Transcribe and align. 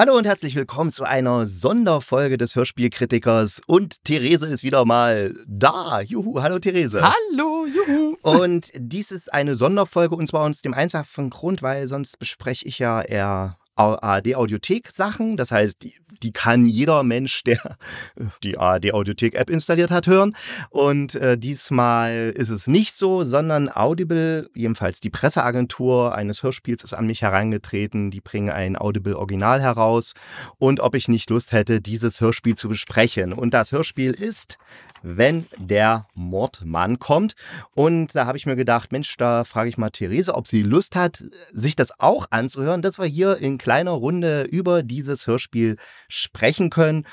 Hallo 0.00 0.16
und 0.16 0.26
herzlich 0.26 0.54
willkommen 0.56 0.90
zu 0.90 1.04
einer 1.04 1.46
Sonderfolge 1.46 2.38
des 2.38 2.56
Hörspielkritikers. 2.56 3.60
Und 3.66 4.02
Therese 4.02 4.46
ist 4.46 4.62
wieder 4.62 4.86
mal 4.86 5.34
da. 5.46 6.00
Juhu, 6.00 6.40
hallo 6.40 6.58
Therese. 6.58 7.02
Hallo, 7.02 7.66
juhu. 7.66 8.16
Und 8.22 8.70
dies 8.74 9.10
ist 9.10 9.30
eine 9.30 9.56
Sonderfolge 9.56 10.16
und 10.16 10.26
zwar 10.26 10.48
aus 10.48 10.62
dem 10.62 10.72
einfachen 10.72 11.28
Grund, 11.28 11.60
weil 11.60 11.86
sonst 11.86 12.18
bespreche 12.18 12.64
ich 12.64 12.78
ja 12.78 13.02
eher 13.02 13.58
ARD-Audiothek-Sachen. 13.80 15.36
Das 15.36 15.52
heißt, 15.52 15.82
die, 15.82 15.94
die, 16.22 16.32
kann 16.32 16.66
jeder 16.66 17.02
Mensch, 17.02 17.44
der 17.44 17.76
die 18.42 18.58
ARD-Audiothek-App 18.58 19.50
installiert 19.50 19.90
hat, 19.90 20.06
hören. 20.06 20.36
Und 20.70 21.14
äh, 21.14 21.38
diesmal 21.38 22.32
ist 22.36 22.50
es 22.50 22.66
nicht 22.66 22.94
so, 22.94 23.24
sondern 23.24 23.68
Audible, 23.68 24.50
jedenfalls 24.54 25.00
die 25.00 25.10
Presseagentur 25.10 26.14
eines 26.14 26.42
Hörspiels, 26.42 26.84
ist 26.84 26.94
an 26.94 27.06
mich 27.06 27.22
herangetreten. 27.22 28.10
Die 28.10 28.20
bringen 28.20 28.50
ein 28.50 28.76
Audible-Original 28.76 29.60
heraus. 29.62 30.14
Und 30.58 30.80
ob 30.80 30.94
ich 30.94 31.08
nicht 31.08 31.30
Lust 31.30 31.52
hätte, 31.52 31.80
dieses 31.80 32.20
Hörspiel 32.20 32.54
zu 32.54 32.68
besprechen. 32.68 33.32
Und 33.32 33.54
das 33.54 33.72
Hörspiel 33.72 34.12
ist 34.12 34.58
wenn 35.02 35.46
der 35.56 36.06
Mordmann 36.14 36.98
kommt. 36.98 37.34
Und 37.74 38.14
da 38.14 38.26
habe 38.26 38.38
ich 38.38 38.46
mir 38.46 38.56
gedacht, 38.56 38.92
Mensch, 38.92 39.16
da 39.16 39.44
frage 39.44 39.68
ich 39.68 39.78
mal 39.78 39.90
Therese, 39.90 40.34
ob 40.34 40.46
sie 40.46 40.62
Lust 40.62 40.96
hat, 40.96 41.22
sich 41.52 41.76
das 41.76 41.98
auch 42.00 42.26
anzuhören, 42.30 42.82
dass 42.82 42.98
wir 42.98 43.06
hier 43.06 43.38
in 43.38 43.58
kleiner 43.70 43.92
Runde 43.92 44.42
über 44.42 44.82
dieses 44.82 45.28
Hörspiel 45.28 45.76
sprechen 46.08 46.70
können. 46.70 47.06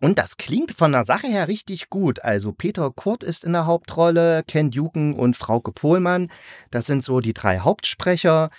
Und 0.00 0.18
das 0.18 0.38
klingt 0.38 0.72
von 0.72 0.90
der 0.90 1.04
Sache 1.04 1.28
her 1.28 1.46
richtig 1.46 1.88
gut. 1.88 2.24
Also 2.24 2.50
Peter 2.50 2.90
Kurt 2.90 3.22
ist 3.22 3.44
in 3.44 3.52
der 3.52 3.66
Hauptrolle, 3.66 4.42
Ken 4.42 4.72
Duken 4.72 5.14
und 5.14 5.36
Frauke 5.36 5.70
Pohlmann. 5.70 6.28
Das 6.72 6.86
sind 6.86 7.04
so 7.04 7.20
die 7.20 7.32
drei 7.32 7.60
Hauptsprecher. 7.60 8.50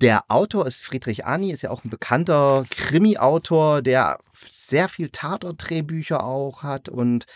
Der 0.00 0.22
Autor 0.28 0.68
ist 0.68 0.84
Friedrich 0.84 1.26
Ani, 1.26 1.50
ist 1.50 1.62
ja 1.62 1.70
auch 1.70 1.82
ein 1.82 1.90
bekannter 1.90 2.64
Krimi-Autor, 2.70 3.82
der 3.82 4.20
sehr 4.48 4.88
viel 4.88 5.08
Tatort-Drehbücher 5.10 6.22
auch 6.22 6.62
hat 6.62 6.88
und 6.88 7.26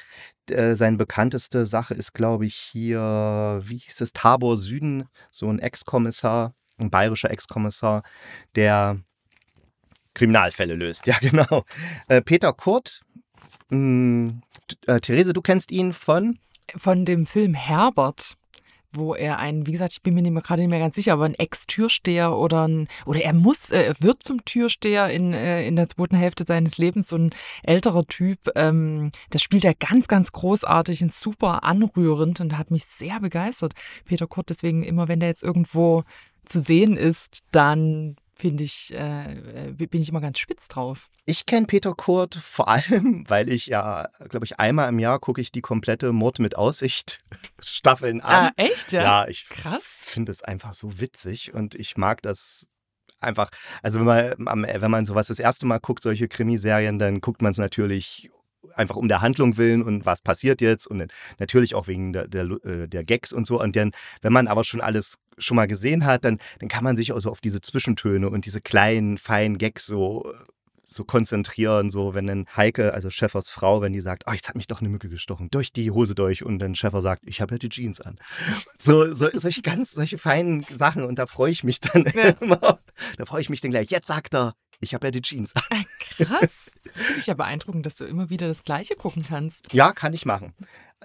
äh, 0.51 0.77
seine 0.77 0.99
bekannteste 0.99 1.67
Sache 1.67 1.95
ist, 1.95 2.13
glaube 2.13 2.47
ich, 2.47 2.55
hier, 2.55 3.61
wie 3.65 3.79
hieß 3.79 4.01
es, 4.03 4.13
Tabor 4.13 4.57
Süden, 4.57 5.09
so 5.33 5.49
ein 5.49 5.59
Ex-Kommissar, 5.59 6.55
ein 6.79 6.91
bayerischer 6.91 7.33
Ex-Kommissar, 7.33 8.05
der 8.55 9.01
Kriminalfälle 10.15 10.75
löst. 10.75 11.07
Ja, 11.07 11.19
genau. 11.21 11.65
Äh, 12.09 12.23
Peter 12.23 12.53
Kurt, 12.53 13.03
mh, 13.71 13.77
hm, 13.77 14.43
äh, 14.87 15.01
Therese, 15.01 15.33
du 15.33 15.43
kennst 15.43 15.71
ihn 15.71 15.93
von? 15.93 16.39
Von 16.77 17.05
dem 17.05 17.27
Film 17.27 17.55
Herbert 17.55 18.37
wo 18.97 19.15
er 19.15 19.39
ein, 19.39 19.67
wie 19.67 19.73
gesagt, 19.73 19.93
ich 19.93 20.03
bin 20.03 20.15
mir 20.15 20.23
nicht 20.23 20.33
mehr, 20.33 20.43
gerade 20.43 20.63
nicht 20.63 20.71
mehr 20.71 20.79
ganz 20.79 20.95
sicher, 20.95 21.15
aber 21.15 21.25
ein 21.25 21.35
Ex-Türsteher 21.35 22.37
oder 22.37 22.67
ein, 22.67 22.89
oder 23.07 23.21
er 23.21 23.33
muss, 23.33 23.71
äh, 23.71 23.83
er 23.83 23.95
wird 24.01 24.23
zum 24.23 24.45
Türsteher 24.45 25.11
in, 25.11 25.33
äh, 25.33 25.67
in 25.67 25.77
der 25.77 25.89
zweiten 25.89 26.17
Hälfte 26.17 26.45
seines 26.47 26.79
Lebens, 26.79 27.09
so 27.09 27.17
ein 27.17 27.31
älterer 27.63 28.07
Typ. 28.07 28.39
Ähm, 28.57 29.11
das 29.31 29.43
spielt 29.43 29.65
er 29.65 29.75
ganz, 29.75 30.09
ganz 30.09 30.33
großartig 30.33 31.03
und 31.03 31.13
super 31.13 31.65
anrührend 31.65 32.41
und 32.41 32.57
hat 32.57 32.71
mich 32.71 32.85
sehr 32.85 33.21
begeistert. 33.21 33.75
Peter 34.05 34.27
Kurt, 34.27 34.51
deswegen 34.51 34.83
immer, 34.83 35.09
wenn 35.09 35.21
der 35.21 35.29
jetzt 35.29 35.43
irgendwo 35.43 36.05
zu 36.45 36.61
sehen 36.61 36.97
ist, 36.97 37.43
dann 37.53 38.17
finde 38.37 38.65
ich, 38.65 38.93
äh, 38.93 39.69
äh, 39.69 39.73
bin 39.73 40.01
ich 40.01 40.09
immer 40.09 40.21
ganz 40.21 40.39
spitz 40.39 40.69
drauf. 40.69 41.09
Ich 41.25 41.47
kenne 41.47 41.67
Peter 41.67 41.95
Kurt 41.95 42.35
vor 42.35 42.69
allem, 42.69 43.25
weil 43.29 43.49
ich 43.49 43.67
ja, 43.67 44.09
glaube 44.29 44.47
ich, 44.47 44.59
einmal 44.59 44.89
im 44.89 44.99
Jahr 44.99 45.19
gucke 45.19 45.41
ich 45.41 45.53
die 45.53 45.61
komplette 45.61 46.13
Mord 46.13 46.39
mit 46.39 46.57
Aussicht 46.57 47.21
Staffeln 47.63 48.21
an. 48.21 48.47
Ah, 48.47 48.53
echt? 48.57 48.93
Ja, 48.93 49.03
ja 49.03 49.29
ich 49.29 49.45
finde 49.45 50.33
es 50.33 50.43
einfach 50.43 50.75
so 50.75 51.01
witzig 51.01 51.55
und 51.55 51.75
ich 51.75 51.97
mag 51.97 52.23
das 52.23 52.67
einfach. 53.21 53.51
Also 53.83 54.05
wenn 54.05 54.35
man, 54.39 54.63
wenn 54.65 54.91
man 54.91 55.07
sowas 55.07 55.29
das 55.29 55.39
erste 55.39 55.67
Mal 55.67 55.79
guckt, 55.79 56.03
solche 56.03 56.29
Krimiserien, 56.29 56.99
dann 56.99 57.21
guckt 57.21 57.43
man 57.43 57.53
es 57.53 57.59
natürlich 57.59 58.31
einfach 58.77 58.97
um 58.97 59.09
der 59.09 59.21
Handlung 59.21 59.57
willen 59.57 59.83
und 59.83 60.07
was 60.07 60.23
passiert 60.23 60.61
jetzt 60.61 60.87
und 60.87 61.05
natürlich 61.39 61.75
auch 61.75 61.87
wegen 61.87 62.13
der, 62.13 62.29
der, 62.29 62.45
äh, 62.65 62.89
der 62.89 63.05
Gags 63.05 63.33
und 63.33 63.47
so. 63.47 63.61
Und 63.61 63.77
dann, 63.77 63.93
wenn 64.23 64.33
man 64.33 64.47
aber 64.47 64.65
schon 64.65 64.81
alles 64.81 65.19
schon 65.39 65.57
mal 65.57 65.67
gesehen 65.67 66.05
hat, 66.05 66.25
dann, 66.25 66.39
dann 66.61 66.69
kann 66.69 66.85
man 66.85 66.97
sich 66.97 67.13
auch 67.13 67.21
so 67.21 67.31
auf 67.31 67.41
diese 67.41 67.61
Zwischentöne 67.61 68.31
und 68.31 68.47
diese 68.47 68.61
kleinen, 68.61 69.19
feinen 69.19 69.59
Gags 69.59 69.87
so 69.87 70.33
so 70.87 71.05
konzentrieren, 71.05 71.91
so 71.91 72.15
wenn 72.15 72.27
dann 72.27 72.47
Heike, 72.55 72.93
also 72.93 73.11
Schäffers 73.11 73.51
Frau, 73.51 73.81
wenn 73.81 73.93
die 73.93 74.01
sagt, 74.01 74.25
oh, 74.27 74.33
jetzt 74.33 74.49
hat 74.49 74.55
mich 74.55 74.67
doch 74.67 74.81
eine 74.81 74.89
Mücke 74.89 75.09
gestochen, 75.09 75.51
durch 75.51 75.73
die 75.73 75.91
Hose 75.91 76.15
durch 76.15 76.45
und 76.45 76.59
dann 76.59 76.75
Schäffer 76.75 77.01
sagt, 77.01 77.23
ich 77.27 77.41
habe 77.41 77.55
ja 77.55 77.59
die 77.59 77.69
Jeans 77.69 78.01
an. 78.01 78.19
So, 78.79 79.13
so 79.13 79.29
solche 79.33 79.63
ganz, 79.63 79.93
solche 79.93 80.19
feinen 80.19 80.65
Sachen 80.77 81.05
und 81.05 81.19
da 81.19 81.27
freue 81.27 81.51
ich 81.51 81.65
mich 81.65 81.81
dann 81.81 82.05
ja. 82.15 82.29
immer. 82.41 82.79
Da 83.17 83.25
freue 83.25 83.41
ich 83.41 83.51
mich 83.51 83.61
dann 83.61 83.71
gleich, 83.71 83.91
jetzt 83.91 84.07
sagt 84.07 84.35
er, 84.35 84.55
ich 84.81 84.95
habe 84.95 85.07
ja 85.07 85.11
die 85.11 85.23
Jeans. 85.23 85.53
Äh, 85.71 85.85
krass. 85.99 86.71
Das 86.85 87.03
finde 87.03 87.21
ich 87.21 87.27
ja 87.27 87.35
beeindruckend, 87.35 87.87
dass 87.87 87.97
du 87.97 88.05
immer 88.05 88.31
wieder 88.31 88.47
das 88.47 88.65
Gleiche 88.65 88.95
gucken 88.95 89.25
kannst. 89.27 89.73
Ja, 89.73 89.93
kann 89.93 90.13
ich 90.13 90.27
machen. 90.27 90.53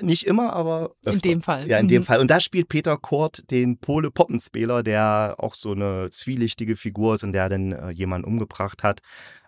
Nicht 0.01 0.27
immer, 0.27 0.53
aber. 0.53 0.91
Öfter. 1.03 1.13
In 1.13 1.19
dem 1.21 1.41
Fall. 1.41 1.67
Ja, 1.67 1.77
in 1.77 1.85
mhm. 1.85 1.89
dem 1.89 2.03
Fall. 2.03 2.19
Und 2.19 2.29
da 2.29 2.39
spielt 2.39 2.69
Peter 2.69 2.97
Kurt 2.97 3.49
den 3.51 3.79
Pole 3.79 4.11
Poppenspieler, 4.11 4.83
der 4.83 5.35
auch 5.37 5.55
so 5.55 5.71
eine 5.71 6.09
zwielichtige 6.11 6.75
Figur 6.75 7.15
ist 7.15 7.23
und 7.23 7.33
der 7.33 7.49
dann 7.49 7.71
äh, 7.71 7.89
jemanden 7.89 8.27
umgebracht 8.27 8.83
hat 8.83 8.99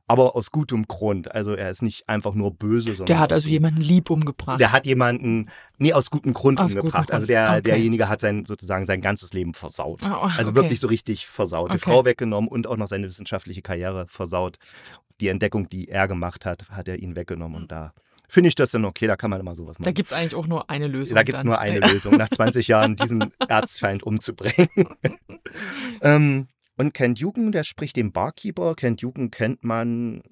aber 0.07 0.35
aus 0.35 0.51
gutem 0.51 0.87
Grund. 0.87 1.33
Also 1.33 1.53
er 1.53 1.69
ist 1.69 1.81
nicht 1.81 2.07
einfach 2.09 2.33
nur 2.33 2.51
böse, 2.51 2.95
sondern. 2.95 3.05
Der 3.07 3.19
hat 3.19 3.33
also 3.33 3.47
jemanden 3.47 3.81
lieb 3.81 4.09
umgebracht. 4.09 4.59
Der 4.59 4.71
hat 4.71 4.85
jemanden, 4.85 5.49
nee, 5.77 5.93
aus 5.93 6.11
gutem 6.11 6.33
Grund 6.33 6.59
aus 6.59 6.73
umgebracht. 6.73 7.03
Gutem 7.03 7.15
also 7.15 7.27
der, 7.27 7.49
okay. 7.51 7.61
derjenige 7.61 8.09
hat 8.09 8.21
sein, 8.21 8.45
sozusagen 8.45 8.85
sein 8.85 9.01
ganzes 9.01 9.33
Leben 9.33 9.53
versaut. 9.53 10.01
Oh, 10.03 10.25
okay. 10.25 10.33
Also 10.37 10.55
wirklich 10.55 10.79
so 10.79 10.87
richtig 10.87 11.27
versaut. 11.27 11.69
Okay. 11.69 11.77
Die 11.77 11.83
Frau 11.83 12.05
weggenommen 12.05 12.49
und 12.49 12.67
auch 12.67 12.77
noch 12.77 12.87
seine 12.87 13.07
wissenschaftliche 13.07 13.61
Karriere 13.61 14.05
versaut. 14.07 14.57
Die 15.19 15.27
Entdeckung, 15.27 15.69
die 15.69 15.87
er 15.87 16.07
gemacht 16.07 16.45
hat, 16.45 16.69
hat 16.69 16.87
er 16.87 16.97
ihn 16.99 17.15
weggenommen 17.15 17.61
und 17.61 17.71
da 17.71 17.93
finde 18.31 18.47
ich 18.47 18.55
das 18.55 18.71
dann 18.71 18.85
okay, 18.85 19.07
da 19.07 19.17
kann 19.17 19.29
man 19.29 19.41
immer 19.41 19.55
sowas 19.55 19.77
machen. 19.77 19.83
Da 19.83 19.91
gibt 19.91 20.11
es 20.11 20.17
eigentlich 20.17 20.35
auch 20.35 20.47
nur 20.47 20.69
eine 20.69 20.87
Lösung. 20.87 21.15
Da 21.15 21.23
gibt 21.23 21.37
es 21.37 21.43
nur 21.43 21.59
eine 21.59 21.79
Lösung, 21.79 22.15
nach 22.15 22.29
20 22.29 22.67
Jahren 22.69 22.95
diesen 22.95 23.31
Erzfeind 23.47 24.03
umzubringen. 24.03 24.69
ähm, 26.01 26.47
und 26.81 26.95
Ken 26.95 27.13
Dugan, 27.13 27.51
der 27.51 27.63
spricht 27.63 27.95
den 27.95 28.11
Barkeeper. 28.11 28.73
Ken 28.75 28.97
Dugan 28.97 29.29
kennt 29.29 29.63
man, 29.63 30.23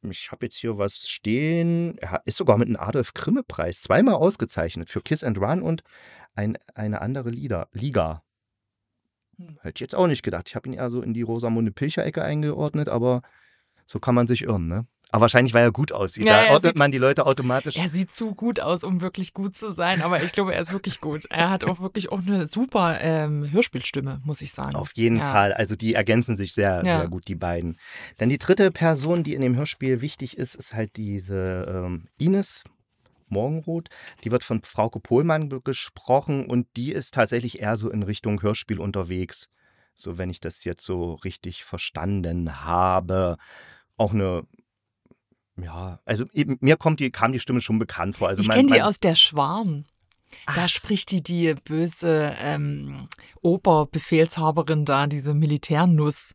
ich 0.00 0.32
habe 0.32 0.46
jetzt 0.46 0.56
hier 0.56 0.78
was 0.78 1.06
stehen, 1.06 1.98
er 1.98 2.22
ist 2.24 2.36
sogar 2.36 2.56
mit 2.56 2.68
einem 2.68 2.78
Adolf-Grimme-Preis 2.78 3.82
zweimal 3.82 4.14
ausgezeichnet 4.14 4.88
für 4.88 5.02
Kiss 5.02 5.22
and 5.22 5.38
Run 5.38 5.60
und 5.60 5.82
ein, 6.34 6.56
eine 6.74 7.02
andere 7.02 7.28
Lieder, 7.28 7.68
Liga. 7.72 8.22
Hm. 9.36 9.58
Hätte 9.60 9.76
ich 9.76 9.80
jetzt 9.80 9.94
auch 9.94 10.06
nicht 10.06 10.22
gedacht. 10.22 10.48
Ich 10.48 10.56
habe 10.56 10.66
ihn 10.68 10.72
eher 10.72 10.88
so 10.88 11.02
in 11.02 11.12
die 11.12 11.22
Rosamunde 11.22 11.72
Pilcher-Ecke 11.72 12.22
eingeordnet, 12.22 12.88
aber 12.88 13.20
so 13.84 14.00
kann 14.00 14.14
man 14.14 14.26
sich 14.26 14.42
irren, 14.42 14.66
ne? 14.66 14.86
Aber 15.10 15.22
wahrscheinlich, 15.22 15.54
weil 15.54 15.64
er 15.64 15.72
gut 15.72 15.92
aussieht. 15.92 16.26
Ja, 16.26 16.44
da 16.44 16.52
ordnet 16.52 16.72
sieht, 16.72 16.78
man 16.78 16.90
die 16.90 16.98
Leute 16.98 17.24
automatisch. 17.24 17.76
Er 17.76 17.88
sieht 17.88 18.12
zu 18.12 18.34
gut 18.34 18.60
aus, 18.60 18.84
um 18.84 19.00
wirklich 19.00 19.32
gut 19.32 19.56
zu 19.56 19.70
sein, 19.70 20.02
aber 20.02 20.22
ich 20.22 20.32
glaube, 20.32 20.54
er 20.54 20.60
ist 20.60 20.72
wirklich 20.72 21.00
gut. 21.00 21.24
Er 21.30 21.48
hat 21.48 21.64
auch 21.64 21.80
wirklich 21.80 22.12
auch 22.12 22.20
eine 22.20 22.46
super 22.46 23.00
ähm, 23.00 23.50
Hörspielstimme, 23.50 24.20
muss 24.24 24.42
ich 24.42 24.52
sagen. 24.52 24.76
Auf 24.76 24.92
jeden 24.94 25.18
ja. 25.18 25.32
Fall. 25.32 25.54
Also 25.54 25.76
die 25.76 25.94
ergänzen 25.94 26.36
sich 26.36 26.52
sehr, 26.52 26.82
ja. 26.84 26.98
sehr 26.98 27.08
gut, 27.08 27.26
die 27.28 27.34
beiden. 27.34 27.78
Dann 28.18 28.28
die 28.28 28.38
dritte 28.38 28.70
Person, 28.70 29.24
die 29.24 29.34
in 29.34 29.40
dem 29.40 29.56
Hörspiel 29.56 30.02
wichtig 30.02 30.36
ist, 30.36 30.54
ist 30.54 30.74
halt 30.74 30.96
diese 30.96 31.66
ähm, 31.68 32.08
Ines. 32.18 32.64
Morgenroth, 33.30 33.90
die 34.24 34.30
wird 34.30 34.42
von 34.42 34.62
Frauke 34.62 35.00
Pohlmann 35.00 35.50
gesprochen 35.62 36.46
und 36.46 36.66
die 36.76 36.92
ist 36.92 37.12
tatsächlich 37.12 37.60
eher 37.60 37.76
so 37.76 37.90
in 37.90 38.02
Richtung 38.02 38.40
Hörspiel 38.40 38.80
unterwegs. 38.80 39.50
So, 39.94 40.16
wenn 40.16 40.30
ich 40.30 40.40
das 40.40 40.64
jetzt 40.64 40.84
so 40.84 41.12
richtig 41.12 41.64
verstanden 41.64 42.64
habe. 42.64 43.36
Auch 43.98 44.14
eine 44.14 44.44
ja, 45.62 45.98
also 46.04 46.24
mir 46.34 46.76
kommt 46.76 47.00
die, 47.00 47.10
kam 47.10 47.32
die 47.32 47.40
Stimme 47.40 47.60
schon 47.60 47.78
bekannt 47.78 48.16
vor. 48.16 48.28
Also 48.28 48.42
ich 48.42 48.48
kenne 48.48 48.72
die 48.72 48.82
aus 48.82 49.00
der 49.00 49.14
Schwarm. 49.14 49.84
Da 50.46 50.64
Ach. 50.64 50.68
spricht 50.68 51.10
die 51.10 51.22
die 51.22 51.54
böse 51.54 52.34
ähm, 52.40 53.08
Oberbefehlshaberin 53.40 54.84
da, 54.84 55.06
diese 55.06 55.34
Militärnuss. 55.34 56.34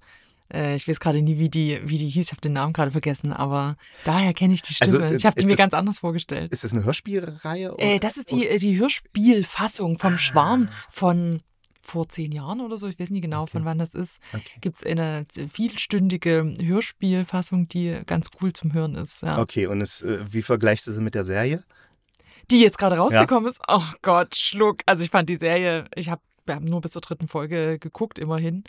Äh, 0.51 0.75
ich 0.75 0.87
weiß 0.87 0.99
gerade 0.99 1.21
nie, 1.21 1.37
wie 1.37 1.49
die, 1.49 1.79
wie 1.83 1.97
die 1.97 2.07
hieß, 2.07 2.27
ich 2.27 2.31
habe 2.31 2.41
den 2.41 2.53
Namen 2.53 2.73
gerade 2.73 2.91
vergessen, 2.91 3.33
aber 3.33 3.75
daher 4.03 4.33
kenne 4.33 4.53
ich 4.53 4.61
die 4.61 4.75
also, 4.79 4.97
Stimme. 4.97 5.05
Also, 5.05 5.15
ich 5.15 5.25
habe 5.25 5.39
die 5.39 5.45
mir 5.45 5.51
das, 5.51 5.59
ganz 5.59 5.73
anders 5.73 5.99
vorgestellt. 5.99 6.51
Ist 6.51 6.63
das 6.63 6.73
eine 6.73 6.83
Hörspielreihe? 6.83 7.75
Äh, 7.77 7.99
das 7.99 8.17
ist 8.17 8.31
die, 8.31 8.57
die 8.57 8.79
Hörspielfassung 8.79 9.99
vom 9.99 10.15
ah. 10.15 10.17
Schwarm 10.17 10.69
von 10.89 11.41
vor 11.83 12.07
zehn 12.09 12.31
Jahren 12.31 12.61
oder 12.61 12.77
so, 12.77 12.87
ich 12.87 12.99
weiß 12.99 13.09
nicht 13.11 13.21
genau, 13.21 13.43
okay. 13.43 13.51
von 13.51 13.65
wann 13.65 13.77
das 13.77 13.93
ist, 13.93 14.19
okay. 14.33 14.43
gibt 14.61 14.77
es 14.77 14.83
eine 14.85 15.25
vielstündige 15.51 16.53
Hörspielfassung, 16.59 17.67
die 17.67 18.01
ganz 18.05 18.29
cool 18.41 18.53
zum 18.53 18.73
Hören 18.73 18.95
ist. 18.95 19.21
Ja. 19.21 19.39
Okay, 19.39 19.67
und 19.67 19.81
es, 19.81 20.01
äh, 20.01 20.19
wie 20.29 20.41
vergleichst 20.41 20.87
du 20.87 20.91
sie 20.91 21.01
mit 21.01 21.15
der 21.15 21.25
Serie? 21.25 21.63
Die 22.51 22.61
jetzt 22.61 22.77
gerade 22.77 22.97
rausgekommen 22.97 23.45
ja. 23.45 23.51
ist? 23.51 23.61
Oh 23.67 23.83
Gott, 24.01 24.35
Schluck. 24.35 24.79
Also 24.85 25.03
ich 25.03 25.09
fand 25.09 25.29
die 25.29 25.37
Serie, 25.37 25.85
ich 25.95 26.09
habe 26.09 26.21
wir 26.45 26.55
haben 26.55 26.65
nur 26.65 26.81
bis 26.81 26.91
zur 26.91 27.01
dritten 27.01 27.27
Folge 27.27 27.79
geguckt, 27.79 28.19
immerhin. 28.19 28.63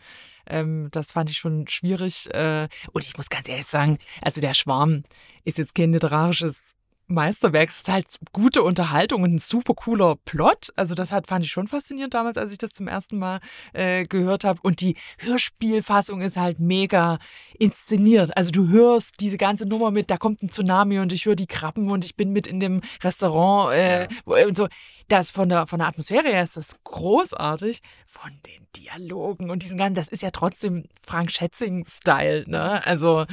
Ähm, 0.46 0.88
das 0.92 1.12
fand 1.12 1.30
ich 1.30 1.38
schon 1.38 1.66
schwierig. 1.68 2.32
Äh, 2.32 2.68
und 2.92 3.04
ich 3.04 3.16
muss 3.16 3.28
ganz 3.28 3.48
ehrlich 3.48 3.66
sagen, 3.66 3.98
also 4.20 4.40
der 4.40 4.54
Schwarm 4.54 5.02
ist 5.44 5.58
jetzt 5.58 5.74
kein 5.74 5.92
literarisches 5.92 6.73
Meisterwerk. 7.06 7.68
Es 7.68 7.78
ist 7.78 7.88
halt 7.88 8.06
gute 8.32 8.62
Unterhaltung 8.62 9.22
und 9.22 9.34
ein 9.34 9.38
super 9.38 9.74
cooler 9.74 10.16
Plot. 10.24 10.72
Also 10.76 10.94
das 10.94 11.12
hat, 11.12 11.26
fand 11.26 11.44
ich 11.44 11.50
schon 11.50 11.68
faszinierend 11.68 12.14
damals, 12.14 12.38
als 12.38 12.52
ich 12.52 12.58
das 12.58 12.70
zum 12.70 12.88
ersten 12.88 13.18
Mal 13.18 13.40
äh, 13.72 14.04
gehört 14.04 14.44
habe. 14.44 14.60
Und 14.62 14.80
die 14.80 14.96
Hörspielfassung 15.18 16.22
ist 16.22 16.36
halt 16.36 16.60
mega 16.60 17.18
inszeniert. 17.58 18.36
Also 18.36 18.50
du 18.50 18.68
hörst 18.68 19.20
diese 19.20 19.36
ganze 19.36 19.66
Nummer 19.68 19.90
mit, 19.90 20.10
da 20.10 20.16
kommt 20.16 20.42
ein 20.42 20.50
Tsunami 20.50 20.98
und 20.98 21.12
ich 21.12 21.26
höre 21.26 21.36
die 21.36 21.46
Krabben 21.46 21.90
und 21.90 22.04
ich 22.04 22.16
bin 22.16 22.32
mit 22.32 22.46
in 22.46 22.60
dem 22.60 22.80
Restaurant 23.02 23.74
äh, 23.74 24.02
ja. 24.02 24.46
und 24.46 24.56
so. 24.56 24.68
Das 25.08 25.30
von 25.30 25.50
der, 25.50 25.66
von 25.66 25.80
der 25.80 25.88
Atmosphäre 25.88 26.28
her 26.28 26.42
ist 26.42 26.56
das 26.56 26.78
großartig. 26.82 27.82
Von 28.06 28.30
den 28.46 28.66
Dialogen 28.76 29.50
und 29.50 29.62
diesem 29.62 29.76
ganzen, 29.76 29.94
das 29.94 30.08
ist 30.08 30.22
ja 30.22 30.30
trotzdem 30.30 30.84
Frank 31.02 31.30
Schätzing-Style, 31.30 32.44
ne? 32.46 32.84
Also 32.86 33.26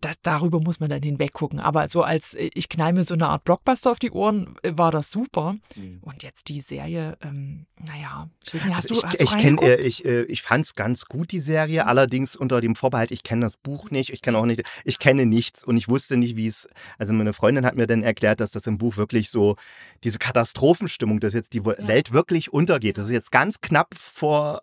das, 0.00 0.20
darüber 0.22 0.60
muss 0.60 0.80
man 0.80 0.90
dann 0.90 1.02
hinweggucken. 1.02 1.60
Aber 1.60 1.88
so 1.88 2.02
als 2.02 2.34
äh, 2.34 2.50
ich 2.54 2.68
knall 2.68 2.92
mir 2.92 3.04
so 3.04 3.14
eine 3.14 3.28
Art 3.28 3.44
Blockbuster 3.44 3.90
auf 3.90 3.98
die 3.98 4.10
Ohren, 4.10 4.56
äh, 4.62 4.72
war 4.74 4.90
das 4.90 5.10
super. 5.10 5.56
Mhm. 5.76 5.98
Und 6.02 6.22
jetzt 6.22 6.48
die 6.48 6.60
Serie, 6.60 7.16
ähm, 7.22 7.66
naja, 7.80 8.28
ich 8.44 8.54
weiß 8.54 8.64
nicht, 8.64 8.76
hast 8.76 8.90
also 8.90 9.00
du, 9.00 9.06
hast 9.06 9.20
ich, 9.20 9.30
du 9.30 9.36
ich, 9.36 9.42
kenn, 9.42 9.58
äh, 9.58 9.76
ich, 9.76 10.04
äh, 10.04 10.22
ich 10.22 10.42
fand 10.42 10.64
es 10.64 10.74
ganz 10.74 11.06
gut, 11.06 11.32
die 11.32 11.40
Serie, 11.40 11.82
mhm. 11.82 11.88
allerdings 11.88 12.36
unter 12.36 12.60
dem 12.60 12.74
Vorbehalt, 12.74 13.10
ich 13.10 13.22
kenne 13.22 13.42
das 13.42 13.56
Buch 13.56 13.90
nicht, 13.90 14.10
ich 14.10 14.22
kenne 14.22 14.38
auch 14.38 14.46
nicht, 14.46 14.62
ich 14.84 14.98
kenne 14.98 15.26
nichts 15.26 15.64
und 15.64 15.76
ich 15.76 15.88
wusste 15.88 16.16
nicht, 16.16 16.36
wie 16.36 16.46
es, 16.46 16.68
also 16.98 17.12
meine 17.12 17.32
Freundin 17.32 17.66
hat 17.66 17.76
mir 17.76 17.86
dann 17.86 18.02
erklärt, 18.02 18.40
dass 18.40 18.52
das 18.52 18.66
im 18.66 18.78
Buch 18.78 18.96
wirklich 18.96 19.30
so, 19.30 19.56
diese 20.04 20.18
Katastrophenstimmung, 20.18 21.20
dass 21.20 21.34
jetzt 21.34 21.52
die 21.52 21.62
ja. 21.62 21.88
Welt 21.88 22.12
wirklich 22.12 22.52
untergeht, 22.52 22.98
das 22.98 23.06
ist 23.06 23.12
jetzt 23.12 23.32
ganz 23.32 23.60
knapp 23.60 23.94
vor 23.94 24.60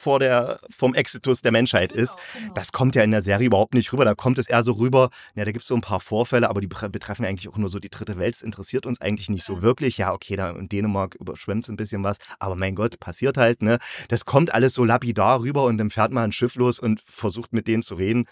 vor 0.00 0.18
der, 0.18 0.60
vom 0.70 0.94
Exitus 0.94 1.42
der 1.42 1.52
Menschheit 1.52 1.90
genau, 1.90 2.02
ist. 2.02 2.16
Genau. 2.34 2.54
Das 2.54 2.72
kommt 2.72 2.94
ja 2.94 3.02
in 3.02 3.10
der 3.10 3.20
Serie 3.20 3.46
überhaupt 3.46 3.74
nicht 3.74 3.92
rüber. 3.92 4.04
Da 4.04 4.14
kommt 4.14 4.38
es 4.38 4.48
eher 4.48 4.62
so 4.62 4.72
rüber, 4.72 5.10
ja, 5.34 5.44
da 5.44 5.52
gibt 5.52 5.62
es 5.62 5.68
so 5.68 5.74
ein 5.74 5.82
paar 5.82 6.00
Vorfälle, 6.00 6.48
aber 6.48 6.60
die 6.60 6.66
betreffen 6.66 7.26
eigentlich 7.26 7.48
auch 7.48 7.58
nur 7.58 7.68
so 7.68 7.78
die 7.78 7.90
dritte 7.90 8.18
Welt. 8.18 8.34
Das 8.34 8.42
interessiert 8.42 8.86
uns 8.86 9.00
eigentlich 9.00 9.28
nicht 9.28 9.44
so 9.44 9.60
wirklich. 9.60 9.98
Ja, 9.98 10.12
okay, 10.12 10.36
da 10.36 10.50
in 10.50 10.68
Dänemark 10.68 11.16
überschwemmt 11.16 11.64
es 11.64 11.68
ein 11.68 11.76
bisschen 11.76 12.02
was, 12.02 12.16
aber 12.38 12.56
mein 12.56 12.74
Gott, 12.74 12.98
passiert 12.98 13.36
halt, 13.36 13.62
ne? 13.62 13.78
Das 14.08 14.24
kommt 14.24 14.54
alles 14.54 14.74
so 14.74 14.84
lapidar 14.84 15.40
rüber 15.40 15.64
und 15.64 15.78
dann 15.78 15.90
fährt 15.90 16.12
mal 16.12 16.24
ein 16.24 16.32
Schiff 16.32 16.54
los 16.54 16.80
und 16.80 17.02
versucht 17.04 17.52
mit 17.52 17.68
denen 17.68 17.82
zu 17.82 17.94
reden 17.94 18.26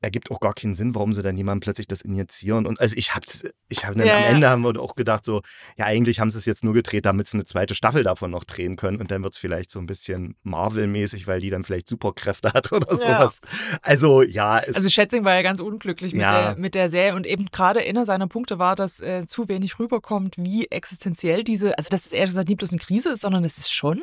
ergibt 0.00 0.30
auch 0.30 0.40
gar 0.40 0.54
keinen 0.54 0.74
Sinn, 0.74 0.94
warum 0.94 1.12
sie 1.12 1.22
dann 1.22 1.36
jemandem 1.36 1.60
plötzlich 1.60 1.86
das 1.86 2.00
injizieren. 2.00 2.66
Und 2.66 2.80
also 2.80 2.96
ich 2.96 3.14
habe 3.14 3.26
ich 3.68 3.84
hab 3.84 3.94
dann 3.94 4.06
ja, 4.06 4.16
am 4.16 4.34
Ende 4.34 4.48
haben 4.48 4.62
wir 4.62 4.80
auch 4.80 4.94
gedacht, 4.94 5.24
so, 5.24 5.42
ja, 5.76 5.84
eigentlich 5.84 6.20
haben 6.20 6.30
sie 6.30 6.38
es 6.38 6.46
jetzt 6.46 6.64
nur 6.64 6.72
gedreht, 6.72 7.04
damit 7.04 7.26
sie 7.26 7.36
eine 7.36 7.44
zweite 7.44 7.74
Staffel 7.74 8.02
davon 8.02 8.30
noch 8.30 8.44
drehen 8.44 8.76
können. 8.76 8.98
Und 8.98 9.10
dann 9.10 9.22
wird 9.22 9.34
es 9.34 9.38
vielleicht 9.38 9.70
so 9.70 9.78
ein 9.78 9.86
bisschen 9.86 10.36
Marvel-mäßig, 10.42 11.26
weil 11.26 11.40
die 11.40 11.50
dann 11.50 11.64
vielleicht 11.64 11.88
Superkräfte 11.88 12.52
hat 12.54 12.72
oder 12.72 12.90
ja. 12.90 12.96
sowas. 12.96 13.40
Also 13.82 14.22
ja. 14.22 14.54
also 14.54 14.88
Schätzing 14.88 15.24
war 15.24 15.34
ja 15.34 15.42
ganz 15.42 15.60
unglücklich 15.60 16.12
mit, 16.12 16.22
ja. 16.22 16.52
der, 16.52 16.56
mit 16.56 16.74
der 16.74 16.88
Serie. 16.88 17.14
Und 17.14 17.26
eben 17.26 17.46
gerade 17.46 17.80
einer 17.80 18.06
seiner 18.06 18.26
Punkte 18.26 18.58
war, 18.58 18.76
dass 18.76 19.00
äh, 19.00 19.26
zu 19.26 19.48
wenig 19.48 19.78
rüberkommt, 19.78 20.36
wie 20.38 20.66
existenziell 20.66 21.44
diese, 21.44 21.76
also 21.76 21.90
dass 21.90 22.06
es 22.06 22.12
ehrlich 22.12 22.30
gesagt 22.30 22.48
nicht 22.48 22.58
bloß 22.58 22.70
eine 22.70 22.80
Krise 22.80 23.10
ist, 23.10 23.20
sondern 23.20 23.44
es 23.44 23.58
ist 23.58 23.72
schon 23.72 24.00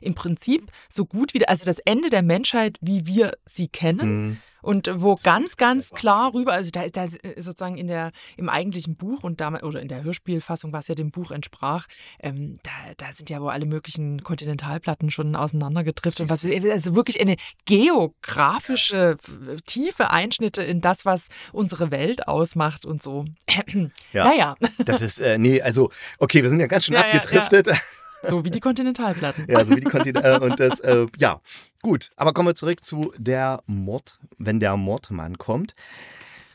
im 0.00 0.14
Prinzip 0.14 0.70
so 0.88 1.04
gut 1.04 1.34
wie, 1.34 1.46
also 1.46 1.64
das 1.64 1.78
Ende 1.80 2.10
der 2.10 2.22
Menschheit, 2.22 2.78
wie 2.80 3.06
wir 3.06 3.32
sie 3.44 3.68
kennen. 3.68 4.26
Mhm 4.26 4.36
und 4.62 4.90
wo 4.94 5.16
ganz, 5.16 5.56
ganz 5.56 5.90
klar 5.90 6.32
rüber, 6.32 6.52
also 6.52 6.70
da, 6.70 6.86
da 6.88 7.06
sozusagen 7.06 7.76
in 7.76 7.88
der, 7.88 8.12
im 8.36 8.48
eigentlichen 8.48 8.96
Buch 8.96 9.22
und 9.22 9.40
damals, 9.40 9.64
oder 9.64 9.80
in 9.80 9.88
der 9.88 10.02
Hörspielfassung, 10.02 10.72
was 10.72 10.88
ja 10.88 10.94
dem 10.94 11.10
Buch 11.10 11.30
entsprach, 11.30 11.86
ähm, 12.20 12.56
da, 12.62 12.70
da 12.96 13.12
sind 13.12 13.28
ja 13.28 13.40
wohl 13.40 13.50
alle 13.50 13.66
möglichen 13.66 14.22
Kontinentalplatten 14.22 15.10
schon 15.10 15.36
auseinandergedriftet 15.36 16.22
und 16.22 16.30
was, 16.30 16.44
also 16.44 16.94
wirklich 16.94 17.20
eine 17.20 17.36
geografische, 17.66 19.18
tiefe 19.66 20.10
Einschnitte 20.10 20.62
in 20.62 20.80
das, 20.80 21.04
was 21.04 21.28
unsere 21.52 21.90
Welt 21.90 22.28
ausmacht 22.28 22.84
und 22.84 23.02
so. 23.02 23.24
Ja, 24.12 24.24
naja. 24.24 24.56
Das 24.84 25.00
ist, 25.00 25.18
äh, 25.20 25.38
nee, 25.38 25.60
also, 25.60 25.90
okay, 26.18 26.42
wir 26.42 26.50
sind 26.50 26.60
ja 26.60 26.66
ganz 26.66 26.84
schön 26.84 26.94
ja, 26.94 27.00
abgedriftet. 27.00 27.66
Ja, 27.66 27.72
ja. 27.72 27.80
So 28.22 28.44
wie 28.44 28.50
die 28.50 28.60
Kontinentalplatten. 28.60 29.46
Ja, 29.48 29.64
so 29.64 29.76
wie 29.76 29.80
die 29.80 29.90
Kontinentalplatten. 29.90 30.48
Äh, 30.48 30.50
und 30.50 30.60
das, 30.60 30.80
äh, 30.80 31.06
ja, 31.18 31.40
gut. 31.82 32.10
Aber 32.16 32.32
kommen 32.32 32.48
wir 32.48 32.54
zurück 32.54 32.84
zu 32.84 33.12
der 33.16 33.62
Mord, 33.66 34.18
wenn 34.38 34.60
der 34.60 34.76
Mordmann 34.76 35.38
kommt. 35.38 35.74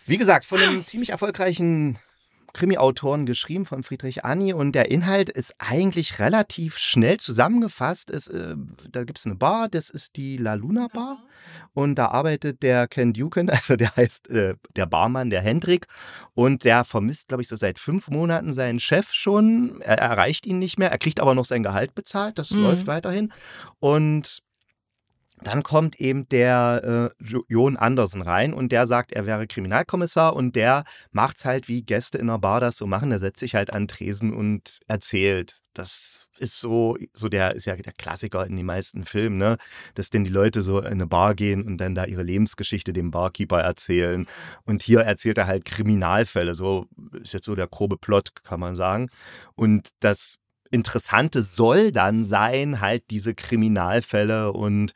Wie 0.06 0.18
gesagt, 0.18 0.46
von 0.46 0.60
einem 0.60 0.82
ziemlich 0.82 1.10
erfolgreichen 1.10 2.00
Krimi-Autoren 2.58 3.26
geschrieben, 3.26 3.66
von 3.66 3.84
Friedrich 3.84 4.26
Anni. 4.26 4.52
Und 4.54 4.74
der 4.74 4.92
Inhalt 4.92 5.30
ist 5.30 5.56
eigentlich 5.60 6.20
relativ 6.20 6.78
schnell 6.78 7.18
zusammengefasst. 7.18 8.10
Es, 8.10 8.28
äh, 8.28 8.56
da 8.92 9.04
gibt 9.04 9.20
es 9.20 9.26
eine 9.26 9.36
Bar, 9.36 9.70
das 9.70 9.90
ist 9.90 10.18
die 10.18 10.38
La 10.38 10.56
Luna 10.56 10.88
Bar. 10.92 11.24
Und 11.74 11.96
da 11.96 12.08
arbeitet 12.08 12.64
der 12.64 12.88
Ken 12.88 13.14
Duken, 13.14 13.50
also 13.52 13.76
der 13.76 13.96
heißt 13.96 14.30
äh, 14.30 14.56
der 14.76 14.86
Barmann, 14.86 15.30
der 15.30 15.42
Hendrik. 15.42 15.88
Und 16.34 16.64
der 16.64 16.84
vermisst, 16.84 17.30
glaube 17.30 17.44
ich, 17.44 17.48
so 17.48 17.56
seit 17.56 17.80
fünf 17.80 18.10
Monaten 18.10 18.52
seinen 18.52 18.80
Chef 18.80 19.14
schon. 19.14 19.80
Er 19.82 20.00
erreicht 20.00 20.46
ihn 20.46 20.60
nicht 20.60 20.80
mehr. 20.80 20.92
Er 20.92 20.98
kriegt 20.98 21.20
aber 21.20 21.36
noch 21.36 21.46
sein 21.46 21.64
Gehalt 21.64 21.96
bezahlt. 21.96 22.38
Das 22.38 22.52
mhm. 22.52 22.64
läuft 22.64 22.88
weiterhin. 22.88 23.32
Und 23.80 24.42
dann 25.44 25.62
kommt 25.62 26.00
eben 26.00 26.28
der 26.30 27.12
äh, 27.22 27.44
Jon 27.48 27.78
Andersen 27.78 28.22
rein 28.22 28.54
und 28.54 28.72
der 28.72 28.88
sagt, 28.88 29.12
er 29.12 29.26
wäre 29.28 29.46
Kriminalkommissar 29.46 30.36
und 30.36 30.56
der 30.56 30.84
macht's 31.12 31.46
halt 31.46 31.68
wie 31.68 31.84
Gäste 31.84 32.18
in 32.18 32.30
einer 32.30 32.40
Bar 32.40 32.60
das 32.60 32.78
so 32.78 32.88
machen. 32.88 33.12
Der 33.12 33.20
setzt 33.20 33.40
sich 33.40 33.54
halt 33.54 33.74
an 33.74 33.88
Tresen 33.88 34.34
und 34.34 34.80
erzählt. 34.88 35.58
Das 35.74 36.30
ist 36.40 36.60
so, 36.60 36.98
so 37.14 37.30
der 37.30 37.54
ist 37.54 37.66
ja 37.66 37.76
der 37.76 37.94
Klassiker 37.94 38.48
in 38.48 38.56
den 38.56 38.66
meisten 38.66 39.06
Filmen, 39.06 39.38
ne? 39.38 39.58
Dass 39.94 40.10
denn 40.10 40.24
die 40.24 40.32
Leute 40.32 40.64
so 40.64 40.80
in 40.80 40.86
eine 40.86 41.06
Bar 41.06 41.36
gehen 41.36 41.64
und 41.64 41.78
dann 41.78 41.94
da 41.94 42.06
ihre 42.06 42.24
Lebensgeschichte 42.24 42.94
dem 42.94 43.12
Barkeeper 43.12 43.62
erzählen. 43.62 44.26
Und 44.66 44.82
hier 44.82 45.02
erzählt 45.02 45.38
er 45.38 45.46
halt 45.46 45.66
Kriminalfälle. 45.66 46.56
So 46.56 46.88
ist 47.22 47.34
jetzt 47.34 47.46
so 47.46 47.54
der 47.54 47.68
grobe 47.68 47.98
Plot, 47.98 48.44
kann 48.44 48.60
man 48.60 48.74
sagen. 48.74 49.10
Und 49.54 49.90
das 50.00 50.38
Interessante 50.72 51.44
soll 51.44 51.92
dann 51.92 52.24
sein, 52.24 52.82
halt 52.82 53.04
diese 53.12 53.36
Kriminalfälle 53.36 54.52
und 54.54 54.94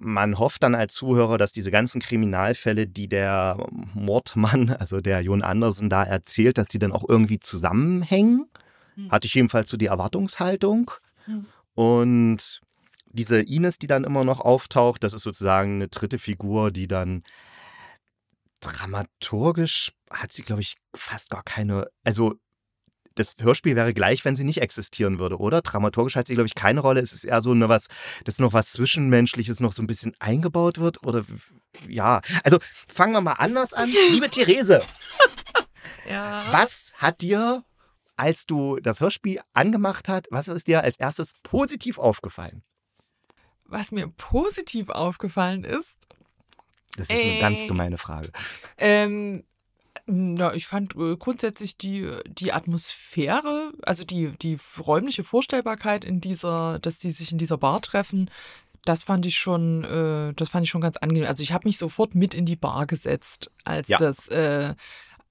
man 0.00 0.38
hofft 0.38 0.62
dann 0.62 0.74
als 0.74 0.94
Zuhörer, 0.94 1.36
dass 1.36 1.52
diese 1.52 1.70
ganzen 1.70 2.00
Kriminalfälle, 2.00 2.86
die 2.86 3.06
der 3.06 3.66
Mordmann, 3.94 4.70
also 4.80 5.00
der 5.00 5.20
Jon 5.20 5.42
Andersen 5.42 5.88
da 5.88 6.02
erzählt, 6.02 6.58
dass 6.58 6.68
die 6.68 6.78
dann 6.78 6.92
auch 6.92 7.04
irgendwie 7.06 7.38
zusammenhängen. 7.38 8.46
Hm. 8.94 9.10
Hatte 9.10 9.26
ich 9.26 9.34
jedenfalls 9.34 9.70
so 9.70 9.76
die 9.76 9.86
Erwartungshaltung. 9.86 10.90
Hm. 11.26 11.46
Und 11.74 12.60
diese 13.12 13.40
Ines, 13.40 13.78
die 13.78 13.86
dann 13.86 14.04
immer 14.04 14.24
noch 14.24 14.40
auftaucht, 14.40 15.04
das 15.04 15.12
ist 15.12 15.22
sozusagen 15.22 15.74
eine 15.74 15.88
dritte 15.88 16.18
Figur, 16.18 16.70
die 16.70 16.88
dann 16.88 17.22
dramaturgisch 18.60 19.92
hat 20.10 20.32
sie, 20.32 20.42
glaube 20.42 20.62
ich, 20.62 20.76
fast 20.94 21.30
gar 21.30 21.42
keine, 21.42 21.86
also 22.04 22.34
das 23.20 23.36
Hörspiel 23.38 23.76
wäre 23.76 23.92
gleich, 23.92 24.24
wenn 24.24 24.34
sie 24.34 24.44
nicht 24.44 24.62
existieren 24.62 25.18
würde, 25.18 25.38
oder? 25.38 25.60
Dramaturgisch 25.60 26.16
hat 26.16 26.26
sie, 26.26 26.34
glaube 26.34 26.46
ich, 26.46 26.54
keine 26.54 26.80
Rolle. 26.80 27.00
Es 27.00 27.12
ist 27.12 27.24
eher 27.24 27.42
so 27.42 27.52
eine 27.52 27.68
was, 27.68 27.86
dass 28.24 28.38
noch 28.38 28.52
was 28.52 28.72
Zwischenmenschliches 28.72 29.60
noch 29.60 29.72
so 29.72 29.82
ein 29.82 29.86
bisschen 29.86 30.14
eingebaut 30.18 30.78
wird. 30.78 31.04
Oder 31.04 31.24
ja. 31.86 32.22
Also 32.44 32.58
fangen 32.88 33.12
wir 33.12 33.20
mal 33.20 33.34
anders 33.34 33.74
an. 33.74 33.90
Liebe 34.10 34.30
Therese, 34.30 34.82
ja. 36.08 36.42
was 36.50 36.94
hat 36.96 37.20
dir, 37.20 37.62
als 38.16 38.46
du 38.46 38.78
das 38.80 39.00
Hörspiel 39.00 39.40
angemacht 39.52 40.08
hast, 40.08 40.26
was 40.30 40.48
ist 40.48 40.66
dir 40.66 40.82
als 40.82 40.98
erstes 40.98 41.34
positiv 41.42 41.98
aufgefallen? 41.98 42.62
Was 43.66 43.92
mir 43.92 44.08
positiv 44.08 44.88
aufgefallen 44.88 45.64
ist. 45.64 46.08
Das 46.96 47.08
ist 47.08 47.16
äh, 47.16 47.32
eine 47.32 47.40
ganz 47.40 47.66
gemeine 47.68 47.98
Frage. 47.98 48.30
Ähm, 48.78 49.44
na, 50.10 50.54
ich 50.54 50.66
fand 50.66 50.94
äh, 50.96 51.16
grundsätzlich 51.16 51.78
die, 51.78 52.10
die 52.26 52.52
Atmosphäre, 52.52 53.72
also 53.82 54.04
die, 54.04 54.32
die 54.42 54.58
räumliche 54.78 55.24
Vorstellbarkeit 55.24 56.04
in 56.04 56.20
dieser, 56.20 56.78
dass 56.80 56.98
die 56.98 57.10
sich 57.10 57.32
in 57.32 57.38
dieser 57.38 57.58
Bar 57.58 57.80
treffen, 57.80 58.30
das 58.84 59.04
fand 59.04 59.26
ich 59.26 59.36
schon, 59.36 59.84
äh, 59.84 60.32
das 60.34 60.50
fand 60.50 60.64
ich 60.64 60.70
schon 60.70 60.80
ganz 60.80 60.96
angenehm. 60.96 61.26
Also 61.26 61.42
ich 61.42 61.52
habe 61.52 61.68
mich 61.68 61.78
sofort 61.78 62.14
mit 62.14 62.34
in 62.34 62.46
die 62.46 62.56
Bar 62.56 62.86
gesetzt, 62.86 63.50
als 63.64 63.88
ja. 63.88 63.98
das, 63.98 64.28
äh, 64.28 64.74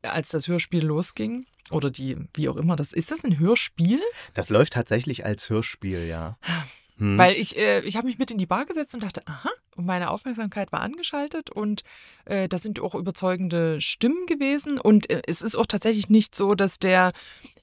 als 0.01 0.29
das 0.29 0.47
Hörspiel 0.47 0.85
losging. 0.85 1.45
Oder 1.71 1.91
die, 1.91 2.17
wie 2.33 2.49
auch 2.49 2.55
immer 2.55 2.75
das. 2.75 2.93
Ist 2.93 3.11
das 3.11 3.23
ein 3.23 3.37
Hörspiel? 3.37 4.01
Das 4.33 4.49
läuft 4.49 4.73
tatsächlich 4.73 5.25
als 5.25 5.49
Hörspiel, 5.49 6.05
ja. 6.05 6.37
Hm. 6.97 7.17
Weil 7.17 7.35
ich, 7.35 7.57
äh, 7.57 7.79
ich 7.85 7.95
habe 7.95 8.07
mich 8.07 8.17
mit 8.17 8.29
in 8.29 8.37
die 8.37 8.45
Bar 8.45 8.65
gesetzt 8.65 8.93
und 8.93 9.01
dachte, 9.01 9.25
aha, 9.25 9.49
und 9.79 9.85
meine 9.85 10.11
Aufmerksamkeit 10.11 10.71
war 10.73 10.81
angeschaltet 10.81 11.49
und 11.49 11.83
äh, 12.25 12.49
das 12.49 12.63
sind 12.63 12.81
auch 12.81 12.95
überzeugende 12.95 13.79
Stimmen 13.79 14.25
gewesen. 14.27 14.77
Und 14.77 15.09
äh, 15.09 15.21
es 15.25 15.41
ist 15.41 15.55
auch 15.55 15.65
tatsächlich 15.65 16.09
nicht 16.09 16.35
so, 16.35 16.53
dass 16.53 16.79
der 16.79 17.13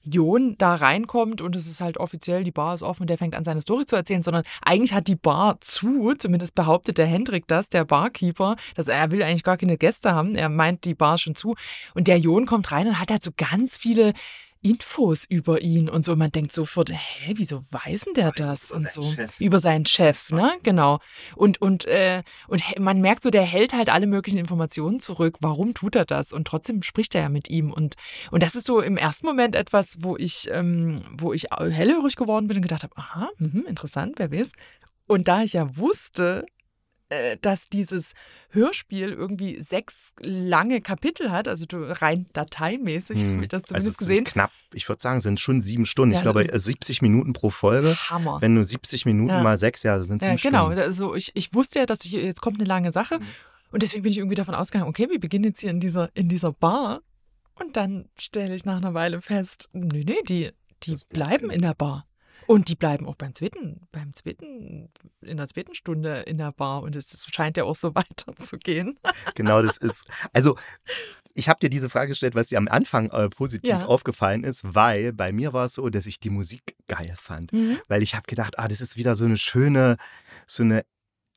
Jon 0.02 0.56
da 0.56 0.76
reinkommt 0.76 1.42
und 1.42 1.54
es 1.56 1.66
ist 1.66 1.82
halt 1.82 1.98
offiziell, 1.98 2.42
die 2.42 2.52
Bar 2.52 2.74
ist 2.74 2.82
offen 2.82 3.02
und 3.02 3.10
der 3.10 3.18
fängt 3.18 3.34
an, 3.34 3.44
seine 3.44 3.60
Story 3.60 3.84
zu 3.84 3.96
erzählen, 3.96 4.22
sondern 4.22 4.44
eigentlich 4.62 4.94
hat 4.94 5.08
die 5.08 5.16
Bar 5.16 5.60
zu, 5.60 6.14
zumindest 6.14 6.54
behauptet 6.54 6.96
der 6.96 7.06
Hendrik 7.06 7.46
das, 7.48 7.68
der 7.68 7.84
Barkeeper, 7.84 8.56
dass 8.76 8.88
er 8.88 9.10
will 9.10 9.22
eigentlich 9.22 9.42
gar 9.42 9.58
keine 9.58 9.76
Gäste 9.76 10.14
haben. 10.14 10.36
Er 10.36 10.48
meint, 10.48 10.84
die 10.84 10.94
Bar 10.94 11.18
schon 11.18 11.34
zu. 11.34 11.54
Und 11.94 12.08
der 12.08 12.18
Jon 12.18 12.46
kommt 12.46 12.72
rein 12.72 12.86
und 12.86 12.98
hat 12.98 13.10
halt 13.10 13.24
so 13.24 13.30
ganz 13.36 13.76
viele 13.76 14.14
Infos 14.68 15.24
über 15.24 15.62
ihn 15.62 15.88
und 15.88 16.04
so. 16.04 16.16
Man 16.16 16.30
denkt 16.30 16.52
sofort, 16.52 16.90
hä, 16.90 17.32
wieso 17.36 17.62
weiß 17.70 18.04
denn 18.06 18.14
der 18.14 18.32
das 18.32 18.72
und 18.72 18.90
so 18.90 19.02
Chef. 19.02 19.38
über 19.38 19.60
seinen 19.60 19.86
Chef, 19.86 20.30
ne? 20.30 20.52
Genau. 20.62 20.98
Und 21.36 21.60
und 21.62 21.84
äh, 21.86 22.22
und 22.48 22.62
man 22.78 23.00
merkt 23.00 23.22
so, 23.22 23.30
der 23.30 23.42
hält 23.42 23.72
halt 23.72 23.90
alle 23.90 24.06
möglichen 24.06 24.38
Informationen 24.38 25.00
zurück. 25.00 25.36
Warum 25.40 25.74
tut 25.74 25.94
er 25.94 26.04
das? 26.04 26.32
Und 26.32 26.46
trotzdem 26.48 26.82
spricht 26.82 27.14
er 27.14 27.22
ja 27.22 27.28
mit 27.28 27.48
ihm 27.48 27.72
und 27.72 27.94
und 28.30 28.42
das 28.42 28.56
ist 28.56 28.66
so 28.66 28.80
im 28.80 28.96
ersten 28.96 29.26
Moment 29.26 29.54
etwas, 29.54 29.98
wo 30.00 30.16
ich 30.16 30.48
ähm, 30.50 30.96
wo 31.16 31.32
ich 31.32 31.46
hellhörig 31.52 32.16
geworden 32.16 32.48
bin 32.48 32.56
und 32.56 32.62
gedacht 32.62 32.82
habe, 32.82 32.96
aha, 32.96 33.30
mhm, 33.38 33.64
interessant, 33.68 34.14
wer 34.16 34.32
weiß. 34.32 34.52
Und 35.06 35.28
da 35.28 35.42
ich 35.42 35.52
ja 35.52 35.76
wusste, 35.76 36.44
dass 37.40 37.66
dieses 37.68 38.14
Hörspiel 38.50 39.10
irgendwie 39.12 39.62
sechs 39.62 40.12
lange 40.20 40.80
Kapitel 40.80 41.30
hat, 41.30 41.46
also 41.48 41.66
rein 41.70 42.26
dateimäßig 42.32 43.22
habe 43.24 43.42
ich 43.42 43.48
das 43.48 43.62
also 43.64 43.90
zumindest 43.92 44.00
es 44.00 44.06
sind 44.06 44.08
gesehen. 44.08 44.24
knapp, 44.24 44.50
ich 44.72 44.88
würde 44.88 45.00
sagen, 45.00 45.20
sind 45.20 45.38
schon 45.40 45.60
sieben 45.60 45.86
Stunden. 45.86 46.12
Ja, 46.14 46.18
ich 46.18 46.22
glaube, 46.22 46.52
äh, 46.52 46.58
70 46.58 47.02
Minuten 47.02 47.32
pro 47.32 47.50
Folge. 47.50 47.96
Hammer. 48.10 48.38
Wenn 48.40 48.54
du 48.54 48.64
70 48.64 49.06
Minuten 49.06 49.30
Ja. 49.30 49.42
mal 49.42 49.56
sechs, 49.56 49.82
ja, 49.82 49.96
das 49.98 50.08
sind 50.08 50.22
Ja, 50.22 50.36
sieben 50.36 50.50
genau. 50.50 50.66
Stunden. 50.66 50.80
Also 50.82 51.14
ich, 51.14 51.30
ich 51.34 51.54
wusste 51.54 51.78
ja, 51.78 51.86
dass 51.86 52.04
ich, 52.04 52.12
jetzt 52.12 52.40
kommt 52.40 52.58
eine 52.58 52.66
lange 52.66 52.90
Sache. 52.92 53.18
Und 53.70 53.82
deswegen 53.82 54.02
bin 54.02 54.12
ich 54.12 54.18
irgendwie 54.18 54.36
davon 54.36 54.54
ausgegangen, 54.54 54.88
okay, 54.88 55.08
wir 55.10 55.20
beginnen 55.20 55.44
jetzt 55.44 55.60
hier 55.60 55.70
in 55.70 55.80
dieser, 55.80 56.10
in 56.14 56.28
dieser 56.28 56.52
Bar. 56.52 57.00
Und 57.54 57.76
dann 57.76 58.08
stelle 58.18 58.54
ich 58.54 58.64
nach 58.64 58.76
einer 58.76 58.94
Weile 58.94 59.20
fest, 59.22 59.68
nee, 59.72 60.04
nee, 60.04 60.22
die, 60.28 60.50
die 60.82 60.96
bleiben 61.10 61.50
in 61.50 61.62
der 61.62 61.74
Bar. 61.74 62.06
Und 62.46 62.68
die 62.68 62.74
bleiben 62.76 63.06
auch 63.06 63.16
beim 63.16 63.34
zweiten, 63.34 63.80
beim 63.92 64.14
zweiten, 64.14 64.90
in 65.20 65.36
der 65.36 65.48
zweiten 65.48 65.74
Stunde 65.74 66.20
in 66.20 66.38
der 66.38 66.52
Bar. 66.52 66.82
Und 66.82 66.94
es 66.96 67.26
scheint 67.34 67.56
ja 67.56 67.64
auch 67.64 67.76
so 67.76 67.94
weiterzugehen. 67.94 68.98
Genau, 69.34 69.62
das 69.62 69.76
ist. 69.76 70.04
Also, 70.32 70.56
ich 71.34 71.48
habe 71.48 71.60
dir 71.60 71.70
diese 71.70 71.90
Frage 71.90 72.08
gestellt, 72.08 72.34
was 72.34 72.48
dir 72.48 72.58
am 72.58 72.68
Anfang 72.68 73.10
äh, 73.10 73.28
positiv 73.28 73.70
Ja. 73.70 73.86
aufgefallen 73.86 74.44
ist, 74.44 74.62
weil 74.74 75.12
bei 75.12 75.32
mir 75.32 75.52
war 75.52 75.66
es 75.66 75.74
so, 75.74 75.88
dass 75.88 76.06
ich 76.06 76.20
die 76.20 76.30
Musik 76.30 76.76
geil 76.88 77.14
fand. 77.16 77.52
Mhm. 77.52 77.78
Weil 77.88 78.02
ich 78.02 78.14
habe 78.14 78.26
gedacht, 78.26 78.58
ah, 78.58 78.68
das 78.68 78.80
ist 78.80 78.96
wieder 78.96 79.16
so 79.16 79.24
eine 79.24 79.36
schöne, 79.36 79.96
so 80.46 80.62
eine 80.62 80.84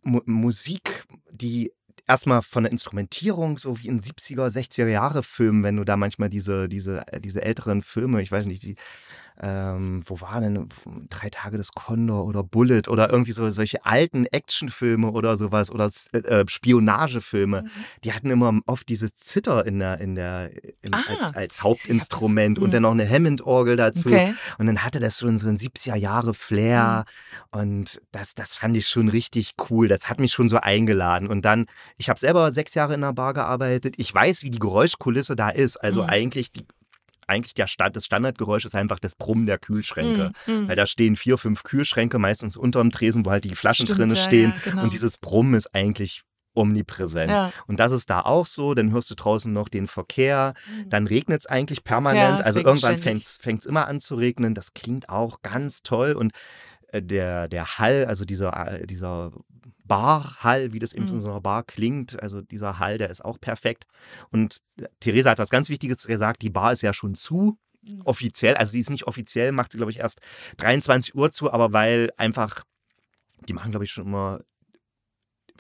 Mu 0.02 0.22
Musik, 0.26 1.04
die 1.32 1.74
erstmal 2.08 2.42
von 2.42 2.64
der 2.64 2.72
Instrumentierung, 2.72 3.58
so 3.58 3.78
wie 3.80 3.88
in 3.88 4.00
70er, 4.02 4.48
60er 4.50 4.88
Jahre 4.88 5.22
Filmen, 5.22 5.64
wenn 5.64 5.76
du 5.76 5.84
da 5.84 5.96
manchmal 5.98 6.30
diese, 6.30 6.68
diese, 6.68 7.06
äh, 7.08 7.20
diese 7.22 7.42
älteren 7.44 7.84
Filme, 7.84 8.22
ich 8.22 8.32
weiß 8.32 8.46
nicht, 8.46 8.64
die, 8.64 8.76
ähm, 9.42 10.04
wo 10.06 10.20
war 10.22 10.40
denn 10.42 10.68
Drei 11.10 11.30
Tage 11.30 11.58
des 11.58 11.72
Kondor 11.72 12.26
oder 12.26 12.44
Bullet 12.44 12.84
oder 12.90 13.10
irgendwie 13.12 13.32
so 13.32 13.50
solche 13.50 13.86
alten 13.86 14.26
Actionfilme 14.26 15.12
oder 15.12 15.38
sowas 15.38 15.72
oder 15.72 15.90
äh, 16.14 16.46
Spionagefilme, 16.48 17.64
Mhm. 17.64 17.70
die 18.04 18.14
hatten 18.14 18.30
immer 18.32 18.60
oft 18.66 18.88
dieses 18.90 19.16
Zitter 19.16 19.66
in 19.66 19.80
der, 19.80 20.00
in 20.00 20.16
der, 20.16 20.52
in, 20.82 20.94
Ah, 20.94 21.04
als, 21.10 21.24
als 21.36 21.56
das- 21.56 21.64
Hauptinstrument 21.64 22.58
mhm. 22.58 22.64
und 22.66 22.74
dann 22.74 22.84
noch 22.84 22.92
eine 22.92 23.08
Hammond-Orgel 23.10 23.76
dazu. 23.76 24.10
Okay. 24.10 24.34
Und 24.58 24.66
dann 24.68 24.84
hatte 24.84 25.00
das 25.00 25.20
schon 25.20 25.38
so 25.38 25.48
ein 25.48 25.58
70er 25.58 25.96
Jahre 25.96 26.34
Flair 26.34 27.06
und 27.52 28.02
das, 28.12 28.36
das 28.36 28.56
fand 28.56 28.76
ich 28.78 28.88
schon 28.88 29.10
richtig 29.10 29.54
cool. 29.70 29.88
Das 29.88 30.10
hat 30.10 30.20
mich 30.20 30.32
schon 30.32 30.50
so 30.50 30.58
eingeladen. 30.58 31.28
Und 31.28 31.46
dann, 31.46 31.66
ich 31.98 32.10
habe 32.10 32.20
selber 32.20 32.52
sechs 32.52 32.74
Jahre 32.76 32.94
in 32.94 33.04
einer 33.04 33.14
Bar 33.14 33.34
gearbeitet. 33.34 33.96
Ich 33.98 34.14
weiß, 34.14 34.44
wie 34.44 34.50
die 34.52 34.60
Geräuschkulisse 34.60 35.36
da 35.36 35.50
ist. 35.50 35.78
Also 35.78 36.04
Mhm. 36.04 36.10
eigentlich, 36.10 36.52
die, 36.52 36.66
eigentlich 37.30 37.54
der 37.54 37.68
Stand, 37.68 37.96
das 37.96 38.06
Standardgeräusch 38.06 38.66
ist 38.66 38.76
einfach 38.76 39.00
das 39.00 39.16
Brummen 39.16 39.46
der 39.46 39.58
Kühlschränke. 39.58 40.32
Mhm. 40.48 40.68
Weil 40.68 40.76
da 40.76 40.86
stehen 40.86 41.16
vier, 41.16 41.38
fünf 41.38 41.64
Kühlschränke, 41.64 42.20
meistens 42.20 42.58
unterm 42.58 42.92
Tresen, 42.92 43.26
wo 43.26 43.32
halt 43.32 43.44
die 43.44 43.56
Flaschen 43.56 43.86
Stimmt, 43.86 44.00
drin 44.00 44.10
ja, 44.10 44.16
stehen. 44.16 44.54
ja, 44.56 44.72
genau. 44.72 44.84
Und 44.84 44.94
dieses 44.94 45.18
Brummen 45.18 45.54
ist 45.54 45.74
eigentlich 45.74 46.24
omnipräsent. 46.56 47.32
Ja. 47.32 47.52
Und 47.68 47.80
das 47.80 47.92
ist 47.92 48.10
da 48.10 48.22
auch 48.22 48.46
so. 48.46 48.74
Dann 48.74 48.92
hörst 48.92 49.10
du 49.12 49.16
draußen 49.16 49.52
noch 49.54 49.70
den 49.70 49.88
Verkehr. 49.88 50.54
Dann 50.88 51.08
regnet 51.08 51.42
es 51.42 51.48
eigentlich 51.48 51.84
permanent. 51.84 52.44
also 52.44 52.60
irgendwann 52.60 52.98
fängt 52.98 53.24
es 53.24 53.66
immer 53.66 53.88
an 53.88 54.00
zu 54.00 54.16
regnen. 54.16 54.56
Das 54.56 54.74
klingt 54.74 55.10
auch 55.10 55.42
ganz 55.42 55.84
toll. 55.84 56.14
Und 56.14 56.34
äh, 56.92 57.02
der, 57.02 57.48
der 57.48 57.78
Hall, 57.78 58.06
also 58.06 58.26
dieser, 58.26 58.82
äh, 58.82 58.88
dieser 58.88 59.32
Barhall, 59.90 60.72
wie 60.72 60.80
das 60.80 60.94
eben 60.94 61.06
Mhm. 61.08 61.16
in 61.16 61.20
so 61.20 61.30
einer 61.32 61.42
Bar 61.42 61.64
klingt, 61.64 62.22
also 62.24 62.42
dieser 62.42 62.80
Hall, 62.80 62.98
der 62.98 63.10
ist 63.10 63.26
auch 63.26 63.42
perfekt. 63.42 63.84
Und 64.32 64.60
äh, 64.78 64.86
Theresa 65.02 65.32
hat 65.32 65.40
was 65.40 65.50
ganz 65.50 65.68
Wichtiges 65.68 66.08
gesagt, 66.08 66.42
die 66.42 66.50
Bar 66.50 66.72
ist 66.72 66.82
ja 66.82 66.94
schon 66.94 67.16
zu. 67.16 67.58
Mhm. 67.82 68.02
Offiziell, 68.06 68.56
also 68.56 68.72
sie 68.72 68.80
ist 68.80 68.90
nicht 68.90 69.06
offiziell, 69.08 69.52
macht 69.52 69.72
sie, 69.74 69.78
glaube 69.78 69.92
ich, 69.92 70.00
erst 70.00 70.20
23 70.58 71.16
Uhr 71.16 71.32
zu, 71.32 71.52
aber 71.52 71.74
weil 71.74 72.12
einfach, 72.16 72.64
die 73.48 73.54
machen, 73.54 73.72
glaube 73.72 73.84
ich, 73.86 73.92
schon 73.92 74.06
immer 74.06 74.40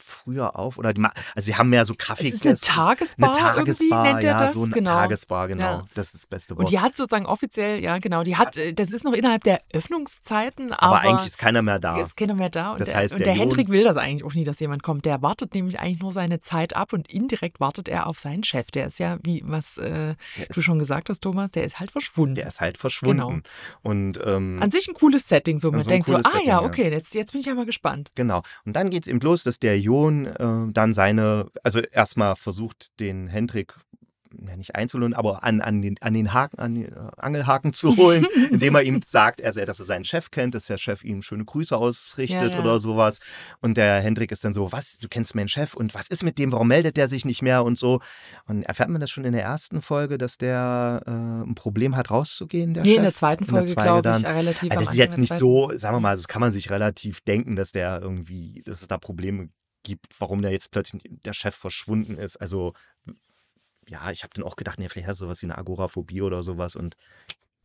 früher 0.03 0.57
auf 0.57 0.77
oder 0.77 0.93
die 0.93 1.01
also 1.01 1.45
sie 1.45 1.55
haben 1.55 1.69
mehr 1.69 1.85
so 1.85 1.93
Kaffee 1.97 2.27
Es 2.27 2.35
ist 2.35 2.45
eine 2.45 2.55
Tagesbar, 2.55 3.57
irgendwie, 3.57 3.89
nennt 3.89 4.23
er 4.23 4.31
ja, 4.31 4.37
das. 4.37 4.53
so 4.53 4.63
eine 4.63 4.71
genau. 4.71 4.91
Tagesbar, 4.91 5.47
genau. 5.47 5.63
Ja. 5.63 5.85
Das 5.93 6.07
ist 6.07 6.15
das 6.15 6.25
beste 6.27 6.55
Wort. 6.55 6.59
Und 6.59 6.71
die 6.71 6.79
hat 6.79 6.97
sozusagen 6.97 7.25
offiziell, 7.25 7.81
ja 7.81 7.97
genau, 7.99 8.23
die 8.23 8.35
hat, 8.35 8.57
äh, 8.57 8.73
das 8.73 8.91
ist 8.91 9.05
noch 9.05 9.13
innerhalb 9.13 9.43
der 9.43 9.59
Öffnungszeiten, 9.73 10.73
aber, 10.73 10.83
aber, 10.83 10.99
eigentlich 11.01 11.27
ist 11.27 11.37
keiner 11.37 11.61
mehr 11.61 11.79
da. 11.79 11.99
ist 11.99 12.17
keiner 12.17 12.33
mehr 12.33 12.49
da. 12.49 12.73
Und, 12.73 12.81
Das 12.81 12.89
der, 12.89 12.97
heißt, 12.97 13.13
und 13.13 13.25
der 13.25 13.29
der 13.29 13.35
Hendrik 13.35 13.69
will 13.69 13.83
das 13.83 13.97
eigentlich 13.97 14.23
auch 14.23 14.33
nie, 14.33 14.43
dass 14.43 14.59
jemand 14.59 14.83
kommt. 14.83 15.05
Der 15.05 15.21
wartet 15.21 15.53
nämlich 15.53 15.79
eigentlich 15.79 15.99
nur 15.99 16.11
seine 16.11 16.39
Zeit 16.39 16.75
ab 16.75 16.93
und 16.93 17.09
indirekt 17.11 17.59
wartet 17.59 17.87
er 17.87 18.07
auf 18.07 18.19
seinen 18.19 18.43
Chef. 18.43 18.71
Der 18.71 18.87
ist 18.87 18.99
ja, 18.99 19.17
wie 19.23 19.43
was 19.45 19.77
äh, 19.77 20.15
Der 20.37 20.45
du 20.51 20.61
schon 20.61 20.79
gesagt 20.79 21.09
hast, 21.09 21.21
Thomas, 21.21 21.51
der 21.51 21.63
ist 21.63 21.79
halt 21.79 21.91
verschwunden. 21.91 22.35
Der 22.35 22.47
ist 22.47 22.59
halt 22.59 22.77
verschwunden. 22.77 23.43
Und 23.81 24.19
ähm, 24.23 24.59
An 24.61 24.71
sich 24.71 24.87
ein 24.87 24.93
cooles 24.93 25.27
Setting, 25.27 25.59
so 25.59 25.71
man 25.71 25.81
ein 25.81 25.87
denkt 25.87 26.07
so, 26.07 26.15
ah 26.15 26.21
Setting, 26.23 26.47
ja, 26.47 26.61
okay, 26.61 26.89
jetzt, 26.89 27.13
jetzt 27.13 27.31
bin 27.31 27.41
ich 27.41 27.47
ja 27.47 27.55
mal 27.55 27.65
gespannt. 27.65 28.11
Genau. 28.15 28.41
Und 28.65 28.73
dann 28.73 28.89
geht 28.89 29.03
es 29.03 29.07
eben 29.07 29.19
los, 29.19 29.43
dass 29.43 29.59
der 29.59 29.79
Jon 29.89 30.25
äh, 30.27 30.71
dann 30.71 30.93
seine, 30.93 31.47
also 31.63 31.79
erstmal 31.79 32.35
versucht, 32.35 32.99
den 32.99 33.27
Hendrik 33.27 33.73
nicht 34.31 34.75
einzulullen, 34.75 35.15
aber 35.15 35.43
an, 35.43 35.59
an, 35.59 35.81
den, 35.81 35.95
an 36.01 36.13
den 36.13 36.33
Haken, 36.33 36.59
an 36.59 36.75
den 36.75 36.85
äh, 36.91 36.95
Angelhaken 37.17 37.73
zu 37.73 37.97
holen, 37.97 38.27
indem 38.51 38.75
er 38.75 38.83
ihm 38.83 39.01
sagt, 39.03 39.43
also, 39.43 39.65
dass 39.65 39.79
er 39.79 39.87
seinen 39.87 40.05
Chef 40.05 40.29
kennt, 40.29 40.53
dass 40.53 40.67
der 40.67 40.77
Chef 40.77 41.03
ihm 41.03 41.23
schöne 41.23 41.45
Grüße 41.45 41.75
ausrichtet 41.75 42.51
Ja, 42.51 42.57
ja. 42.57 42.59
oder 42.59 42.79
sowas. 42.79 43.21
Und 43.59 43.75
der 43.77 44.01
Hendrik 44.01 44.31
ist 44.31 44.45
dann 44.45 44.53
so, 44.53 44.71
was, 44.71 44.99
du 44.99 45.07
kennst 45.09 45.33
meinen 45.33 45.47
Chef 45.47 45.73
und 45.73 45.95
was 45.95 46.09
ist 46.09 46.23
mit 46.23 46.37
dem, 46.37 46.51
warum 46.51 46.67
meldet 46.67 46.95
der 46.95 47.07
sich 47.07 47.25
nicht 47.25 47.41
mehr 47.41 47.63
und 47.63 47.77
so. 47.79 48.01
Und 48.45 48.61
erfährt 48.61 48.89
man 48.89 49.01
das 49.01 49.09
schon 49.09 49.25
in 49.25 49.33
der 49.33 49.41
ersten 49.43 49.81
Folge, 49.81 50.19
dass 50.19 50.37
der 50.37 51.01
äh, 51.07 51.09
ein 51.09 51.55
Problem 51.55 51.95
hat, 51.95 52.11
rauszugehen, 52.11 52.75
der 52.75 52.83
Nee, 52.83 52.89
Chef? 52.89 52.97
in 52.97 53.03
der 53.03 53.13
zweiten 53.15 53.45
Folge, 53.45 53.73
glaube 53.73 54.09
ich, 54.11 54.21
dann. 54.21 54.35
relativ 54.35 54.71
Also 54.71 54.83
das 54.85 54.91
ist 54.93 54.97
jetzt 54.99 55.17
nicht 55.17 55.33
so, 55.33 55.71
sagen 55.75 55.95
wir 55.95 56.01
mal, 56.01 56.15
das 56.15 56.27
kann 56.27 56.39
man 56.41 56.51
sich 56.51 56.69
relativ 56.69 57.21
denken, 57.21 57.55
dass 57.55 57.71
der 57.71 57.99
irgendwie, 57.99 58.61
dass 58.63 58.81
es 58.83 58.87
da 58.87 58.99
Probleme 58.99 59.49
gibt, 59.83 60.19
warum 60.19 60.41
der 60.41 60.51
jetzt 60.51 60.71
plötzlich 60.71 61.01
der 61.07 61.33
Chef 61.33 61.55
verschwunden 61.55 62.17
ist. 62.17 62.37
Also 62.37 62.73
ja, 63.87 64.11
ich 64.11 64.23
habe 64.23 64.33
dann 64.35 64.45
auch 64.45 64.55
gedacht, 64.55 64.79
nee, 64.79 64.87
vielleicht 64.89 65.07
hast 65.07 65.19
du 65.21 65.25
sowas 65.25 65.41
wie 65.41 65.47
eine 65.47 65.57
Agoraphobie 65.57 66.21
oder 66.21 66.43
sowas 66.43 66.75
und 66.75 66.95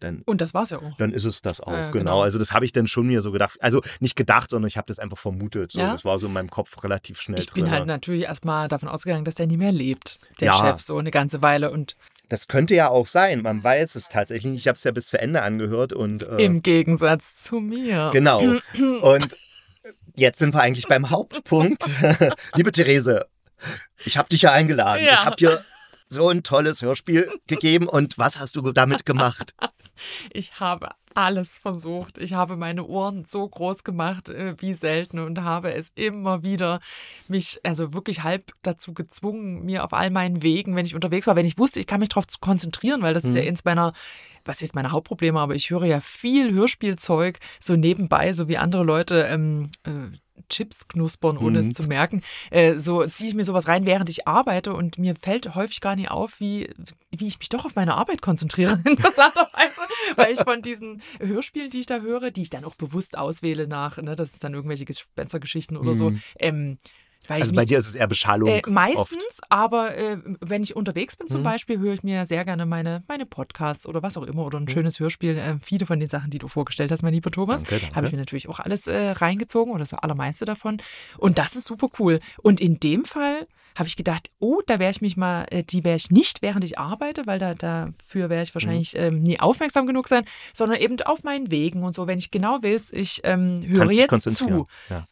dann, 0.00 0.23
Und 0.26 0.40
das 0.40 0.54
war's 0.54 0.71
ja 0.71 0.78
auch. 0.78 0.97
dann 0.97 1.12
ist 1.12 1.25
es 1.25 1.40
das 1.40 1.61
auch, 1.61 1.71
Ja, 1.73 1.90
genau. 1.90 1.92
genau. 1.92 2.23
Also 2.23 2.38
das 2.38 2.52
habe 2.52 2.64
ich 2.64 2.73
dann 2.73 2.87
schon 2.87 3.06
mir 3.06 3.23
so 3.23 3.30
gedacht, 3.30 3.56
also 3.62 3.80
nicht 4.00 4.16
gedacht, 4.16 4.50
sondern 4.50 4.66
ich 4.68 4.76
habe 4.76 4.87
das 4.87 4.99
einfach 4.99 5.16
vermutet. 5.18 5.73
So, 5.73 5.78
Ja? 5.80 5.92
Das 5.92 6.04
war 6.04 6.18
so 6.18 6.26
in 6.26 6.33
meinem 6.33 6.50
Kopf 6.50 6.83
relativ 6.83 7.21
schnell 7.21 7.38
Ich 7.38 7.52
bin 7.52 7.64
drin. 7.64 7.73
halt 7.73 7.87
natürlich 7.87 8.23
erstmal 8.25 8.68
davon 8.68 8.88
ausgegangen, 8.88 9.25
dass 9.25 9.37
der 9.37 9.47
nie 9.47 9.56
mehr 9.56 9.73
lebt, 9.73 10.18
der 10.40 10.49
Ja. 10.49 10.59
Chef, 10.59 10.80
so 10.80 10.99
eine 10.99 11.11
ganze 11.11 11.42
Weile. 11.42 11.71
Und 11.71 11.97
Das 12.28 12.49
könnte 12.49 12.75
ja 12.75 12.88
auch 12.88 13.06
sein, 13.06 13.42
man 13.42 13.62
weiß 13.62 13.94
es 13.94 14.09
tatsächlich. 14.09 14.54
Ich 14.54 14.66
habe 14.66 14.76
es 14.76 14.85
ja 14.85 14.90
bis 14.90 15.09
zu 15.09 15.18
Ende 15.21 15.42
angehört 15.42 15.92
und 15.92 16.23
äh, 16.25 16.38
im 16.44 16.61
Gegensatz 16.62 17.42
zu 17.42 17.61
mir. 17.61 18.11
Genau. 18.12 18.40
Und 19.00 19.37
jetzt 20.14 20.38
sind 20.38 20.54
wir 20.54 20.61
eigentlich 20.61 20.88
beim 20.88 21.11
Hauptpunkt. 21.11 21.85
Liebe 22.54 22.73
Therese, 22.73 23.26
ich 24.04 24.16
habe 24.16 24.28
dich 24.28 24.42
ja 24.42 24.52
eingeladen. 24.52 25.04
Ja. 25.04 25.12
Ich 25.12 25.25
habe 25.25 25.37
dir 25.37 25.64
so 26.06 26.28
ein 26.28 26.42
tolles 26.42 26.83
Hörspiel 26.83 27.30
gegeben 27.47 27.88
und 27.88 28.18
was 28.18 28.38
hast 28.38 28.56
du 28.56 28.73
damit 28.73 29.06
gemacht? 29.06 29.54
Ich 30.33 30.59
habe 30.59 30.88
alles 31.14 31.59
versucht. 31.59 32.18
Ich 32.18 32.33
habe 32.33 32.56
meine 32.56 32.85
Ohren 32.85 33.25
so 33.26 33.49
groß 33.49 33.85
gemacht 33.85 34.28
äh, 34.28 34.54
wie 34.59 34.75
selten 34.75 35.21
und 35.21 35.42
habe 35.42 35.73
es 35.73 35.92
immer 35.94 36.42
wieder 36.42 36.80
mich, 37.28 37.61
also 37.62 37.94
wirklich 37.94 38.25
halb 38.25 38.50
dazu 38.62 38.92
gezwungen, 38.92 39.64
mir 39.64 39.85
auf 39.85 39.92
all 39.92 40.11
meinen 40.11 40.42
Wegen, 40.42 40.75
wenn 40.75 40.85
ich 40.85 40.97
unterwegs 40.97 41.28
war, 41.28 41.37
wenn 41.37 41.47
ich 41.47 41.59
wusste, 41.59 41.78
ich 41.78 41.87
kann 41.87 42.00
mich 42.00 42.09
darauf 42.09 42.26
konzentrieren, 42.40 43.02
weil 43.02 43.14
das 43.14 43.23
ist 43.25 43.37
ja 43.37 43.42
Mhm. 43.42 43.49
eins 43.49 43.64
meiner, 43.64 43.92
was 44.44 44.62
ist 44.62 44.74
meine 44.74 44.92
Hauptprobleme, 44.92 45.38
aber 45.40 45.54
ich 45.54 45.70
höre 45.70 45.84
ja 45.86 46.00
viel 46.00 46.52
Hörspielzeug 46.52 47.38
so 47.60 47.76
nebenbei, 47.76 48.32
so 48.32 48.48
wie 48.48 48.56
andere 48.58 48.84
Leute 48.84 49.22
ähm, 49.30 49.70
äh, 49.84 49.90
Chips 50.50 50.88
knuspern, 50.88 51.38
ohne 51.38 51.62
Mhm. 51.62 51.68
es 51.68 51.74
zu 51.74 51.84
merken. 51.84 52.22
Äh, 52.50 52.78
so 52.78 53.06
ziehe 53.06 53.28
ich 53.30 53.34
mir 53.36 53.44
sowas 53.44 53.68
rein, 53.68 53.86
während 53.86 54.10
ich 54.10 54.26
arbeite 54.28 54.74
und 54.74 54.98
mir 54.98 55.14
fällt 55.16 55.54
häufig 55.54 55.80
gar 55.80 55.96
nicht 55.96 56.10
auf, 56.10 56.38
wie, 56.40 56.68
wie 57.16 57.28
ich 57.28 57.38
mich 57.38 57.48
doch 57.48 57.64
auf 57.64 57.76
meine 57.76 57.94
Arbeit 57.94 58.20
konzentriere, 58.20 58.78
interessanterweise, 58.84 59.80
weil 60.16 60.34
ich 60.34 60.40
von 60.40 60.60
diesen 60.60 61.02
Hörspielen, 61.20 61.70
die 61.70 61.80
ich 61.80 61.86
da 61.86 62.00
höre, 62.00 62.30
die 62.30 62.42
ich 62.42 62.50
dann 62.50 62.64
auch 62.64 62.74
bewusst 62.74 63.16
auswähle 63.16 63.66
nach, 63.68 63.96
ne, 63.98 64.16
das 64.16 64.32
ist 64.32 64.44
dann 64.44 64.54
irgendwelche 64.54 64.84
Gespenstergeschichten 64.84 65.76
oder 65.76 65.94
so, 65.94 66.10
Mhm. 66.10 66.20
ähm, 66.38 66.78
weil 67.03 67.03
Also 67.28 67.54
bei 67.54 67.64
dir 67.64 67.78
ist 67.78 67.87
es 67.87 67.95
eher 67.95 68.07
Beschallung. 68.07 68.49
äh, 68.49 68.59
oft. 68.59 68.69
meistens, 68.69 69.40
aber 69.49 69.97
äh, 69.97 70.19
wenn 70.40 70.62
ich 70.62 70.76
unterwegs 70.76 71.16
bin 71.16 71.28
zum 71.28 71.40
Mhm. 71.40 71.45
Beispiel, 71.45 71.78
höre 71.78 71.95
ich 71.95 72.02
mir 72.02 72.26
sehr 72.26 72.45
gerne 72.45 72.66
meine, 72.66 73.02
meine 73.09 73.26
Podcasts 73.26 73.87
oder 73.87 74.02
was 74.02 74.16
auch 74.16 74.23
immer 74.25 74.45
oder 74.45 74.59
ein 74.59 74.69
schönes 74.69 75.00
Hörspiel. 75.00 75.37
Äh, 75.38 75.57
viele 75.62 75.87
von 75.87 76.00
den 76.00 76.09
Sachen, 76.09 76.31
die 76.31 76.38
du 76.38 76.49
vorgestellt 76.49 76.90
hast, 76.90 77.02
mein 77.02 77.14
lieber 77.14 77.31
Thomas, 77.31 77.62
habe 77.95 78.07
ich 78.07 78.12
mir 78.12 78.19
natürlich 78.19 78.49
auch 78.49 78.61
alles 78.61 78.87
äh, 78.87 79.11
reingezogen 79.11 79.73
oder 79.73 79.81
das 79.81 79.95
allermeiste 79.95 80.45
davon. 80.45 80.78
Und 81.19 81.38
das 81.38 81.57
ist 81.57 81.66
super 81.66 81.88
cool. 81.99 82.19
Und 82.43 82.61
in 82.61 82.81
dem 82.81 83.04
Fall 83.04 83.47
habe 83.76 83.88
ich 83.88 83.97
gedacht, 83.97 84.31
oh, 84.38 84.61
da 84.66 84.78
wäre 84.78 84.90
ich 84.93 85.00
mich 85.00 85.16
mal, 85.16 85.47
äh, 85.50 85.64
die 85.64 85.83
wäre 85.83 85.97
ich 85.97 86.11
nicht, 86.11 86.43
während 86.43 86.62
ich 86.64 86.78
arbeite, 86.78 87.26
weil 87.26 87.38
da 87.38 87.54
dafür 87.54 88.31
wäre 88.31 88.43
ich 88.43 88.54
wahrscheinlich 88.54 88.95
ähm, 88.97 89.23
nie 89.23 89.40
aufmerksam 89.40 89.87
genug 89.87 90.09
sein, 90.09 90.25
sondern 90.52 90.78
eben 90.78 91.00
auf 91.02 91.25
meinen 91.25 91.50
Wegen 91.50 91.83
und 91.83 91.95
so, 91.95 92.07
wenn 92.07 92.19
ich 92.19 92.31
genau 92.31 92.62
weiß, 92.62 92.93
ich 92.93 93.21
ähm, 93.25 93.61
höre 93.66 93.78
Kannst 94.07 94.26
jetzt 94.26 94.38
zu. 94.38 94.66
Ja. 94.88 95.07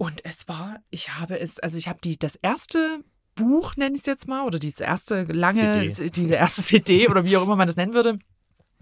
Und 0.00 0.24
es 0.24 0.48
war, 0.48 0.82
ich 0.88 1.18
habe 1.18 1.38
es, 1.38 1.58
also 1.60 1.76
ich 1.76 1.86
habe 1.86 1.98
die 2.02 2.18
das 2.18 2.34
erste 2.34 3.04
Buch, 3.34 3.76
nenne 3.76 3.94
ich 3.96 4.00
es 4.00 4.06
jetzt 4.06 4.28
mal, 4.28 4.46
oder 4.46 4.58
diese 4.58 4.82
erste 4.82 5.24
lange, 5.24 5.86
CD. 5.88 6.08
diese 6.08 6.36
erste 6.36 6.64
CD 6.64 7.06
oder 7.06 7.26
wie 7.26 7.36
auch 7.36 7.42
immer 7.42 7.54
man 7.54 7.66
das 7.66 7.76
nennen 7.76 7.92
würde. 7.92 8.18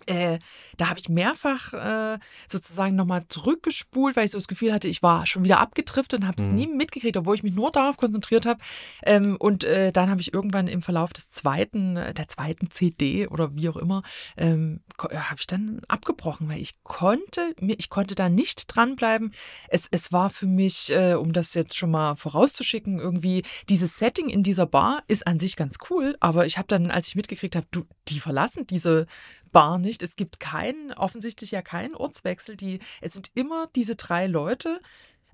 Äh, 0.07 0.39
da 0.79 0.89
habe 0.89 0.99
ich 1.01 1.09
mehrfach 1.11 1.75
äh, 1.75 2.19
sozusagen 2.49 2.97
nochmal 2.97 3.27
zurückgespult, 3.29 4.17
weil 4.17 4.25
ich 4.25 4.31
so 4.31 4.39
das 4.39 4.49
Gefühl 4.49 4.73
hatte, 4.73 4.89
ich 4.89 5.03
war 5.03 5.27
schon 5.27 5.45
wieder 5.45 5.59
abgedriftet 5.61 6.21
und 6.21 6.27
habe 6.27 6.41
es 6.41 6.49
Mhm. 6.49 6.55
nie 6.55 6.67
mitgekriegt, 6.69 7.17
obwohl 7.17 7.35
ich 7.35 7.43
mich 7.43 7.53
nur 7.53 7.71
darauf 7.71 7.97
konzentriert 7.97 8.47
habe. 8.47 8.61
Ähm, 9.03 9.37
und 9.39 9.65
äh, 9.65 9.93
dann 9.93 10.09
habe 10.09 10.21
ich 10.21 10.33
irgendwann 10.33 10.69
im 10.69 10.81
Verlauf 10.81 11.13
des 11.13 11.31
zweiten, 11.31 11.97
äh, 11.97 12.15
der 12.15 12.29
zweiten 12.29 12.71
CD 12.71 13.27
oder 13.27 13.55
wie 13.55 13.69
auch 13.69 13.77
immer, 13.77 14.03
ähm, 14.37 14.81
habe 14.99 15.37
ich 15.39 15.47
dann 15.47 15.81
abgebrochen, 15.89 16.49
weil 16.49 16.61
ich 16.61 16.83
konnte, 16.83 17.55
ich 17.61 17.91
konnte 17.91 18.15
da 18.15 18.29
nicht 18.29 18.65
dranbleiben. 18.75 19.33
Es, 19.69 19.89
es 19.91 20.13
war 20.13 20.31
für 20.31 20.47
mich, 20.47 20.91
äh, 20.91 21.15
um 21.15 21.33
das 21.33 21.55
jetzt 21.55 21.77
schon 21.77 21.91
mal 21.91 22.15
vorauszuschicken, 22.17 22.99
irgendwie, 22.99 23.43
dieses 23.69 23.99
Setting 23.99 24.29
in 24.29 24.43
dieser 24.43 24.67
Bar 24.67 25.03
ist 25.09 25.27
an 25.27 25.39
sich 25.39 25.57
ganz 25.57 25.79
cool, 25.91 26.17
aber 26.21 26.47
ich 26.47 26.57
habe 26.57 26.69
dann, 26.69 26.91
als 26.91 27.09
ich 27.09 27.17
mitgekriegt 27.17 27.57
habe, 27.57 27.67
du, 27.73 27.85
die 28.09 28.21
verlassen 28.21 28.67
diese 28.67 29.07
Bar 29.51 29.79
nicht. 29.79 30.03
Es 30.03 30.17
gibt 30.17 30.41
keinen, 30.69 30.93
offensichtlich 30.93 31.51
ja 31.51 31.63
keinen 31.63 31.95
Ortswechsel. 31.95 32.57
Die, 32.57 32.81
es 33.01 33.13
sind 33.13 33.31
immer 33.35 33.69
diese 33.75 33.97
drei 33.97 34.27
Leute, 34.27 34.81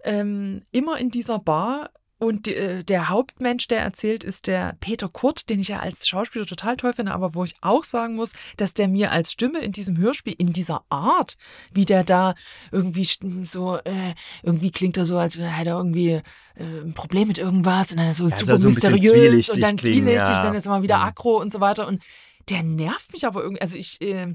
ähm, 0.02 0.62
immer 0.72 0.98
in 0.98 1.10
dieser 1.10 1.38
Bar. 1.38 1.90
Und 2.18 2.46
äh, 2.46 2.84
der 2.84 3.08
Hauptmensch, 3.08 3.66
der 3.66 3.80
erzählt, 3.80 4.24
ist 4.24 4.46
der 4.46 4.76
Peter 4.80 5.08
Kurt, 5.08 5.50
den 5.50 5.60
ich 5.60 5.68
ja 5.68 5.80
als 5.80 6.08
Schauspieler 6.08 6.46
total 6.46 6.76
toll 6.76 6.92
finde, 6.92 7.12
aber 7.12 7.34
wo 7.34 7.44
ich 7.44 7.54
auch 7.60 7.84
sagen 7.84 8.14
muss, 8.14 8.32
dass 8.56 8.72
der 8.72 8.88
mir 8.88 9.10
als 9.10 9.32
Stimme 9.32 9.60
in 9.60 9.72
diesem 9.72 9.98
Hörspiel, 9.98 10.34
in 10.38 10.52
dieser 10.52 10.84
Art, 10.88 11.36
wie 11.74 11.84
der 11.84 12.04
da 12.04 12.34
irgendwie 12.70 13.06
so, 13.42 13.76
äh, 13.78 14.14
irgendwie 14.42 14.70
klingt 14.70 14.96
er 14.96 15.04
so, 15.04 15.18
als 15.18 15.36
hätte 15.36 15.70
er 15.70 15.76
irgendwie 15.76 16.12
äh, 16.12 16.22
ein 16.62 16.94
Problem 16.94 17.28
mit 17.28 17.38
irgendwas 17.38 17.90
und 17.90 17.98
dann 17.98 18.08
ist 18.08 18.20
er 18.20 18.28
so 18.28 18.36
Ja, 18.36 18.38
super 18.38 18.58
soll 18.58 18.58
so 18.58 18.68
ein 18.68 18.74
bisschen 18.74 18.92
mysteriös 18.92 19.50
und 19.50 19.60
dann 19.60 19.78
zwielichtig, 19.78 20.36
ja. 20.36 20.42
dann 20.42 20.54
ist 20.54 20.66
er 20.66 20.70
mal 20.70 20.82
wieder 20.82 21.00
aggro 21.00 21.40
und 21.40 21.52
so 21.52 21.60
weiter. 21.60 21.86
Und 21.88 22.00
der 22.48 22.62
nervt 22.62 23.12
mich 23.12 23.26
aber 23.26 23.42
irgendwie, 23.42 23.60
also 23.60 23.76
ich, 23.76 24.00
äh, 24.00 24.34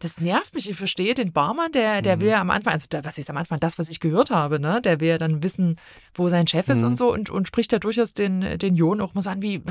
das 0.00 0.18
nervt 0.20 0.54
mich. 0.54 0.68
Ich 0.68 0.76
verstehe 0.76 1.14
den 1.14 1.32
Barmann, 1.32 1.70
der, 1.72 2.02
der 2.02 2.16
Mhm. 2.16 2.20
will 2.22 2.28
ja 2.30 2.40
am 2.40 2.50
Anfang, 2.50 2.72
also 2.72 2.86
da, 2.90 3.04
was 3.04 3.16
ist 3.18 3.30
am 3.30 3.36
Anfang, 3.36 3.60
das, 3.60 3.78
was 3.78 3.88
ich 3.88 4.00
gehört 4.00 4.30
habe, 4.30 4.58
ne? 4.58 4.80
Der 4.82 4.98
will 4.98 5.08
ja 5.08 5.18
dann 5.18 5.42
wissen, 5.42 5.76
wo 6.14 6.28
sein 6.28 6.46
Chef 6.48 6.68
ist 6.68 6.78
Mhm. 6.80 6.84
und 6.88 6.96
so 6.96 7.12
und, 7.12 7.30
und 7.30 7.46
spricht 7.46 7.70
ja 7.72 7.78
durchaus 7.78 8.12
den, 8.14 8.58
den 8.58 8.74
Jon 8.74 9.00
auch 9.00 9.14
mal 9.14 9.22
so 9.22 9.30
an, 9.30 9.42
wie, 9.42 9.62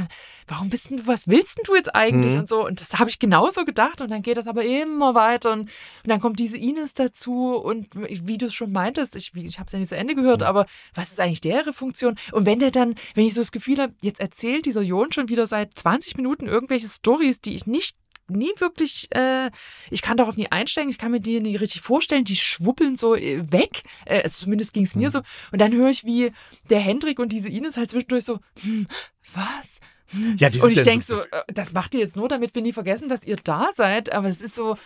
warum 0.48 0.70
bist 0.70 0.90
denn 0.90 0.98
du, 0.98 1.08
was 1.08 1.28
willst 1.28 1.58
denn 1.58 1.64
du 1.66 1.76
jetzt 1.76 1.94
eigentlich 1.94 2.34
Mhm. 2.34 2.40
und 2.42 2.50
so. 2.50 2.66
Und 2.66 2.80
das 2.80 2.98
habe 3.00 3.10
ich 3.10 3.20
genauso 3.20 3.66
gedacht 3.66 4.02
und 4.02 4.10
dann 4.12 4.22
geht 4.22 4.38
das 4.38 4.48
aber 4.48 4.64
immer 4.64 5.16
weiter 5.16 5.52
und, 5.52 5.62
und 5.62 5.70
dann 6.06 6.20
kommt 6.22 6.40
diese 6.40 6.58
Ines 6.58 6.94
dazu 6.94 7.56
und 7.58 7.88
wie 7.96 8.38
du 8.38 8.46
es 8.46 8.54
schon 8.54 8.72
meintest, 8.72 9.16
ich, 9.16 9.32
ich 9.36 9.60
habe 9.60 9.66
es 9.68 9.74
ja 9.74 9.80
nicht 9.80 9.90
zu 9.90 9.98
Ende 9.98 10.16
gehört, 10.16 10.42
Mhm. 10.42 10.48
aber 10.48 10.66
was 10.94 11.12
ist 11.12 11.20
eigentlich 11.20 11.42
deren 11.42 11.74
Funktion? 11.74 12.16
Und 12.32 12.46
wenn 12.46 12.60
der 12.60 12.72
dann, 12.72 12.96
wenn 13.16 13.26
ich 13.26 13.34
so 13.34 13.42
das 13.42 13.52
Gefühl 13.52 13.80
habe, 13.80 13.94
jetzt 14.02 14.20
erzählt 14.20 14.66
dieser 14.66 14.82
Jon 14.82 15.12
schon 15.12 15.28
wieder 15.28 15.48
seit 15.48 15.78
20 15.78 16.16
Minuten 16.18 16.48
irgendwelche 16.48 16.88
Stories, 16.88 17.42
die 17.42 17.56
ich 17.56 17.66
nicht 17.66 17.98
nie 18.30 18.52
wirklich, 18.58 19.08
äh, 19.16 19.50
ich 19.92 20.02
kann 20.02 20.18
darauf 20.18 20.38
nie 20.38 20.52
einsteigen, 20.52 20.90
ich 20.90 20.98
kann 20.98 21.12
mir 21.12 21.20
die 21.20 21.40
nie 21.40 21.56
richtig 21.56 21.82
vorstellen, 21.82 22.24
die 22.24 22.36
schwuppeln 22.36 22.96
so 22.98 23.16
äh, 23.16 23.52
weg, 23.52 23.84
äh, 24.06 24.22
also 24.24 24.44
zumindest 24.46 24.74
ging 24.74 24.84
es 24.84 24.96
mir 24.96 25.10
so. 25.10 25.22
Und 25.52 25.60
dann 25.62 25.74
höre 25.74 25.90
ich, 25.90 26.06
wie 26.06 26.32
der 26.70 26.80
Hendrik 26.80 27.20
und 27.20 27.32
diese 27.32 27.50
Ines 27.50 27.78
halt 27.78 27.90
zwischendurch 27.92 28.24
so, 28.26 28.40
hm, 28.62 28.88
was? 29.34 29.80
Hm. 30.12 30.38
Ja, 30.40 30.50
die 30.50 30.58
und 30.60 30.64
sind 30.64 30.72
ich 30.72 30.78
dann 30.78 30.86
denke 30.86 31.06
so- 31.06 31.16
so, 31.18 31.22
äh, 31.22 31.44
das 31.54 31.74
macht 31.74 31.94
ihr 31.94 32.00
jetzt 32.02 32.16
nur, 32.16 32.28
damit 32.28 32.56
wir 32.56 32.62
nie 32.62 32.74
vergessen, 32.74 33.10
dass 33.10 33.24
ihr 33.26 33.36
da 33.44 33.70
seid, 33.74 34.12
aber 34.12 34.28
es 34.28 34.42
ist 34.42 34.56
so, 34.56 34.78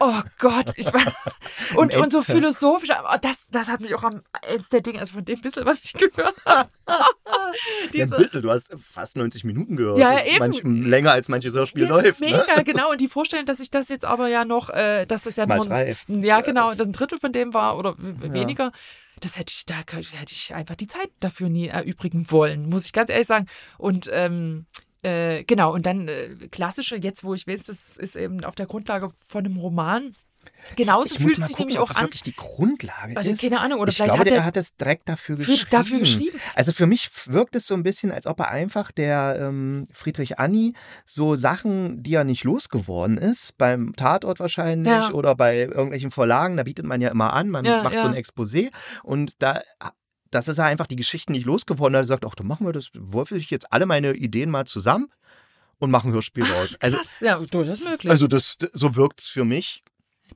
oh 0.00 0.20
Gott, 0.38 0.72
ich 0.76 0.86
war, 0.92 1.00
und, 1.76 1.94
und 1.96 2.12
so 2.12 2.22
philosophisch, 2.22 2.90
das, 3.22 3.46
das 3.50 3.68
hat 3.68 3.80
mich 3.80 3.94
auch 3.94 4.02
am 4.02 4.22
eins 4.46 4.68
der 4.68 4.80
Dinge, 4.80 5.00
also 5.00 5.14
von 5.14 5.24
dem 5.24 5.40
bisschen, 5.40 5.64
was 5.64 5.84
ich 5.84 5.92
gehört 5.92 6.34
habe. 6.46 6.68
Ja, 6.86 6.98
ein 6.98 7.90
Diese- 7.92 8.16
bisschen, 8.16 8.42
du 8.42 8.50
hast 8.50 8.74
fast 8.82 9.16
90 9.16 9.44
Minuten 9.44 9.76
gehört. 9.76 9.98
Ja, 9.98 10.12
das 10.14 10.26
eben. 10.28 10.38
manch, 10.38 10.60
länger 10.64 11.12
als 11.12 11.28
manches 11.28 11.54
Hörspiel 11.54 11.84
Ja, 11.84 11.88
läuft. 11.88 12.20
Ne? 12.20 12.26
Mega, 12.46 12.62
genau. 12.62 12.90
Und 12.90 13.00
die 13.00 13.08
Vorstellung, 13.08 13.46
dass 13.46 13.60
ich 13.60 13.70
das 13.70 13.88
jetzt 13.88 14.04
aber 14.04 14.28
ja 14.28 14.44
noch, 14.44 14.70
äh, 14.70 15.06
dass 15.06 15.22
das 15.22 15.36
ja 15.36 15.46
Mal 15.46 15.56
nur, 15.58 15.66
drei. 15.66 15.96
Ja, 16.08 16.40
genau, 16.40 16.74
dass 16.74 16.86
ein 16.86 16.92
Drittel 16.92 17.18
von 17.18 17.32
dem 17.32 17.54
war 17.54 17.78
oder 17.78 17.96
w- 17.98 18.32
weniger. 18.32 18.72
Das 19.20 19.38
hätte 19.38 19.52
ich, 19.56 19.64
da 19.64 19.74
hätte 19.76 20.32
ich 20.32 20.52
einfach 20.54 20.74
die 20.74 20.88
Zeit 20.88 21.08
dafür 21.20 21.48
nie 21.48 21.68
erübrigen 21.68 22.26
wollen, 22.30 22.68
muss 22.68 22.84
ich 22.84 22.92
ganz 22.92 23.10
ehrlich 23.10 23.28
sagen. 23.28 23.46
Und 23.78 24.10
ähm, 24.12 24.66
äh, 25.04 25.44
genau, 25.44 25.72
und 25.74 25.86
dann 25.86 26.08
äh, 26.08 26.28
klassische, 26.50 26.96
jetzt 26.96 27.24
wo 27.24 27.34
ich 27.34 27.46
weiß, 27.46 27.64
das 27.64 27.96
ist 27.96 28.16
eben 28.16 28.44
auf 28.44 28.54
der 28.54 28.66
Grundlage 28.66 29.12
von 29.26 29.44
einem 29.44 29.56
Roman. 29.58 30.14
Genauso 30.76 31.14
Ich 31.14 31.22
fühlt 31.22 31.38
es 31.38 31.46
sich 31.46 31.56
gucken, 31.56 31.60
nämlich 31.68 31.78
auch 31.78 31.88
das 31.88 31.96
an. 31.96 32.04
wirklich 32.04 32.22
die 32.22 32.34
Grundlage 32.36 33.16
Also, 33.16 33.30
ist. 33.30 33.40
keine 33.40 33.60
Ahnung, 33.60 33.80
oder 33.80 33.88
ich 33.88 33.96
vielleicht 33.96 34.10
glaube, 34.14 34.20
hat 34.20 34.26
der 34.30 34.36
er 34.40 34.44
hat 34.44 34.56
es 34.58 34.76
direkt 34.76 35.08
dafür 35.08 35.36
für, 35.38 35.44
geschrieben. 35.44 35.70
dafür 35.70 35.98
geschrieben. 36.00 36.38
Also 36.54 36.72
für 36.72 36.86
mich 36.86 37.08
wirkt 37.28 37.56
es 37.56 37.66
so 37.66 37.72
ein 37.74 37.82
bisschen, 37.82 38.12
als 38.12 38.26
ob 38.26 38.40
er 38.40 38.48
einfach 38.50 38.92
der 38.92 39.38
ähm, 39.40 39.86
Friedrich 39.90 40.38
Anni 40.38 40.74
so 41.06 41.34
Sachen, 41.34 42.02
die 42.02 42.14
er 42.14 42.24
nicht 42.24 42.44
losgeworden 42.44 43.16
ist, 43.16 43.56
beim 43.56 43.94
Tatort 43.96 44.38
wahrscheinlich 44.38 44.92
Ja. 44.92 45.12
oder 45.12 45.34
bei 45.34 45.60
irgendwelchen 45.60 46.10
Verlagen, 46.10 46.58
da 46.58 46.62
bietet 46.64 46.84
man 46.84 47.00
ja 47.00 47.08
immer 47.10 47.32
an, 47.32 47.48
man 47.48 47.64
Ja, 47.64 47.82
macht 47.82 47.94
ja. 47.94 48.00
so 48.02 48.06
ein 48.08 48.14
Exposé 48.14 48.70
und 49.02 49.40
da 49.42 49.62
das 50.34 50.48
ist 50.48 50.58
er 50.58 50.64
einfach 50.64 50.88
die 50.88 50.96
Geschichten 50.96 51.32
nicht 51.32 51.46
losgeworden. 51.46 51.94
Er 51.94 52.04
sagt, 52.04 52.24
ach, 52.26 52.34
dann 52.34 52.48
machen 52.48 52.66
wir 52.66 52.72
das, 52.72 52.90
würfel 52.92 53.38
ich 53.38 53.50
jetzt 53.50 53.72
alle 53.72 53.86
meine 53.86 54.14
Ideen 54.14 54.50
mal 54.50 54.66
zusammen 54.66 55.12
und 55.78 55.90
machen 55.92 56.10
ein 56.10 56.14
Hörspiel 56.14 56.44
raus. 56.44 56.76
Also, 56.80 56.96
Krass, 56.96 57.20
ja, 57.20 57.38
durchaus 57.38 57.80
möglich. 57.80 58.10
also 58.10 58.26
das, 58.26 58.56
so 58.72 58.96
wirkt 58.96 59.20
es 59.20 59.28
für 59.28 59.44
mich. 59.44 59.84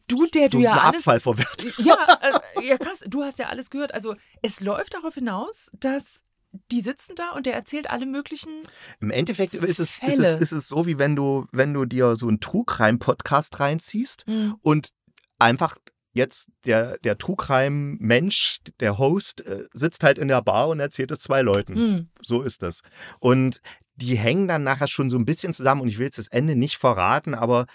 du, 0.07 0.27
der 0.27 0.51
So 0.51 0.59
du 0.59 0.65
ja 0.65 0.79
alles. 0.79 1.05
Ja, 1.79 2.19
äh, 2.23 2.69
ja, 2.69 2.79
krass. 2.79 3.01
Du 3.07 3.25
hast 3.25 3.41
ja 3.41 3.47
alles 3.49 3.71
gehört. 3.71 3.93
Also, 3.93 4.15
es 4.41 4.61
läuft 4.61 4.95
darauf 4.95 5.15
hinaus, 5.15 5.71
dass 5.73 6.23
die 6.71 6.81
sitzen 6.81 7.15
da 7.17 7.33
und 7.33 7.47
der 7.47 7.55
erzählt 7.55 7.91
alle 7.91 8.07
möglichen. 8.07 8.63
Im 9.01 9.11
Endeffekt 9.11 9.55
ist 9.55 9.81
es, 9.81 10.01
ist, 10.01 10.19
es, 10.19 10.35
ist 10.37 10.53
es 10.53 10.69
so, 10.69 10.87
wie 10.87 10.99
wenn 10.99 11.17
du, 11.17 11.47
wenn 11.51 11.75
du 11.75 11.85
dir 11.85 12.15
so 12.15 12.29
einen 12.29 12.41
Trugreim-Podcast 12.41 13.59
reinziehst 13.59 14.25
und 14.63 14.91
einfach 15.39 15.77
jetzt 16.13 16.51
der, 16.65 16.99
der 16.99 17.19
Trugreim-Mensch, 17.19 18.61
der 18.81 18.99
Host, 18.99 19.45
äh, 19.47 19.65
sitzt 19.73 20.03
halt 20.03 20.19
in 20.19 20.29
der 20.29 20.43
Bar 20.43 20.69
und 20.69 20.81
erzählt 20.81 21.11
es 21.11 21.21
zwei 21.21 21.43
Leuten. 21.43 21.75
Hm. 21.75 22.09
So 22.21 22.43
ist 22.43 22.63
das. 22.63 22.83
Und 23.21 23.61
die 23.97 24.17
hängen 24.17 24.49
dann 24.49 24.63
nachher 24.63 24.89
schon 24.89 25.11
so 25.11 25.19
ein 25.19 25.25
bisschen 25.25 25.53
zusammen 25.53 25.83
und 25.83 25.89
ich 25.89 25.99
will 25.99 26.07
jetzt 26.07 26.19
das 26.19 26.29
Ende 26.29 26.55
nicht 26.55 26.77
verraten, 26.77 27.35
aber 27.35 27.67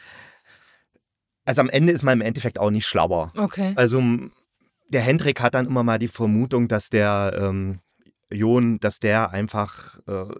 also 1.45 1.61
am 1.61 1.69
Ende 1.69 1.91
ist 1.91 2.03
man 2.03 2.19
im 2.19 2.25
Endeffekt 2.25 2.59
auch 2.59 2.69
nicht 2.69 2.85
schlauer. 2.85 3.33
Okay. 3.35 3.73
Also 3.75 4.01
der 4.87 5.01
Hendrik 5.01 5.41
hat 5.41 5.53
dann 5.53 5.65
immer 5.65 5.83
mal 5.83 5.99
die 5.99 6.07
Vermutung, 6.07 6.67
dass 6.67 6.89
der 6.89 7.37
ähm, 7.37 7.79
Jon, 8.31 8.79
dass 8.79 8.99
der 8.99 9.31
einfach 9.31 9.99
äh, 10.07 10.33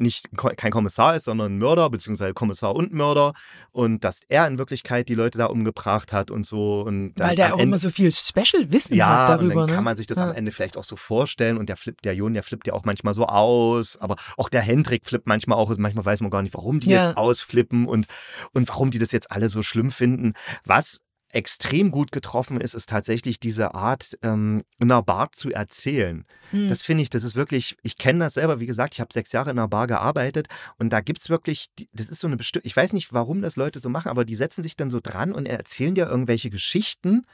nicht 0.00 0.28
kein 0.36 0.70
Kommissar 0.72 1.14
ist, 1.16 1.24
sondern 1.24 1.54
ein 1.54 1.58
Mörder, 1.58 1.90
beziehungsweise 1.90 2.34
Kommissar 2.34 2.74
und 2.74 2.92
Mörder 2.92 3.32
und 3.72 4.02
dass 4.04 4.20
er 4.28 4.46
in 4.46 4.58
Wirklichkeit 4.58 5.08
die 5.08 5.14
Leute 5.14 5.38
da 5.38 5.46
umgebracht 5.46 6.12
hat 6.12 6.30
und 6.30 6.44
so. 6.46 6.82
Und 6.82 7.12
Weil 7.16 7.36
der 7.36 7.48
auch 7.48 7.58
Ende- 7.58 7.62
immer 7.64 7.78
so 7.78 7.90
viel 7.90 8.10
Special-Wissen 8.10 8.96
ja, 8.96 9.28
hat 9.28 9.28
darüber. 9.40 9.52
und 9.52 9.56
dann 9.60 9.66
kann 9.68 9.76
ne? 9.76 9.82
man 9.82 9.96
sich 9.96 10.06
das 10.06 10.18
ja. 10.18 10.28
am 10.28 10.34
Ende 10.34 10.52
vielleicht 10.52 10.76
auch 10.76 10.84
so 10.84 10.96
vorstellen 10.96 11.58
und 11.58 11.68
der 11.68 11.76
flippt, 11.76 12.04
der 12.04 12.14
Jon, 12.14 12.34
der 12.34 12.42
flippt 12.42 12.66
ja 12.66 12.72
auch 12.72 12.84
manchmal 12.84 13.14
so 13.14 13.26
aus, 13.26 13.96
aber 13.98 14.16
auch 14.36 14.48
der 14.48 14.62
Hendrik 14.62 15.06
flippt 15.06 15.26
manchmal 15.26 15.58
auch, 15.58 15.74
manchmal 15.76 16.04
weiß 16.04 16.20
man 16.20 16.30
gar 16.30 16.42
nicht, 16.42 16.54
warum 16.54 16.80
die 16.80 16.90
Ja. 16.90 17.02
jetzt 17.02 17.16
ausflippen 17.16 17.86
und, 17.86 18.06
und 18.52 18.68
warum 18.68 18.90
die 18.90 18.98
das 18.98 19.12
jetzt 19.12 19.30
alle 19.30 19.48
so 19.48 19.62
schlimm 19.62 19.90
finden. 19.90 20.32
Was 20.64 21.00
extrem 21.32 21.90
gut 21.90 22.12
getroffen 22.12 22.60
ist, 22.60 22.74
ist 22.74 22.88
tatsächlich 22.88 23.38
diese 23.38 23.74
Art, 23.74 24.18
ähm, 24.22 24.62
in 24.78 24.90
einer 24.90 25.02
Bar 25.02 25.32
zu 25.32 25.50
erzählen. 25.50 26.24
Hm. 26.50 26.68
Das 26.68 26.82
finde 26.82 27.02
ich, 27.02 27.10
das 27.10 27.24
ist 27.24 27.36
wirklich, 27.36 27.76
ich 27.82 27.96
kenne 27.96 28.20
das 28.20 28.34
selber, 28.34 28.60
wie 28.60 28.66
gesagt, 28.66 28.94
ich 28.94 29.00
habe 29.00 29.12
sechs 29.12 29.32
Jahre 29.32 29.50
in 29.50 29.58
einer 29.58 29.68
Bar 29.68 29.86
gearbeitet 29.86 30.48
und 30.78 30.92
da 30.92 31.00
gibt 31.00 31.20
es 31.20 31.30
wirklich, 31.30 31.66
das 31.92 32.08
ist 32.08 32.20
so 32.20 32.26
eine 32.26 32.36
bestimmte, 32.36 32.66
ich 32.66 32.76
weiß 32.76 32.92
nicht, 32.92 33.12
warum 33.12 33.42
das 33.42 33.56
Leute 33.56 33.78
so 33.78 33.88
machen, 33.88 34.08
aber 34.08 34.24
die 34.24 34.34
setzen 34.34 34.62
sich 34.62 34.76
dann 34.76 34.90
so 34.90 35.00
dran 35.00 35.32
und 35.32 35.46
erzählen 35.46 35.94
dir 35.94 36.06
irgendwelche 36.06 36.50
Geschichten. 36.50 37.24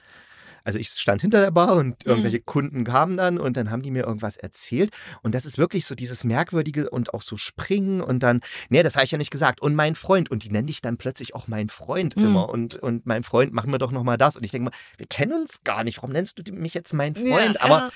Also 0.67 0.79
ich 0.79 0.89
stand 0.89 1.21
hinter 1.23 1.41
der 1.41 1.51
Bar 1.53 1.77
und 1.77 1.87
Mhm. 1.87 1.95
irgendwelche 2.11 2.41
Kunden 2.41 2.85
kamen 2.85 3.17
dann 3.17 3.39
und 3.39 3.57
dann 3.57 3.71
haben 3.71 3.83
die 3.83 3.91
mir 3.93 4.05
irgendwas 4.05 4.37
erzählt 4.37 4.91
und 5.23 5.35
das 5.35 5.47
ist 5.47 5.59
wirklich 5.59 5.87
so 5.87 5.95
dieses 5.95 6.25
merkwürdige 6.25 6.91
und 6.91 7.15
auch 7.15 7.23
so 7.23 7.37
springen 7.37 8.01
und 8.01 8.23
dann, 8.23 8.41
nee, 8.69 8.83
das 8.83 8.97
habe 8.97 9.05
ich 9.05 9.13
ja 9.13 9.19
nicht 9.19 9.31
gesagt 9.31 9.63
und 9.63 9.75
mein 9.77 9.95
Freund 9.95 10.31
und 10.31 10.43
die 10.43 10.51
nenne 10.51 10.69
ich 10.69 10.81
dann 10.83 10.97
plötzlich 10.97 11.35
auch 11.35 11.47
mein 11.49 11.69
Freund 11.69 12.17
Mhm. 12.17 12.25
immer 12.25 12.49
und, 12.49 12.75
und 12.77 13.07
mein 13.07 13.23
Freund, 13.23 13.53
machen 13.53 13.71
wir 13.73 13.79
doch 13.79 13.93
nochmal 13.93 14.19
das 14.19 14.37
und 14.37 14.43
ich 14.45 14.51
denke 14.51 14.71
mal, 14.71 14.77
wir 14.99 15.07
kennen 15.07 15.33
uns 15.33 15.63
gar 15.65 15.85
nicht, 15.85 15.99
warum 15.99 16.11
nennst 16.13 16.39
du 16.47 16.53
mich 16.53 16.75
jetzt 16.75 16.93
mein 16.93 17.15
Freund? 17.15 17.55
Ja, 17.55 17.61
aber 17.61 17.79
ja. 17.79 17.91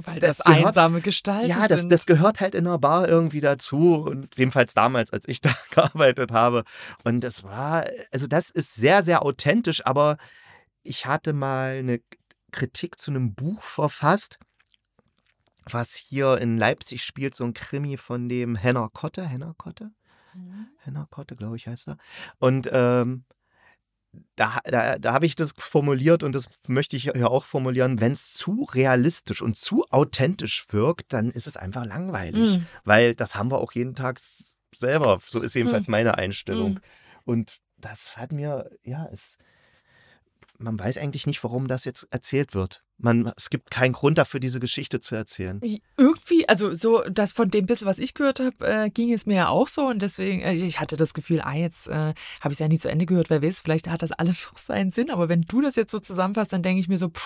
Weil 0.00 0.20
das, 0.20 0.38
das 0.38 0.46
gehört- 0.46 0.66
einsame 0.66 1.00
Gestalten 1.00 1.48
ja, 1.48 1.66
das, 1.66 1.88
das 1.88 2.06
gehört 2.06 2.38
halt 2.38 2.54
in 2.54 2.66
einer 2.68 2.78
Bar 2.78 3.08
irgendwie 3.08 3.40
dazu 3.40 3.94
und 3.96 4.36
jedenfalls 4.38 4.72
damals, 4.72 5.12
als 5.12 5.26
ich 5.26 5.40
da 5.40 5.50
gearbeitet 5.70 6.30
habe. 6.30 6.62
Und 7.04 7.20
das 7.24 7.42
war, 7.42 7.84
also 8.12 8.26
das 8.28 8.50
ist 8.50 8.76
sehr, 8.76 9.02
sehr 9.02 9.24
authentisch, 9.24 9.84
aber 9.86 10.16
ich 10.88 11.06
hatte 11.06 11.32
mal 11.32 11.78
eine 11.78 12.00
Kritik 12.50 12.98
zu 12.98 13.10
einem 13.10 13.34
Buch 13.34 13.62
verfasst 13.62 14.38
was 15.74 15.94
hier 15.96 16.38
in 16.38 16.56
Leipzig 16.56 17.02
spielt, 17.04 17.34
so 17.34 17.44
ein 17.44 17.54
Krimi 17.54 17.96
von 17.96 18.28
dem 18.28 18.56
Henner 18.56 18.88
Kotte. 18.92 19.26
Henner 19.26 19.54
Kotte? 19.56 19.90
Mhm. 20.34 20.68
Henner 20.78 21.06
Kotte, 21.10 21.36
glaube 21.36 21.56
ich, 21.56 21.66
heißt 21.66 21.88
er. 21.88 21.98
Und 22.38 22.68
ähm, 22.72 23.24
da, 24.36 24.58
da, 24.64 24.98
da 24.98 25.12
habe 25.12 25.26
ich 25.26 25.36
das 25.36 25.52
formuliert 25.56 26.22
und 26.22 26.34
das 26.34 26.48
möchte 26.66 26.96
ich 26.96 27.04
hier 27.04 27.30
auch 27.30 27.44
formulieren, 27.44 28.00
wenn 28.00 28.12
es 28.12 28.34
zu 28.34 28.64
realistisch 28.72 29.42
und 29.42 29.56
zu 29.56 29.84
authentisch 29.90 30.64
wirkt, 30.70 31.12
dann 31.12 31.30
ist 31.30 31.46
es 31.46 31.56
einfach 31.56 31.84
langweilig. 31.84 32.58
Mhm. 32.58 32.66
Weil 32.84 33.14
das 33.14 33.34
haben 33.34 33.50
wir 33.50 33.58
auch 33.58 33.72
jeden 33.72 33.94
Tag 33.94 34.18
selber. 34.76 35.20
So 35.26 35.40
ist 35.40 35.54
jedenfalls 35.54 35.88
Mhm. 35.88 35.92
meine 35.92 36.18
Einstellung. 36.18 36.74
Mhm. 36.74 36.80
Und 37.24 37.58
das 37.76 38.16
hat 38.16 38.32
mir, 38.32 38.70
ja, 38.82 39.06
es, 39.12 39.38
man 40.58 40.78
weiß 40.78 40.98
eigentlich 40.98 41.26
nicht, 41.26 41.42
warum 41.44 41.68
das 41.68 41.84
jetzt 41.84 42.06
erzählt 42.10 42.54
wird. 42.54 42.82
Man, 43.00 43.32
es 43.36 43.48
gibt 43.48 43.70
keinen 43.70 43.92
Grund 43.92 44.18
dafür, 44.18 44.40
diese 44.40 44.58
Geschichte 44.58 44.98
zu 44.98 45.14
erzählen. 45.14 45.60
Irgendwie, 45.96 46.48
also 46.48 46.74
so, 46.74 47.04
das 47.08 47.32
von 47.32 47.48
dem 47.48 47.66
bisschen, 47.66 47.86
was 47.86 48.00
ich 48.00 48.12
gehört 48.12 48.40
habe, 48.40 48.66
äh, 48.66 48.90
ging 48.90 49.12
es 49.12 49.24
mir 49.24 49.36
ja 49.36 49.48
auch 49.48 49.68
so 49.68 49.86
und 49.86 50.02
deswegen, 50.02 50.40
äh, 50.42 50.54
ich 50.54 50.80
hatte 50.80 50.96
das 50.96 51.14
Gefühl, 51.14 51.40
ah, 51.42 51.54
jetzt 51.54 51.86
äh, 51.86 51.92
habe 51.94 52.14
ich 52.48 52.52
es 52.54 52.58
ja 52.58 52.66
nie 52.66 52.80
zu 52.80 52.90
Ende 52.90 53.06
gehört, 53.06 53.30
wer 53.30 53.40
weiß, 53.40 53.60
vielleicht 53.60 53.86
hat 53.88 54.02
das 54.02 54.10
alles 54.10 54.48
auch 54.52 54.58
seinen 54.58 54.90
Sinn, 54.90 55.10
aber 55.10 55.28
wenn 55.28 55.42
du 55.42 55.60
das 55.60 55.76
jetzt 55.76 55.92
so 55.92 56.00
zusammenfasst, 56.00 56.52
dann 56.52 56.62
denke 56.62 56.80
ich 56.80 56.88
mir 56.88 56.98
so, 56.98 57.08
puh, 57.08 57.22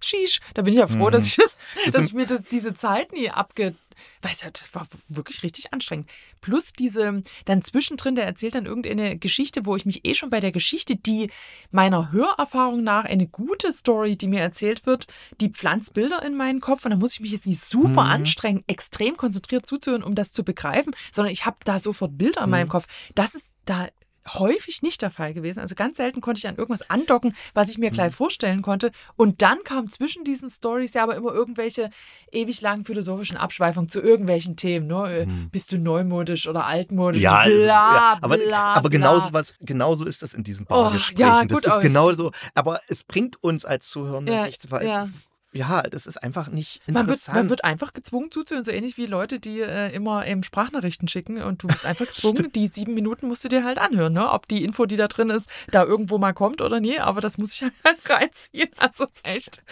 shish, 0.00 0.38
da 0.54 0.62
bin 0.62 0.72
ich 0.72 0.78
ja 0.78 0.86
froh, 0.86 1.08
Mhm. 1.08 1.12
dass 1.12 1.26
ich, 1.26 1.36
das, 1.36 1.56
Das 1.84 1.94
dass 1.94 2.06
ich 2.06 2.14
mir 2.14 2.26
das, 2.26 2.44
diese 2.44 2.74
Zeit 2.74 3.12
nie 3.12 3.28
abge... 3.30 3.74
Weißt 4.22 4.44
du, 4.46 4.50
das 4.50 4.74
war 4.74 4.86
wirklich 5.08 5.42
richtig 5.42 5.72
anstrengend. 5.72 6.08
Plus 6.40 6.72
diese, 6.72 7.22
dann 7.44 7.62
zwischendrin, 7.62 8.14
der 8.14 8.26
erzählt 8.26 8.54
dann 8.54 8.66
irgendeine 8.66 9.18
Geschichte, 9.18 9.66
wo 9.66 9.76
ich 9.76 9.86
mich 9.86 10.04
eh 10.04 10.14
schon 10.14 10.30
bei 10.30 10.40
der 10.40 10.52
Geschichte, 10.52 10.96
die 10.96 11.30
meiner 11.70 12.12
Hörerfahrung 12.12 12.82
nach 12.82 13.04
eine 13.04 13.26
gute 13.26 13.72
Story, 13.72 14.16
die 14.16 14.28
mir 14.28 14.40
erzählt 14.40 14.86
wird, 14.86 15.06
die 15.40 15.50
pflanzt 15.50 15.94
Bilder 15.94 16.22
in 16.24 16.36
meinen 16.36 16.60
Kopf 16.60 16.84
und 16.84 16.90
dann 16.90 16.98
muss 17.00 17.14
ich 17.14 17.20
mich 17.20 17.32
jetzt 17.32 17.46
nicht 17.46 17.64
super 17.64 18.04
Mhm. 18.04 18.10
anstrengen, 18.10 18.64
extrem 18.66 19.16
konzentriert 19.16 19.66
zuzuhören, 19.66 20.02
um 20.02 20.14
das 20.14 20.32
zu 20.32 20.44
begreifen, 20.44 20.94
sondern 21.12 21.32
ich 21.32 21.44
habe 21.46 21.56
da 21.64 21.78
sofort 21.78 22.16
Bilder 22.18 22.44
in 22.44 22.50
meinem 22.50 22.66
Mhm. 22.66 22.72
Kopf. 22.72 22.86
Das 23.14 23.34
ist 23.34 23.50
da 23.64 23.88
häufig 24.34 24.82
nicht 24.82 25.02
der 25.02 25.10
Fall 25.10 25.34
gewesen. 25.34 25.60
Also 25.60 25.74
ganz 25.74 25.96
selten 25.96 26.20
konnte 26.20 26.38
ich 26.38 26.48
an 26.48 26.56
irgendwas 26.56 26.88
andocken, 26.90 27.34
was 27.54 27.70
ich 27.70 27.78
mir 27.78 27.90
Mhm. 27.90 27.94
gleich 27.94 28.14
vorstellen 28.14 28.62
konnte. 28.62 28.90
Und 29.16 29.42
dann 29.42 29.58
kam 29.64 29.88
zwischen 29.90 30.24
diesen 30.24 30.50
Stories 30.50 30.94
ja 30.94 31.02
aber 31.02 31.16
immer 31.16 31.32
irgendwelche 31.32 31.90
ewig 32.32 32.60
langen 32.60 32.84
philosophischen 32.84 33.36
Abschweifungen 33.36 33.88
zu 33.88 34.00
irgendwelchen 34.00 34.56
Themen. 34.56 34.86
Ne? 34.86 35.20
Äh, 35.22 35.26
Bist 35.50 35.72
du 35.72 35.78
neumodisch 35.78 36.46
oder 36.48 36.66
altmodisch? 36.66 37.18
Mhm. 37.20 37.24
Ja, 37.24 37.42
bla, 37.44 37.52
also, 37.54 37.66
ja 37.66 38.18
aber, 38.20 38.38
bla, 38.38 38.72
aber 38.74 38.88
bla. 38.88 38.98
genauso, 38.98 39.32
was, 39.32 39.54
genauso 39.60 40.04
ist 40.04 40.22
das 40.22 40.34
in 40.34 40.44
diesen 40.44 40.66
Oh, 40.68 40.82
Bargesprächen. 40.82 41.20
ja, 41.20 41.44
das 41.44 41.48
gut, 41.62 41.64
ist 41.64 41.80
genauso. 41.80 42.32
Aber 42.54 42.80
es 42.88 43.04
bringt 43.04 43.42
uns 43.42 43.64
als 43.64 43.88
Zuhörende 43.88 44.32
Ja, 44.32 44.44
nichts, 44.46 44.70
weil 44.70 44.86
ja. 44.86 45.08
Ja, 45.52 45.82
das 45.82 46.06
ist 46.06 46.22
einfach 46.22 46.48
nicht 46.48 46.80
Man 46.86 47.06
wird, 47.06 47.16
interessant. 47.16 47.36
man 47.36 47.48
wird 47.50 47.64
einfach 47.64 47.92
gezwungen 47.92 48.30
zuzuhören, 48.30 48.64
so 48.64 48.70
ähnlich 48.70 48.96
wie 48.98 49.06
Leute, 49.06 49.40
die 49.40 49.60
äh, 49.60 49.92
immer 49.94 50.26
eben 50.26 50.42
Sprachnachrichten 50.42 51.08
schicken 51.08 51.42
und 51.42 51.62
du 51.62 51.68
bist 51.68 51.86
einfach 51.86 52.06
gezwungen, 52.12 52.52
die 52.52 52.66
sieben 52.66 52.94
Minuten 52.94 53.28
musst 53.28 53.44
du 53.44 53.48
dir 53.48 53.64
halt 53.64 53.78
anhören, 53.78 54.12
ne? 54.12 54.30
Ob 54.30 54.46
die 54.48 54.62
Info, 54.64 54.86
die 54.86 54.96
da 54.96 55.08
drin 55.08 55.30
ist, 55.30 55.48
da 55.70 55.84
irgendwo 55.84 56.18
mal 56.18 56.34
kommt 56.34 56.60
oder 56.60 56.80
nie, 56.80 56.98
aber 57.00 57.20
das 57.20 57.38
muss 57.38 57.52
ich 57.54 57.62
halt 57.84 57.98
reinziehen. 58.10 58.68
Also 58.78 59.06
echt. 59.22 59.62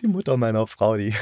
Die 0.00 0.06
Mutter 0.06 0.36
meiner 0.36 0.66
Frau, 0.66 0.96
die, 0.96 1.14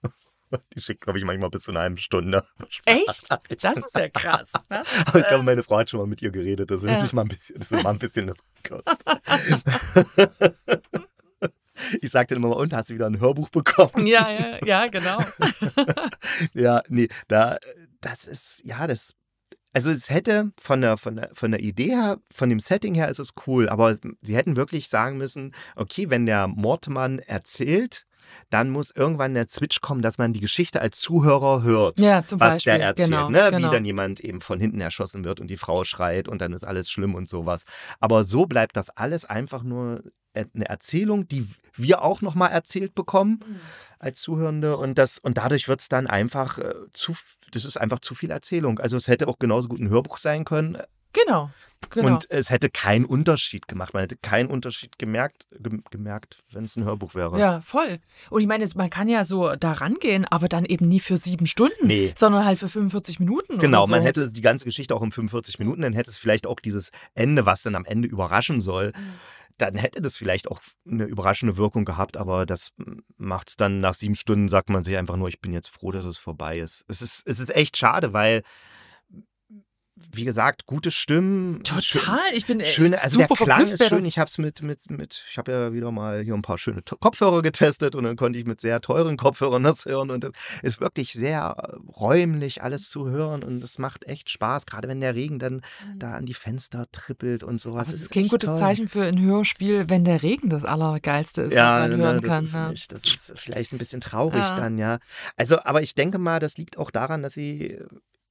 die 0.74 0.80
schickt, 0.80 1.02
glaube 1.02 1.18
ich, 1.18 1.24
manchmal 1.24 1.50
bis 1.50 1.64
zu 1.64 1.72
einer 1.72 1.80
halben 1.80 1.96
Stunde. 1.96 2.44
Echt? 2.86 3.28
Das 3.62 3.76
ist 3.76 3.94
ja 3.94 4.08
krass. 4.08 4.52
Das 4.68 4.86
ist, 4.86 5.08
Aber 5.08 5.18
ich 5.20 5.26
glaube, 5.26 5.42
äh, 5.42 5.46
meine 5.46 5.62
Frau 5.62 5.78
hat 5.78 5.90
schon 5.90 6.00
mal 6.00 6.06
mit 6.06 6.22
ihr 6.22 6.30
geredet, 6.30 6.70
dass 6.70 6.82
Ja. 6.82 6.98
sich 6.98 7.12
mal 7.12 7.22
ein 7.22 7.28
bisschen, 7.28 7.58
das 7.58 7.72
ist 7.72 7.82
mal 7.82 7.90
ein 7.90 7.98
bisschen 7.98 8.26
das 8.26 8.38
gekürzt. 8.62 9.04
Ich 12.00 12.10
sagte 12.10 12.34
immer, 12.34 12.56
und 12.56 12.72
hast 12.72 12.90
du 12.90 12.94
wieder 12.94 13.06
ein 13.06 13.20
Hörbuch 13.20 13.50
bekommen? 13.50 14.06
ja, 14.06 14.28
ja, 14.30 14.58
ja, 14.64 14.86
genau. 14.88 15.18
Ja, 16.54 16.82
nee, 16.88 17.08
da, 17.28 17.58
das 18.00 18.24
ist, 18.24 18.62
ja, 18.64 18.86
das, 18.86 19.14
also 19.72 19.90
es 19.90 20.10
hätte 20.10 20.52
von 20.60 20.80
der, 20.80 20.96
von 20.96 21.16
der, 21.16 21.30
von 21.32 21.50
der 21.50 21.60
Idee 21.60 21.90
her, 21.90 22.18
von 22.32 22.48
dem 22.48 22.60
Setting 22.60 22.94
her 22.94 23.08
ist 23.08 23.18
es 23.18 23.34
cool, 23.46 23.68
aber 23.68 23.96
sie 24.22 24.36
hätten 24.36 24.56
wirklich 24.56 24.88
sagen 24.88 25.16
müssen, 25.16 25.54
okay, 25.76 26.10
wenn 26.10 26.26
der 26.26 26.46
Mordmann 26.48 27.18
erzählt, 27.18 28.06
dann 28.50 28.70
muss 28.70 28.90
irgendwann 28.90 29.34
der 29.34 29.48
Switch 29.48 29.80
kommen, 29.80 30.02
dass 30.02 30.18
man 30.18 30.32
die 30.32 30.40
Geschichte 30.40 30.80
als 30.80 30.98
Zuhörer 31.00 31.62
hört. 31.62 32.00
Ja, 32.00 32.24
zum 32.24 32.40
was 32.40 32.54
Beispiel. 32.54 32.74
der 32.74 32.86
erzählt, 32.86 33.10
genau, 33.10 33.30
ne? 33.30 33.50
genau. 33.50 33.68
wie 33.68 33.72
dann 33.72 33.84
jemand 33.84 34.20
eben 34.20 34.40
von 34.40 34.60
hinten 34.60 34.80
erschossen 34.80 35.24
wird 35.24 35.40
und 35.40 35.48
die 35.48 35.56
Frau 35.56 35.84
schreit 35.84 36.28
und 36.28 36.40
dann 36.40 36.52
ist 36.52 36.64
alles 36.64 36.90
schlimm 36.90 37.14
und 37.14 37.28
sowas. 37.28 37.64
Aber 38.00 38.24
so 38.24 38.46
bleibt 38.46 38.76
das 38.76 38.90
alles 38.90 39.24
einfach 39.24 39.62
nur 39.62 40.02
eine 40.34 40.68
Erzählung, 40.68 41.28
die 41.28 41.46
wir 41.74 42.02
auch 42.02 42.22
nochmal 42.22 42.50
erzählt 42.50 42.94
bekommen 42.94 43.40
Mhm. 43.46 43.60
als 43.98 44.20
Zuhörende 44.20 44.76
und 44.76 44.96
das 44.98 45.18
und 45.18 45.38
dadurch 45.38 45.68
wird 45.68 45.80
es 45.80 45.88
dann 45.88 46.06
einfach 46.06 46.58
äh, 46.58 46.74
zu, 46.92 47.14
das 47.52 47.64
ist 47.64 47.76
einfach 47.76 48.00
zu 48.00 48.14
viel 48.14 48.30
Erzählung. 48.30 48.78
Also 48.78 48.96
es 48.96 49.08
hätte 49.08 49.28
auch 49.28 49.38
genauso 49.38 49.68
gut 49.68 49.80
ein 49.80 49.88
Hörbuch 49.88 50.18
sein 50.18 50.44
können 50.44 50.78
Genau. 51.12 51.50
Genau. 51.90 52.14
und 52.14 52.30
es 52.30 52.48
hätte 52.50 52.70
keinen 52.70 53.04
Unterschied 53.04 53.68
gemacht. 53.68 53.92
Man 53.92 54.00
hätte 54.02 54.16
keinen 54.16 54.48
Unterschied 54.48 54.98
gemerkt, 54.98 55.46
gem- 55.60 55.84
gemerkt, 55.90 56.38
wenn 56.50 56.64
es 56.64 56.76
ein 56.76 56.84
Hörbuch 56.84 57.14
wäre. 57.14 57.38
Ja, 57.38 57.60
voll. 57.60 57.98
Und 58.30 58.40
ich 58.40 58.46
meine, 58.46 58.66
man 58.74 58.88
kann 58.88 59.08
ja 59.08 59.22
so 59.22 59.54
da 59.54 59.72
rangehen, 59.72 60.24
aber 60.24 60.48
dann 60.48 60.64
eben 60.64 60.88
nie 60.88 60.98
für 61.00 61.18
sieben 61.18 61.46
Stunden, 61.46 61.86
Nee. 61.86 62.14
sondern 62.16 62.44
halt 62.46 62.58
für 62.58 62.68
45 62.70 63.20
Minuten. 63.20 63.58
Genau, 63.58 63.84
so. 63.84 63.90
man 63.92 64.00
hätte 64.02 64.32
die 64.32 64.40
ganze 64.40 64.64
Geschichte 64.64 64.94
auch 64.94 65.02
in 65.02 65.12
45 65.12 65.58
Minuten, 65.58 65.82
dann 65.82 65.92
hätte 65.92 66.10
es 66.10 66.16
vielleicht 66.16 66.46
auch 66.46 66.58
dieses 66.58 66.90
Ende, 67.14 67.44
was 67.46 67.62
dann 67.62 67.74
am 67.74 67.84
Ende 67.84 68.08
überraschen 68.08 68.62
soll. 68.62 68.92
Dann 69.58 69.76
hätte 69.76 70.02
das 70.02 70.16
vielleicht 70.16 70.48
auch 70.48 70.60
eine 70.88 71.04
überraschende 71.04 71.56
Wirkung 71.56 71.84
gehabt, 71.84 72.16
aber 72.16 72.44
das 72.44 72.72
macht 73.16 73.48
es 73.50 73.56
dann 73.56 73.80
nach 73.80 73.94
sieben 73.94 74.16
Stunden, 74.16 74.48
sagt 74.48 74.68
man 74.68 74.82
sich 74.82 74.96
einfach 74.96 75.16
nur, 75.16 75.28
ich 75.28 75.40
bin 75.40 75.52
jetzt 75.52 75.68
froh, 75.68 75.92
dass 75.92 76.04
es 76.04 76.18
vorbei 76.18 76.58
ist. 76.58 76.84
Es 76.88 77.02
ist, 77.02 77.26
es 77.26 77.38
ist 77.38 77.54
echt 77.54 77.76
schade, 77.76 78.12
weil, 78.12 78.42
wie 79.96 80.24
gesagt, 80.24 80.66
gute 80.66 80.90
Stimmen. 80.90 81.62
Total. 81.62 82.18
Ich 82.34 82.46
bin 82.46 82.58
äh, 82.60 82.66
Schöne, 82.66 83.00
also 83.02 83.18
der 83.18 83.28
super 83.28 83.44
Klang 83.44 83.58
verblüfft, 83.66 83.80
ist 83.80 83.88
schön. 83.88 83.98
das- 83.98 84.04
Ich 84.06 84.18
habe 84.18 84.28
es 84.28 84.38
mit, 84.38 84.62
mit, 84.62 84.90
mit, 84.90 85.24
ich 85.30 85.38
habe 85.38 85.52
ja 85.52 85.72
wieder 85.72 85.90
mal 85.92 86.22
hier 86.22 86.34
ein 86.34 86.42
paar 86.42 86.58
schöne 86.58 86.82
Kopfhörer 86.82 87.42
getestet 87.42 87.94
und 87.94 88.04
dann 88.04 88.16
konnte 88.16 88.38
ich 88.38 88.44
mit 88.44 88.60
sehr 88.60 88.80
teuren 88.80 89.16
Kopfhörern 89.16 89.62
das 89.62 89.84
hören 89.84 90.10
und 90.10 90.24
es 90.24 90.32
ist 90.62 90.80
wirklich 90.80 91.12
sehr 91.12 91.78
räumlich 91.96 92.62
alles 92.62 92.90
zu 92.90 93.08
hören 93.08 93.42
und 93.44 93.62
es 93.62 93.78
macht 93.78 94.04
echt 94.06 94.30
Spaß, 94.30 94.66
gerade 94.66 94.88
wenn 94.88 95.00
der 95.00 95.14
Regen 95.14 95.38
dann 95.38 95.60
da 95.96 96.14
an 96.14 96.26
die 96.26 96.34
Fenster 96.34 96.86
trippelt 96.90 97.44
und 97.44 97.58
sowas. 97.58 97.88
Mhm. 97.88 97.94
Es 97.94 98.00
ist 98.02 98.10
kein 98.12 98.22
echt 98.24 98.30
gutes 98.32 98.50
toll. 98.50 98.58
Zeichen 98.58 98.88
für 98.88 99.04
ein 99.04 99.20
Hörspiel, 99.20 99.88
wenn 99.88 100.04
der 100.04 100.22
Regen 100.22 100.50
das 100.50 100.64
Allergeilste 100.64 101.42
ist, 101.42 101.50
was 101.50 101.56
Ja, 101.56 101.78
man 101.80 101.90
ne, 101.90 101.96
hören 101.98 102.20
das 102.20 102.28
kann. 102.28 102.44
ist 102.44 102.54
ja. 102.54 102.68
nicht. 102.68 102.92
Das 102.92 103.02
ist 103.04 103.32
vielleicht 103.36 103.72
ein 103.72 103.78
bisschen 103.78 104.00
traurig 104.00 104.42
Ja. 104.42 104.56
dann, 104.56 104.76
ja. 104.78 104.98
Also, 105.36 105.60
aber 105.60 105.82
ich 105.82 105.94
denke 105.94 106.18
mal, 106.18 106.40
das 106.40 106.56
liegt 106.58 106.78
auch 106.78 106.90
daran, 106.90 107.22
dass 107.22 107.34
sie, 107.34 107.78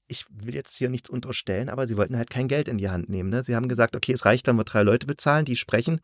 ich 0.08 0.26
will 0.30 0.54
jetzt 0.54 0.76
hier 0.76 0.90
nichts 0.90 1.10
unterstellen, 1.10 1.70
aber 1.70 1.88
sie 1.88 1.98
wollten 1.98 2.18
halt 2.18 2.30
kein 2.30 2.48
Geld 2.48 2.68
in 2.68 2.78
die 2.78 2.90
Hand 2.90 3.10
nehmen. 3.10 3.30
Ne? 3.30 3.44
Sie 3.44 3.56
haben 3.56 3.68
gesagt, 3.68 3.96
okay, 3.96 4.14
es 4.14 4.26
reicht, 4.26 4.48
wenn 4.48 4.56
wir 4.56 4.64
drei 4.64 4.84
Leute 4.84 5.08
bezahlen, 5.08 5.46
die 5.46 5.56
sprechen. 5.56 6.02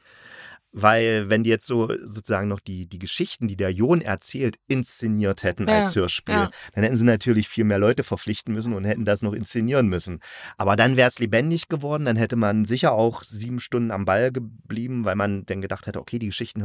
Weil, 0.71 1.31
wenn 1.31 1.43
die 1.43 1.49
jetzt 1.49 1.65
so 1.65 1.87
sozusagen 2.03 2.47
noch 2.47 2.59
die, 2.59 2.85
die 2.85 2.99
Geschichten, 2.99 3.47
die 3.47 3.55
der 3.55 3.71
Jon 3.71 4.01
erzählt, 4.01 4.57
inszeniert 4.67 5.41
hätten 5.41 5.67
Ja, 5.67 5.79
als 5.79 5.95
Hörspiel, 5.95 6.35
ja. 6.35 6.51
dann 6.75 6.83
hätten 6.83 6.95
sie 6.95 7.05
natürlich 7.05 7.49
viel 7.49 7.63
mehr 7.63 7.79
Leute 7.79 8.03
verpflichten 8.03 8.53
müssen 8.53 8.73
und 8.73 8.85
hätten 8.85 9.03
das 9.03 9.23
noch 9.23 9.33
inszenieren 9.33 9.87
müssen. 9.87 10.19
Aber 10.57 10.75
dann 10.75 10.95
wäre 10.95 11.07
es 11.07 11.17
lebendig 11.17 11.69
geworden, 11.69 12.05
dann 12.05 12.17
hätte 12.17 12.35
man 12.35 12.65
sicher 12.65 12.91
auch 12.91 13.23
sieben 13.23 13.59
Stunden 13.59 13.89
am 13.89 14.05
Ball 14.05 14.31
geblieben, 14.31 15.05
weil 15.05 15.15
man 15.15 15.43
dann 15.47 15.61
gedacht 15.61 15.87
hätte, 15.87 15.99
okay, 15.99 16.19
die 16.19 16.27
Geschichten 16.27 16.61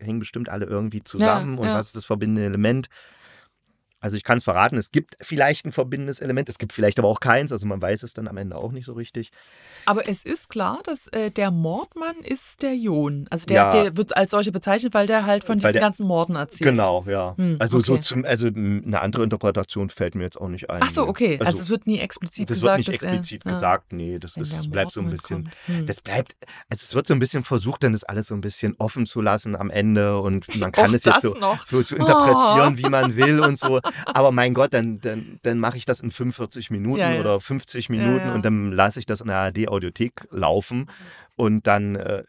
hängen 0.00 0.18
bestimmt 0.18 0.48
alle 0.48 0.64
irgendwie 0.64 1.04
zusammen 1.04 1.58
und 1.58 1.66
ja. 1.66 1.74
was 1.74 1.88
ist 1.88 1.96
das 1.96 2.06
verbindende 2.06 2.46
Element? 2.46 2.88
Also 4.02 4.16
ich 4.18 4.24
kann 4.24 4.36
es 4.36 4.44
verraten, 4.44 4.76
es 4.76 4.90
gibt 4.90 5.16
vielleicht 5.20 5.64
ein 5.64 5.72
verbindendes 5.72 6.20
Element, 6.20 6.48
es 6.48 6.58
gibt 6.58 6.72
vielleicht 6.72 6.98
aber 6.98 7.08
auch 7.08 7.20
keins, 7.20 7.52
also 7.52 7.66
man 7.66 7.80
weiß 7.80 8.02
es 8.02 8.12
dann 8.14 8.28
am 8.28 8.36
Ende 8.36 8.56
auch 8.56 8.72
nicht 8.72 8.84
so 8.84 8.92
richtig. 8.92 9.30
Aber 9.86 10.08
es 10.08 10.24
ist 10.24 10.48
klar, 10.50 10.80
dass 10.84 11.08
äh, 11.08 11.30
der 11.30 11.50
Mordmann 11.50 12.16
ist 12.22 12.62
der 12.62 12.76
Jon. 12.76 13.26
Also 13.30 13.46
der, 13.46 13.56
Ja. 13.56 13.70
der 13.70 13.96
wird 13.96 14.16
als 14.16 14.32
solcher 14.32 14.50
bezeichnet, 14.50 14.92
weil 14.94 15.06
der 15.06 15.24
halt 15.24 15.44
von 15.44 15.54
Weil 15.54 15.70
diesen 15.70 15.72
der- 15.74 15.80
ganzen 15.82 16.06
Morden 16.06 16.36
erzählt. 16.36 16.68
Genau, 16.70 17.04
ja. 17.08 17.34
Hm, 17.36 17.56
also 17.58 17.80
so 17.80 17.92
okay. 17.94 18.00
zum, 18.02 18.24
also 18.24 18.48
eine 18.48 19.00
andere 19.00 19.24
Interpretation 19.24 19.88
fällt 19.88 20.14
mir 20.14 20.24
jetzt 20.24 20.40
auch 20.40 20.48
nicht 20.48 20.68
ein. 20.68 20.82
Ach 20.82 20.90
so, 20.90 21.06
okay. 21.08 21.38
Also, 21.40 21.60
es 21.62 21.70
wird 21.70 21.86
nie 21.86 21.98
explizit 22.00 22.50
das 22.50 22.58
gesagt. 22.58 22.78
wird 22.78 22.88
nicht 22.88 23.00
dass 23.02 23.06
er- 23.08 23.12
explizit 23.14 23.44
ja, 23.44 23.52
gesagt, 23.52 23.92
nee, 23.92 24.18
das 24.18 24.34
wenn 24.36 24.42
ist, 24.42 24.70
bleibt 24.70 24.90
so 24.92 25.00
ein 25.00 25.10
bisschen. 25.10 25.48
Hm. 25.66 25.86
Das 25.86 26.00
bleibt, 26.00 26.34
also 26.68 26.82
es 26.84 26.94
wird 26.94 27.06
so 27.06 27.14
ein 27.14 27.20
bisschen 27.20 27.42
versucht, 27.44 27.82
dann 27.84 27.92
das 27.92 28.04
alles 28.04 28.26
so 28.26 28.34
ein 28.34 28.40
bisschen 28.40 28.74
offen 28.78 29.06
zu 29.06 29.20
lassen 29.20 29.54
am 29.56 29.70
Ende 29.70 30.18
und 30.20 30.46
man 30.60 30.72
kann 30.72 30.86
es 30.94 31.04
jetzt 31.04 31.22
das 31.24 31.32
so, 31.32 31.38
noch. 31.38 31.64
so 31.66 31.82
zu 31.84 31.94
interpretieren, 31.96 32.74
Oh. 32.74 32.78
wie 32.78 32.88
man 32.90 33.14
will 33.16 33.38
und 33.40 33.56
so. 33.58 33.80
Aber 34.06 34.32
mein 34.32 34.54
Gott, 34.54 34.74
dann, 34.74 35.00
dann, 35.00 35.38
dann 35.42 35.58
mache 35.58 35.76
ich 35.76 35.84
das 35.84 36.00
in 36.00 36.10
45 36.10 36.70
Minuten 36.70 36.98
Ja, 36.98 37.12
ja. 37.12 37.20
oder 37.20 37.40
50 37.40 37.88
Minuten 37.88 38.26
ja. 38.26 38.34
und 38.34 38.44
dann 38.44 38.72
lasse 38.72 38.98
ich 38.98 39.06
das 39.06 39.20
in 39.20 39.28
der 39.28 39.36
ARD-Audiothek 39.36 40.28
laufen 40.30 40.90
und 41.36 41.66
dann 41.66 41.96
äh, 41.96 42.24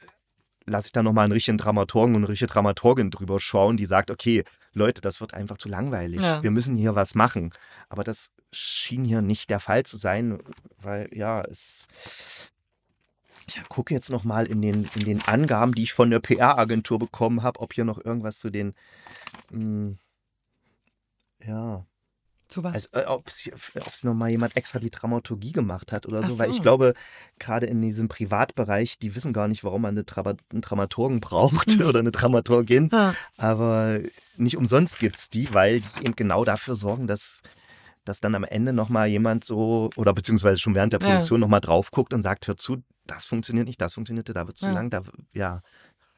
lasse 0.65 0.87
ich 0.87 0.91
da 0.91 1.03
nochmal 1.03 1.25
einen 1.25 1.33
richtigen 1.33 1.57
Dramaturgen 1.57 2.15
und 2.15 2.21
eine 2.23 2.29
richtige 2.29 2.51
Dramaturgin 2.51 3.11
drüber 3.11 3.39
schauen, 3.39 3.77
die 3.77 3.85
sagt, 3.85 4.11
okay, 4.11 4.43
Leute, 4.73 5.01
das 5.01 5.21
wird 5.21 5.33
einfach 5.33 5.57
zu 5.57 5.69
langweilig. 5.69 6.21
Wir 6.41 6.51
müssen 6.51 6.75
hier 6.75 6.95
was 6.95 7.15
machen. 7.15 7.53
Aber 7.89 8.03
das 8.03 8.31
schien 8.51 9.05
hier 9.05 9.21
nicht 9.21 9.49
der 9.49 9.59
Fall 9.59 9.83
zu 9.83 9.97
sein, 9.97 10.39
weil 10.81 11.09
ja, 11.13 11.41
es. 11.41 11.87
Ich 13.45 13.61
gucke 13.67 13.93
jetzt 13.93 14.09
nochmal 14.09 14.45
in 14.45 14.61
den, 14.61 14.89
in 14.95 15.03
den 15.03 15.21
Angaben, 15.21 15.75
die 15.75 15.83
ich 15.83 15.93
von 15.93 16.09
der 16.09 16.21
PR-Agentur 16.21 16.97
bekommen 16.97 17.43
habe, 17.43 17.59
ob 17.59 17.73
hier 17.73 17.83
noch 17.83 18.03
irgendwas 18.03 18.39
zu 18.39 18.49
den. 18.49 18.73
Mh, 19.51 19.95
ja, 21.45 21.85
Zu 22.47 22.63
was? 22.63 22.73
Also, 22.73 22.89
äh, 22.93 23.05
ob 23.09 23.27
es 23.27 24.03
nochmal 24.03 24.29
jemand 24.29 24.55
extra 24.55 24.79
die 24.79 24.91
Dramaturgie 24.91 25.51
gemacht 25.53 25.91
hat 25.91 26.05
oder 26.05 26.21
Ach 26.23 26.29
so, 26.29 26.39
weil 26.39 26.49
ich 26.49 26.57
so. 26.57 26.61
glaube, 26.61 26.93
gerade 27.39 27.65
in 27.65 27.81
diesem 27.81 28.07
Privatbereich, 28.09 28.99
die 28.99 29.15
wissen 29.15 29.33
gar 29.33 29.47
nicht, 29.47 29.63
warum 29.63 29.81
man 29.83 29.95
eine 29.95 30.05
Traba 30.05 30.35
einen 30.51 30.61
Dramaturgen 30.61 31.19
braucht 31.19 31.79
oder 31.81 31.99
eine 31.99 32.11
Dramaturgin. 32.11 32.89
Ja. 32.91 33.15
Aber 33.37 33.99
nicht 34.37 34.57
umsonst 34.57 34.99
gibt 34.99 35.17
es 35.17 35.29
die, 35.29 35.53
weil 35.53 35.81
die 35.81 36.05
eben 36.05 36.15
genau 36.15 36.43
dafür 36.45 36.75
sorgen, 36.75 37.07
dass, 37.07 37.41
dass 38.05 38.19
dann 38.19 38.35
am 38.35 38.43
Ende 38.43 38.73
nochmal 38.73 39.07
jemand 39.07 39.45
so, 39.45 39.89
oder 39.95 40.13
beziehungsweise 40.13 40.59
schon 40.59 40.75
während 40.75 40.93
der 40.93 40.99
Ja. 41.01 41.07
Produktion 41.07 41.39
nochmal 41.39 41.61
drauf 41.61 41.91
guckt 41.91 42.13
und 42.13 42.21
sagt, 42.21 42.47
hör 42.47 42.57
zu, 42.57 42.83
das 43.07 43.25
funktioniert 43.25 43.67
nicht, 43.67 43.81
das 43.81 43.93
funktionierte, 43.95 44.33
da 44.33 44.45
wird 44.47 44.57
zu 44.57 44.67
Ja. 44.67 44.73
lang, 44.73 44.89
da, 44.89 45.01
ja. 45.33 45.61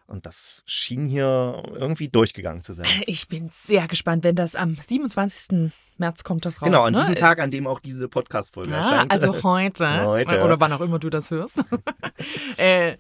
Und 0.08 0.26
das 0.28 0.62
schien 0.68 1.08
hier 1.08 1.64
irgendwie 1.74 2.10
durchgegangen 2.10 2.62
zu 2.62 2.74
sein. 2.74 2.86
Ich 3.08 3.28
bin 3.28 3.50
sehr 3.50 3.88
gespannt, 3.88 4.24
wenn 4.24 4.36
das 4.36 4.56
am 4.56 4.76
27. 4.76 5.72
März 5.98 6.24
kommt 6.24 6.46
das 6.46 6.62
raus. 6.62 6.66
Genau, 6.68 6.84
an 6.84 6.94
ne? 6.94 7.00
diesem 7.00 7.16
Tag, 7.16 7.40
an 7.40 7.50
dem 7.50 7.66
auch 7.66 7.80
diese 7.80 8.08
Podcast-Folge 8.08 8.72
Ah, 8.76 8.78
erscheint. 8.78 9.12
also 9.12 9.44
heute, 9.44 10.06
Heute. 10.06 10.44
oder 10.44 10.60
wann 10.60 10.72
auch 10.74 10.82
immer 10.82 11.00
du 11.00 11.10
das 11.10 11.32
hörst. 11.32 11.64
äh, 12.58 12.98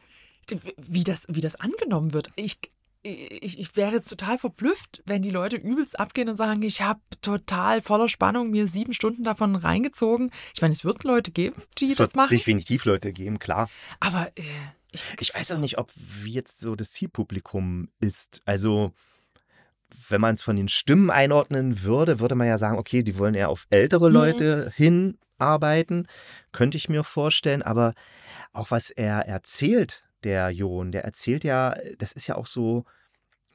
wie, 0.78 1.04
das, 1.04 1.28
wie 1.30 1.42
das 1.42 1.60
angenommen 1.60 2.14
wird. 2.14 2.30
Ich, 2.36 2.58
ich, 3.04 3.60
ich 3.60 3.76
wäre 3.78 3.92
jetzt 3.94 4.10
total 4.10 4.40
verblüfft, 4.40 5.04
wenn 5.06 5.22
die 5.22 5.30
Leute 5.30 5.58
übelst 5.58 6.00
abgehen 6.00 6.28
und 6.30 6.38
sagen, 6.38 6.64
ich 6.64 6.82
habe 6.82 7.00
total 7.22 7.84
voller 7.84 8.10
Spannung 8.10 8.50
mir 8.50 8.68
sieben 8.68 8.94
Stunden 8.94 9.24
davon 9.24 9.56
reingezogen. 9.56 10.32
Ich 10.56 10.62
meine, 10.62 10.74
es 10.74 10.84
wird 10.84 11.04
Leute 11.04 11.30
geben, 11.32 11.62
die 11.78 11.86
Es 11.86 11.98
das 11.98 12.00
wird 12.00 12.16
machen. 12.16 12.30
definitiv 12.30 12.86
Leute 12.86 13.14
geben, 13.14 13.38
klar. 13.38 13.70
Aber 14.00 14.32
äh, 14.36 14.42
ich, 15.20 15.34
weiß 15.36 15.52
auch 15.52 15.58
nicht, 15.58 15.78
ob 15.78 15.92
jetzt 16.26 16.60
so 16.60 16.76
das 16.76 16.92
Zielpublikum 16.92 17.90
ist. 18.00 18.42
Also, 18.46 18.92
wenn 20.10 20.22
man 20.22 20.36
es 20.36 20.42
von 20.42 20.56
den 20.56 20.68
Stimmen 20.68 21.10
einordnen 21.10 21.84
würde, 21.84 22.20
würde 22.20 22.36
man 22.36 22.48
ja 22.48 22.58
sagen, 22.58 22.78
okay, 22.78 23.04
die 23.04 23.18
wollen 23.18 23.36
eher 23.36 23.50
auf 23.50 23.68
ältere 23.70 24.10
Mhm. 24.10 24.14
Leute 24.14 24.72
hinarbeiten. 24.76 26.08
Könnte 26.52 26.78
ich 26.78 26.90
mir 26.90 27.04
vorstellen. 27.04 27.62
Aber 27.64 27.94
auch 28.54 28.72
was 28.72 28.90
er 28.90 29.28
erzählt, 29.28 30.04
der 30.24 30.50
Jon, 30.50 30.92
der 30.92 31.04
erzählt 31.06 31.44
ja, 31.44 31.76
das 32.00 32.12
ist 32.12 32.28
ja 32.28 32.36
auch 32.36 32.48
so. 32.48 32.86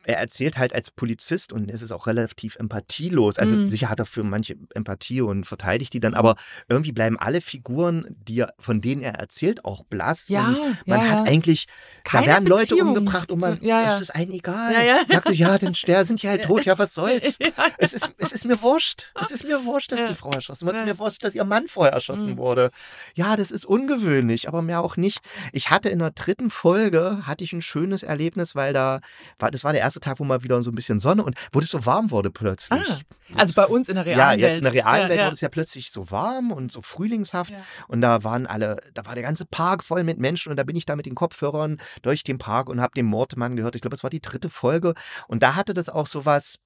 Er 0.05 0.19
erzählt 0.19 0.57
halt 0.57 0.73
als 0.75 0.91
Polizist 0.91 1.53
und 1.53 1.71
es 1.71 1.83
ist 1.83 1.93
auch 1.93 2.07
relativ 2.07 2.57
empathielos. 2.57 3.39
Also 3.39 3.55
Mhm. 3.57 3.69
sicher 3.69 3.89
hat 3.91 3.99
er 3.99 4.07
für 4.07 4.23
manche 4.25 4.57
Empathie 4.75 5.21
und 5.21 5.45
verteidigt 5.47 5.93
die 5.93 6.01
dann, 6.01 6.15
aber 6.15 6.37
irgendwie 6.69 6.93
bleiben 6.93 7.19
alle 7.19 7.41
Figuren, 7.41 8.07
die 8.27 8.41
er, 8.41 8.55
von 8.59 8.81
denen 8.81 9.03
er 9.03 9.15
erzählt, 9.17 9.65
auch 9.65 9.85
blass. 9.85 10.29
Ja, 10.29 10.49
und 10.49 10.87
man 10.87 11.01
ja, 11.01 11.09
hat 11.11 11.29
eigentlich, 11.29 11.67
Keine 12.05 12.27
da 12.27 12.33
werden 12.33 12.47
Leute 12.47 12.71
Beziehung 12.75 12.89
umgebracht 12.89 13.31
und 13.31 13.41
man, 13.41 13.59
zu- 13.59 13.65
ja, 13.67 13.83
ja. 13.83 13.95
es 13.95 14.01
ist 14.01 14.15
einem 14.15 14.31
egal. 14.33 14.73
Ja, 14.73 14.83
ja. 14.83 14.99
Sagt 15.07 15.29
sich, 15.29 15.39
ja, 15.39 15.59
denn 15.59 15.75
der 15.87 16.05
sind 16.05 16.23
ja 16.23 16.31
halt 16.31 16.45
tot, 16.45 16.65
ja, 16.65 16.79
was 16.79 16.95
soll's. 16.95 17.39
Es, 17.79 17.93
ist, 17.93 18.11
es 18.19 18.33
ist 18.33 18.45
mir 18.47 18.61
wurscht. 18.63 19.13
Es 19.21 19.31
ist 19.31 19.45
mir 19.45 19.65
wurscht, 19.65 19.93
dass 19.93 20.05
die 20.05 20.15
Frau 20.15 20.31
erschossen 20.33 20.67
wurde. 20.67 20.77
Es 20.77 20.81
ist 20.83 20.87
mir 20.87 20.99
wurscht, 20.99 21.25
dass 21.25 21.35
ihr 21.35 21.45
Mann 21.45 21.67
vorher 21.69 21.93
erschossen 21.93 22.33
Mhm. 22.33 22.37
wurde. 22.39 22.71
Ja, 23.15 23.37
das 23.37 23.51
ist 23.51 23.65
ungewöhnlich, 23.65 24.49
aber 24.49 24.63
mehr 24.63 24.81
auch 24.83 24.97
nicht. 24.97 25.21
Ich 25.53 25.71
hatte 25.71 25.89
in 25.89 25.99
der 25.99 26.11
dritten 26.11 26.51
Folge, 26.51 27.27
hatte 27.27 27.45
ich 27.45 27.53
ein 27.53 27.63
schönes 27.63 28.03
Erlebnis, 28.03 28.55
weil 28.55 28.73
da, 28.73 29.01
war, 29.39 29.51
das 29.51 29.65
war 29.65 29.73
der 29.73 29.81
erste 29.83 29.89
Tag, 29.98 30.20
wo 30.20 30.24
mal 30.24 30.44
wieder 30.44 30.62
so 30.62 30.70
ein 30.70 30.74
bisschen 30.76 31.00
Sonne 31.00 31.24
und 31.24 31.35
wo 31.50 31.59
es 31.59 31.70
so 31.70 31.85
warm 31.85 32.12
wurde 32.12 32.31
plötzlich. 32.31 32.81
Ah, 32.88 33.00
also 33.35 33.55
bei 33.55 33.66
uns 33.66 33.88
in 33.88 33.96
der 33.96 34.07
realen 34.07 34.18
Ja, 34.18 34.31
Welt. 34.31 34.40
jetzt 34.40 34.57
in 34.59 34.62
der 34.62 34.72
realen 34.72 35.03
ja, 35.03 35.09
Welt 35.09 35.18
ja. 35.18 35.24
wurde 35.26 35.35
es 35.35 35.40
ja 35.40 35.48
plötzlich 35.48 35.90
so 35.90 36.11
warm 36.11 36.53
und 36.53 36.70
so 36.70 36.83
frühlingshaft. 36.83 37.50
Ja. 37.50 37.59
Und 37.88 38.00
da 38.00 38.22
waren 38.22 38.46
alle, 38.46 38.81
da 38.94 39.07
war 39.07 39.14
der 39.14 39.24
ganze 39.24 39.46
Park 39.46 39.83
voll 39.83 40.05
mit 40.05 40.18
Menschen 40.18 40.50
und 40.50 40.57
da 40.57 40.62
bin 40.62 40.76
ich 40.76 40.87
da 40.87 40.94
mit 40.94 41.07
den 41.07 41.14
Kopfhörern 41.14 41.79
durch 42.03 42.22
den 42.22 42.38
Park 42.38 42.68
und 42.68 42.81
habe 42.81 42.94
den 42.94 43.07
Mordmann 43.07 43.57
gehört. 43.57 43.74
Ich 43.74 43.81
glaube, 43.81 43.96
es 43.96 44.03
war 44.03 44.11
die 44.11 44.20
dritte 44.20 44.50
Folge. 44.50 44.94
Und 45.26 45.42
da 45.42 45.55
hatte 45.57 45.74
das 45.74 45.88
auch 45.88 46.07
so 46.07 46.24
was. 46.24 46.59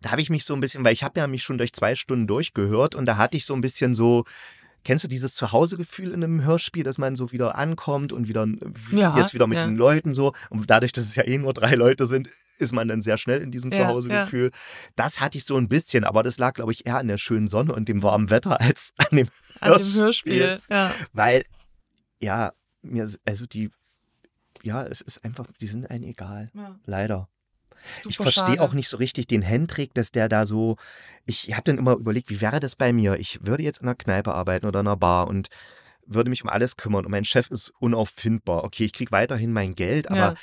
Da 0.00 0.10
habe 0.10 0.20
ich 0.20 0.30
mich 0.30 0.44
so 0.44 0.54
ein 0.54 0.60
bisschen, 0.60 0.84
weil 0.84 0.92
ich 0.92 1.04
habe 1.04 1.20
ja 1.20 1.26
mich 1.28 1.44
schon 1.44 1.58
durch 1.58 1.72
zwei 1.72 1.94
Stunden 1.94 2.26
durchgehört 2.26 2.94
und 2.96 3.06
da 3.06 3.16
hatte 3.18 3.36
ich 3.36 3.46
so 3.46 3.54
ein 3.54 3.60
bisschen 3.60 3.94
so, 3.94 4.24
kennst 4.84 5.04
du 5.04 5.08
dieses 5.08 5.34
Zuhausegefühl 5.34 6.12
in 6.12 6.24
einem 6.24 6.44
Hörspiel, 6.44 6.82
dass 6.82 6.98
man 6.98 7.16
so 7.16 7.32
wieder 7.32 7.56
ankommt 7.56 8.12
und 8.12 8.28
wieder 8.28 8.46
Ja, 8.92 9.16
jetzt 9.18 9.34
wieder 9.34 9.46
mit 9.46 9.58
ja. 9.58 9.66
den 9.66 9.76
Leuten 9.76 10.14
so 10.14 10.32
und 10.50 10.68
dadurch, 10.70 10.92
dass 10.92 11.04
es 11.04 11.14
ja 11.14 11.24
eh 11.24 11.38
nur 11.38 11.52
drei 11.52 11.74
Leute 11.74 12.06
sind, 12.06 12.28
ist 12.58 12.72
man 12.72 12.88
dann 12.88 13.02
sehr 13.02 13.18
schnell 13.18 13.40
in 13.40 13.50
diesem 13.50 13.72
Ja, 13.72 13.78
Zuhausegefühl. 13.78 14.50
Das 14.96 15.20
hatte 15.20 15.38
ich 15.38 15.44
so 15.44 15.56
ein 15.56 15.68
bisschen, 15.68 16.04
aber 16.04 16.22
das 16.22 16.38
lag, 16.38 16.54
glaube 16.54 16.72
ich, 16.72 16.86
eher 16.86 16.98
an 16.98 17.08
der 17.08 17.18
schönen 17.18 17.48
Sonne 17.48 17.74
und 17.74 17.88
dem 17.88 18.02
warmen 18.02 18.30
Wetter 18.30 18.60
als 18.60 18.92
an 18.96 19.16
dem 19.16 19.28
An 19.60 19.78
dem 19.78 19.94
Hörspiel. 19.94 20.60
Weil, 21.12 21.42
ja, 22.20 22.52
mir, 22.82 23.08
also 23.24 23.46
die, 23.46 23.70
ja, 24.62 24.84
es 24.84 25.00
ist 25.00 25.24
einfach, 25.24 25.46
die 25.60 25.66
sind 25.66 25.90
einem 25.90 26.04
egal. 26.04 26.50
Ja. 26.54 26.78
Leider. 27.82 28.10
ich 28.10 28.16
Super 28.16 28.32
verstehe 28.32 28.60
auch 28.60 28.72
nicht 28.72 28.88
so 28.88 28.96
richtig 28.96 29.26
den 29.26 29.42
Hendrik, 29.42 29.94
dass 29.94 30.12
der 30.12 30.28
da 30.28 30.46
so. 30.46 30.76
Ich 31.26 31.52
habe 31.52 31.62
dann 31.64 31.78
immer 31.78 31.92
überlegt, 31.94 32.30
wie 32.30 32.40
wäre 32.40 32.60
das 32.60 32.76
bei 32.76 32.92
mir? 32.92 33.16
Ich 33.16 33.44
würde 33.46 33.62
jetzt 33.62 33.80
in 33.80 33.88
einer 33.88 33.94
Kneipe 33.94 34.34
arbeiten 34.34 34.66
oder 34.66 34.80
in 34.80 34.86
einer 34.86 34.96
Bar 34.96 35.28
und 35.28 35.48
würde 36.06 36.30
mich 36.30 36.42
um 36.42 36.48
alles 36.48 36.76
kümmern 36.76 37.04
und 37.04 37.10
mein 37.10 37.24
Chef 37.24 37.48
ist 37.50 37.72
unauffindbar. 37.78 38.64
Okay, 38.64 38.84
ich 38.84 38.92
kriege 38.92 39.12
weiterhin 39.12 39.52
mein 39.52 39.74
Geld, 39.74 40.10
aber 40.10 40.18
Ja. 40.18 40.34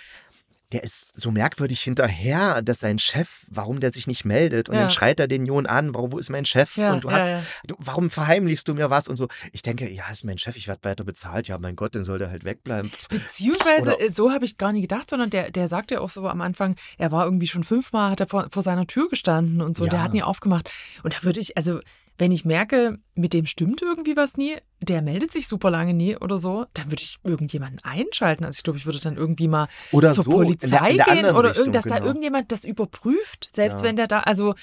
Der 0.71 0.83
ist 0.83 1.19
so 1.19 1.31
merkwürdig 1.31 1.81
hinterher, 1.81 2.61
dass 2.61 2.79
sein 2.81 2.99
Chef, 2.99 3.45
warum 3.49 3.79
der 3.79 3.89
sich 3.91 4.05
nicht 4.05 4.23
meldet 4.23 4.69
und 4.69 4.75
Ja. 4.75 4.81
dann 4.81 4.89
schreit 4.91 5.19
er 5.19 5.27
den 5.27 5.47
Jon 5.47 5.65
an, 5.65 5.95
warum, 5.95 6.11
wo 6.11 6.17
ist 6.19 6.29
mein 6.29 6.45
Chef? 6.45 6.77
Ja, 6.77 6.93
und 6.93 7.03
du 7.03 7.11
hast, 7.11 7.27
ja. 7.27 7.41
du, 7.65 7.75
warum 7.79 8.11
verheimlichst 8.11 8.67
du 8.67 8.75
mir 8.75 8.91
was 8.91 9.07
und 9.07 9.15
so. 9.15 9.27
Ich 9.51 9.63
denke, 9.63 9.89
ja, 9.89 10.07
ist 10.11 10.23
mein 10.25 10.37
Chef, 10.37 10.55
ich 10.57 10.67
werde 10.67 10.83
weiter 10.83 11.03
bezahlt. 11.03 11.47
Ja, 11.47 11.57
mein 11.57 11.75
Gott, 11.75 11.95
dann 11.95 12.03
soll 12.03 12.19
der 12.19 12.29
halt 12.29 12.43
wegbleiben. 12.43 12.91
Beziehungsweise, 13.09 13.95
Oder- 13.95 14.01
äh, 14.09 14.11
so 14.13 14.31
habe 14.31 14.45
ich 14.45 14.57
gar 14.57 14.71
nicht 14.71 14.83
gedacht, 14.83 15.09
sondern 15.09 15.29
der, 15.31 15.49
der 15.51 15.67
sagte 15.67 15.95
ja 15.95 16.01
auch 16.01 16.09
so 16.11 16.27
am 16.27 16.41
Anfang, 16.41 16.75
er 16.97 17.11
war 17.11 17.25
irgendwie 17.25 17.47
schon 17.47 17.63
fünfmal, 17.63 18.11
hat 18.11 18.19
er 18.19 18.27
vor, 18.27 18.47
vor 18.49 18.61
seiner 18.61 18.85
Tür 18.85 19.09
gestanden 19.09 19.61
und 19.61 19.75
so, 19.75 19.85
der 19.87 20.03
hat 20.03 20.13
nie 20.13 20.23
aufgemacht. 20.23 20.69
Und 21.03 21.15
da 21.15 21.23
würde 21.23 21.39
ich, 21.39 21.57
also, 21.57 21.79
wenn 22.19 22.31
ich 22.31 22.45
merke, 22.45 22.99
mit 23.15 23.33
dem 23.33 23.45
stimmt 23.47 23.81
irgendwie 23.81 24.15
was 24.15 24.37
nie, 24.37 24.55
der 24.81 25.01
meldet 25.01 25.31
sich 25.31 25.47
super 25.47 25.71
lange 25.71 25.93
nie 25.95 26.15
oder 26.17 26.37
so, 26.37 26.65
dann 26.73 26.91
würde 26.91 27.01
ich 27.01 27.17
irgendjemanden 27.23 27.79
einschalten. 27.83 28.43
Also 28.45 28.57
ich 28.59 28.63
glaube, 28.63 28.77
ich 28.77 28.85
würde 28.85 28.99
dann 28.99 29.15
irgendwie 29.17 29.47
mal 29.47 29.67
Oder 29.91 30.11
zur 30.13 30.25
so, 30.25 30.31
in 30.31 30.37
der- 30.37 30.43
Polizei 30.45 30.89
in 30.91 30.97
der 30.97 31.05
gehen 31.05 31.25
oder 31.35 31.49
Richtung, 31.51 31.71
dass 31.71 31.85
da 31.85 31.95
genau. 31.95 32.07
irgendjemand 32.07 32.51
das 32.51 32.65
überprüft, 32.65 33.49
selbst 33.53 33.79
Ja. 33.79 33.83
wenn 33.87 33.95
der 33.95 34.07
da, 34.07 34.19
also 34.19 34.53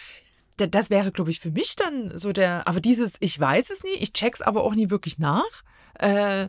da- 0.59 0.67
das 0.67 0.91
wäre, 0.91 1.11
glaube 1.13 1.31
ich, 1.31 1.41
für 1.41 1.51
mich 1.51 1.75
dann 1.77 2.17
so 2.17 2.33
der, 2.33 2.69
aber 2.69 2.81
dieses, 2.81 3.15
ich 3.21 3.41
weiß 3.41 3.71
es 3.71 3.83
nie, 3.83 3.97
ich 4.01 4.13
check's 4.13 4.43
aber 4.43 4.63
auch 4.63 4.75
nie 4.75 4.91
wirklich 4.91 5.19
nach. 5.19 5.43
Äh, 5.99 6.49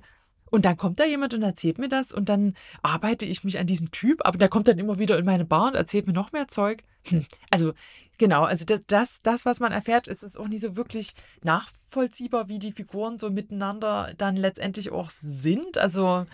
und 0.49 0.63
dann 0.65 0.77
kommt 0.77 0.99
da 0.99 1.05
jemand 1.05 1.33
und 1.33 1.41
erzählt 1.43 1.77
mir 1.77 1.89
das 1.89 2.13
und 2.13 2.29
dann 2.29 2.53
arbeite 2.81 3.25
ich 3.25 3.43
mich 3.43 3.59
an 3.59 3.67
diesem 3.67 3.91
Typ, 3.91 4.25
aber 4.25 4.37
der 4.37 4.47
kommt 4.47 4.67
dann 4.69 4.77
immer 4.79 4.97
wieder 4.99 5.17
in 5.17 5.25
meine 5.25 5.43
Bar 5.45 5.67
und 5.69 5.75
erzählt 5.75 6.07
mir 6.07 6.13
noch 6.13 6.31
mehr 6.31 6.47
Zeug. 6.47 6.83
Hm. 7.09 7.25
Also 7.49 7.73
genau, 8.17 8.43
also 8.43 8.65
das, 8.65 8.81
das, 8.87 9.21
das, 9.21 9.45
was 9.45 9.59
man 9.59 9.71
erfährt, 9.71 10.07
ist 10.07 10.23
es 10.23 10.37
auch 10.37 10.47
nie 10.47 10.59
so 10.59 10.75
wirklich 10.75 11.13
nachvollziehbar, 11.43 12.47
wie 12.47 12.59
die 12.59 12.71
Figuren 12.71 13.17
so 13.17 13.29
miteinander 13.29 14.13
dann 14.17 14.35
letztendlich 14.35 14.91
auch 14.91 15.09
sind. 15.09 15.77
Also, 15.77 16.25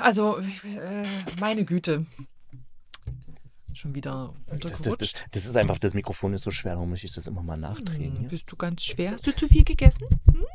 also 0.00 0.38
äh, 0.38 1.04
meine 1.40 1.64
Güte. 1.64 2.06
Schon 3.72 3.94
wieder 3.94 4.32
Das, 4.46 4.58
das, 4.58 4.70
das, 4.70 4.78
untergerutscht. 4.78 5.26
das 5.32 5.46
ist 5.46 5.56
einfach, 5.56 5.78
das 5.78 5.94
Mikrofon 5.94 6.32
ist 6.34 6.42
so 6.42 6.50
schwer, 6.52 6.72
darum 6.74 6.90
muss 6.90 7.02
ich 7.02 7.12
das 7.12 7.26
immer 7.26 7.42
mal 7.42 7.56
nachdrehen. 7.56 8.18
Hm. 8.18 8.28
Bist 8.28 8.44
du 8.46 8.56
ganz 8.56 8.84
schwer? 8.84 9.12
Hast 9.12 9.26
du 9.26 9.34
zu 9.34 9.48
viel 9.48 9.64
gegessen? 9.64 10.06
Hm? 10.30 10.46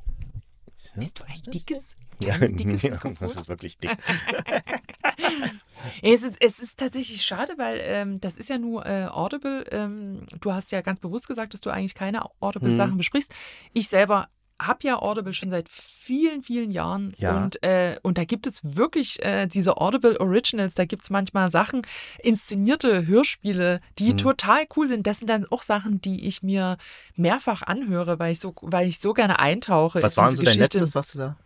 Ja. 0.95 0.99
Bist 1.01 1.19
du 1.19 1.23
ein 1.25 1.41
dickes, 1.51 1.97
Ja, 2.21 2.37
kleines, 2.37 2.55
dickes 2.57 2.81
ja, 2.83 2.91
Mikrofon? 2.91 3.15
das 3.19 3.35
ist 3.35 3.49
wirklich 3.49 3.77
dick. 3.77 3.91
Es 6.01 6.23
ist, 6.23 6.37
es 6.41 6.59
ist 6.59 6.77
tatsächlich 6.79 7.21
schade, 7.21 7.53
weil 7.57 7.79
ähm, 7.81 8.19
das 8.19 8.35
ist 8.37 8.49
ja 8.49 8.57
nur 8.57 8.85
äh, 8.85 9.05
Audible. 9.05 9.63
Ähm, 9.71 10.25
du 10.41 10.53
hast 10.53 10.71
ja 10.71 10.81
ganz 10.81 10.99
bewusst 10.99 11.27
gesagt, 11.27 11.53
dass 11.53 11.61
du 11.61 11.69
eigentlich 11.69 11.95
keine 11.95 12.23
Audible-Sachen 12.41 12.93
Mhm. 12.93 12.97
besprichst. 12.97 13.33
Ich 13.73 13.87
selber 13.87 14.29
habe 14.61 14.79
ja 14.83 15.01
Audible 15.01 15.33
schon 15.33 15.49
seit 15.49 15.69
vielen, 16.09 16.41
vielen 16.41 16.71
Jahren. 16.71 17.13
Ja. 17.19 17.37
Und, 17.37 17.61
äh, 17.61 17.97
und 18.01 18.17
da 18.17 18.23
gibt 18.25 18.47
es 18.47 18.61
wirklich 18.75 19.23
äh, 19.23 19.45
diese 19.45 19.77
Audible 19.77 20.19
Originals. 20.19 20.73
Da 20.73 20.85
gibt 20.85 21.03
es 21.03 21.11
manchmal 21.11 21.51
Sachen, 21.51 21.83
inszenierte 22.23 23.05
Hörspiele, 23.05 23.79
die 23.99 24.13
Mhm. 24.13 24.17
total 24.17 24.65
cool 24.75 24.87
sind. 24.89 25.05
Das 25.05 25.19
sind 25.19 25.29
dann 25.29 25.45
auch 25.51 25.61
Sachen, 25.61 26.01
die 26.01 26.27
ich 26.27 26.41
mir 26.41 26.77
mehrfach 27.15 27.61
anhöre, 27.61 28.17
weil 28.17 28.31
ich 28.31 28.39
so, 28.39 28.55
weil 28.61 28.87
ich 28.87 28.99
so 28.99 29.13
gerne 29.13 29.37
eintauche. 29.37 30.01
Was 30.01 30.13
in 30.13 30.17
war 30.17 30.29
diese 30.29 30.41
denn 30.41 30.45
so 30.45 30.49
dein 30.51 30.57
Geschichte. 30.57 30.77
letztes, 30.79 30.95
was 30.95 31.11
du 31.11 31.17
da? 31.19 31.37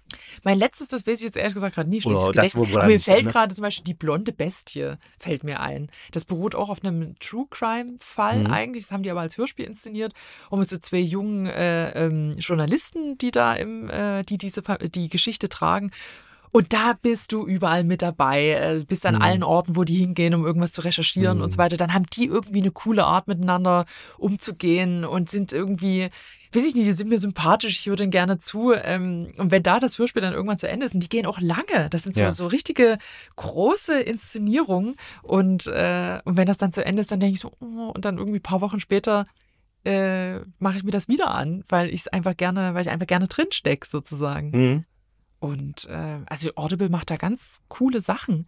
Mein 0.44 0.60
letztes, 0.60 0.90
das 0.90 1.08
weiß 1.08 1.18
ich 1.20 1.26
jetzt 1.26 1.38
ehrlich 1.38 1.56
gesagt 1.56 1.74
gerade 1.74 1.90
nicht. 1.90 2.06
Oder 2.06 2.32
das, 2.34 2.56
wo- 2.56 2.66
Aber 2.66 2.86
mir 2.86 3.00
fällt 3.00 3.26
gerade 3.32 3.56
zum 3.56 3.64
Beispiel 3.64 3.84
die 3.84 3.96
blonde 3.96 4.32
Bestie, 4.32 4.94
fällt 5.18 5.44
mir 5.44 5.60
ein. 5.60 5.90
Das 6.12 6.26
beruht 6.26 6.54
auch 6.54 6.70
auf 6.70 6.84
einem 6.84 7.16
True 7.20 7.48
Crime-Fall 7.50 8.42
Mhm. 8.42 8.52
eigentlich. 8.52 8.84
Das 8.84 8.92
haben 8.92 9.02
die 9.02 9.10
aber 9.10 9.22
als 9.22 9.38
Hörspiel 9.40 9.66
inszeniert. 9.66 10.14
Und 10.52 10.60
mit 10.60 10.70
so 10.70 10.78
zwei 10.78 11.00
jungen 11.00 11.48
äh, 11.48 12.06
ähm, 12.06 12.32
Journalisten, 12.38 13.18
die 13.18 13.32
da 13.32 13.56
im, 13.56 13.90
äh, 13.90 14.22
die 14.24 14.38
diese 14.62 14.90
die 14.90 15.10
Geschichte 15.10 15.50
tragen. 15.50 15.92
Und 16.52 16.72
da 16.72 16.94
bist 17.02 17.32
du 17.32 17.48
überall 17.48 17.84
mit 17.84 18.04
dabei, 18.04 18.50
äh, 18.52 18.84
bist 18.88 19.08
an 19.08 19.16
Mhm. 19.16 19.22
allen 19.24 19.44
Orten, 19.44 19.76
wo 19.76 19.84
die 19.86 19.96
hingehen, 19.98 20.36
um 20.36 20.46
irgendwas 20.46 20.72
zu 20.72 20.82
recherchieren 20.82 21.42
und 21.42 21.52
so 21.52 21.58
weiter. 21.58 21.78
Dann 21.78 21.96
haben 21.96 22.06
die 22.14 22.26
irgendwie 22.28 22.62
eine 22.62 22.70
coole 22.70 23.06
Art 23.06 23.28
miteinander 23.28 23.86
umzugehen 24.20 25.04
und 25.04 25.32
sind 25.32 25.52
irgendwie, 25.52 26.10
weiß 26.54 26.68
ich 26.68 26.76
nicht, 26.76 26.88
die 26.88 26.94
sind 26.94 27.10
mir 27.10 27.18
sympathisch, 27.18 27.80
ich 27.80 27.88
höre 27.88 27.96
denen 27.96 28.12
gerne 28.12 28.38
zu. 28.38 28.72
Ähm, 28.74 29.30
und 29.38 29.50
wenn 29.50 29.64
da 29.64 29.80
das 29.80 29.98
Hörspiel 29.98 30.22
dann 30.22 30.34
irgendwann 30.34 30.60
zu 30.60 30.70
Ende 30.70 30.86
ist, 30.86 30.94
und 30.94 31.02
die 31.02 31.10
gehen 31.10 31.26
auch 31.26 31.42
lange, 31.42 31.90
das 31.90 32.04
sind 32.04 32.16
so, 32.16 32.22
Ja. 32.22 32.30
so 32.30 32.46
richtige 32.46 33.00
große 33.36 34.00
Inszenierungen. 34.02 34.96
Und, 35.24 35.66
äh, 35.66 36.20
und 36.24 36.38
wenn 36.38 36.46
das 36.46 36.60
dann 36.60 36.72
zu 36.72 36.86
Ende 36.86 37.02
ist, 37.02 37.12
dann 37.12 37.20
denke 37.20 37.34
ich 37.34 37.40
so, 37.40 37.52
oh, 37.62 37.90
und 37.96 38.06
dann 38.06 38.20
irgendwie 38.20 38.38
ein 38.38 38.44
paar 38.44 38.62
Wochen 38.62 38.80
später 38.80 39.26
äh, 39.86 40.40
mache 40.60 40.78
ich 40.78 40.84
mir 40.84 40.92
das 40.92 41.08
wieder 41.08 41.32
an, 41.32 41.64
weil 41.68 41.90
ich 41.90 42.02
es 42.02 42.08
einfach 42.08 42.38
gerne, 42.38 42.74
weil 42.74 42.82
ich 42.82 42.90
einfach 42.90 43.08
gerne 43.08 43.28
drinstecke, 43.28 43.88
sozusagen. 43.88 44.52
Mhm. 44.52 44.86
Und 45.40 45.86
äh, 45.86 46.22
also 46.28 46.52
Audible 46.56 46.90
macht 46.90 47.10
da 47.10 47.18
ganz 47.18 47.60
coole 47.68 48.02
Sachen. 48.02 48.48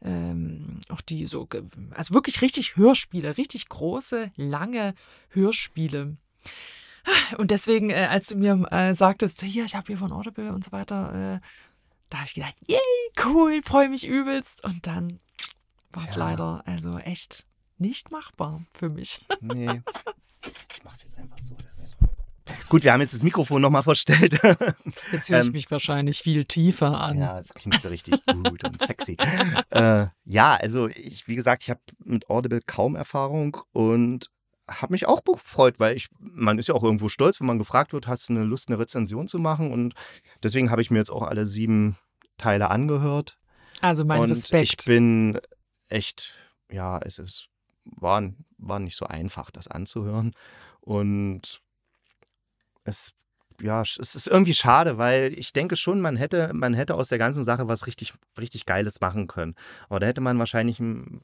Ähm, 0.00 0.78
auch 0.90 1.00
die 1.00 1.26
so, 1.26 1.48
also 1.90 2.14
wirklich 2.14 2.40
richtig 2.40 2.76
Hörspiele, 2.76 3.36
richtig 3.36 3.68
große, 3.68 4.30
lange 4.36 4.94
Hörspiele. 5.30 6.16
Und 7.38 7.50
deswegen, 7.50 7.90
äh, 7.90 8.06
als 8.08 8.28
du 8.28 8.36
mir 8.36 8.66
äh, 8.70 8.94
sagtest, 8.94 9.42
hier, 9.42 9.64
ich 9.64 9.74
habe 9.74 9.86
hier 9.88 9.98
von 9.98 10.12
Audible 10.12 10.52
und 10.52 10.64
so 10.64 10.72
weiter, 10.72 11.36
äh, 11.36 11.40
da 12.10 12.18
habe 12.18 12.28
ich 12.28 12.34
gedacht, 12.34 12.54
yay, 12.66 12.78
cool, 13.24 13.60
freue 13.64 13.88
mich 13.88 14.06
übelst. 14.06 14.64
Und 14.64 14.86
dann 14.86 15.18
war 15.92 16.04
es 16.04 16.16
leider 16.16 16.62
also 16.66 16.98
echt 16.98 17.46
nicht 17.80 18.10
machbar 18.12 18.62
für 18.72 18.88
mich. 18.88 19.24
Nee. 19.40 19.82
Ich 20.72 20.84
mach's 20.84 21.02
jetzt 21.02 21.18
einfach 21.18 21.38
so. 21.38 21.54
Einfach 21.54 22.68
Gut, 22.68 22.84
wir 22.84 22.92
haben 22.92 23.00
jetzt 23.00 23.14
das 23.14 23.22
Mikrofon 23.22 23.60
nochmal 23.62 23.82
verstellt. 23.82 24.32
Jetzt 25.12 25.28
höre 25.28 25.40
ich 25.40 25.46
Ähm, 25.46 25.52
mich 25.52 25.70
wahrscheinlich 25.70 26.18
viel 26.20 26.44
tiefer 26.44 26.98
an. 27.00 27.18
Ja, 27.18 27.38
jetzt 27.38 27.54
klingst 27.54 27.84
du 27.84 27.88
richtig 27.88 28.24
gut 28.26 28.64
und 28.64 28.80
sexy. 28.82 29.16
Äh, 29.70 30.06
ja, 30.24 30.54
also 30.54 30.88
ich, 30.88 31.28
wie 31.28 31.34
gesagt, 31.36 31.62
ich 31.62 31.70
habe 31.70 31.80
mit 32.04 32.28
Audible 32.30 32.60
kaum 32.66 32.96
Erfahrung 32.96 33.58
und 33.72 34.30
habe 34.68 34.92
mich 34.92 35.06
auch 35.06 35.24
gefreut, 35.24 35.74
weil 35.78 35.96
ich, 35.96 36.08
man 36.18 36.58
ist 36.58 36.68
ja 36.68 36.74
auch 36.74 36.82
irgendwo 36.82 37.08
stolz, 37.08 37.40
wenn 37.40 37.46
man 37.46 37.58
gefragt 37.58 37.92
wird, 37.92 38.06
hast 38.06 38.28
du 38.28 38.34
eine 38.34 38.44
Lust, 38.44 38.68
eine 38.68 38.78
Rezension 38.78 39.28
zu 39.28 39.38
machen 39.38 39.72
und 39.72 39.94
deswegen 40.42 40.70
habe 40.70 40.82
ich 40.82 40.90
mir 40.90 40.98
jetzt 40.98 41.10
auch 41.10 41.22
alle 41.22 41.46
sieben 41.46 41.96
Teile 42.36 42.70
angehört. 42.70 43.38
Also 43.80 44.04
mein 44.04 44.20
und 44.20 44.30
Respekt. 44.30 44.68
ich 44.80 44.86
bin 44.86 45.38
echt, 45.88 46.34
ja, 46.70 46.98
es 46.98 47.18
ist, 47.18 47.48
war, 47.96 48.22
war 48.58 48.78
nicht 48.80 48.96
so 48.96 49.06
einfach, 49.06 49.50
das 49.50 49.68
anzuhören 49.68 50.32
und 50.80 51.60
es 52.84 53.12
ja, 53.60 53.82
es 53.82 53.98
ist 53.98 54.28
irgendwie 54.28 54.54
schade, 54.54 54.98
weil 54.98 55.36
ich 55.36 55.52
denke 55.52 55.74
schon, 55.74 56.00
man 56.00 56.14
hätte, 56.14 56.52
man 56.54 56.74
hätte 56.74 56.94
aus 56.94 57.08
der 57.08 57.18
ganzen 57.18 57.42
Sache 57.42 57.66
was 57.66 57.88
richtig, 57.88 58.14
richtig 58.38 58.66
Geiles 58.66 59.00
machen 59.00 59.26
können. 59.26 59.56
Aber 59.88 59.98
da 59.98 60.06
hätte 60.06 60.20
man 60.20 60.38
wahrscheinlich, 60.38 60.78
ein- 60.78 61.22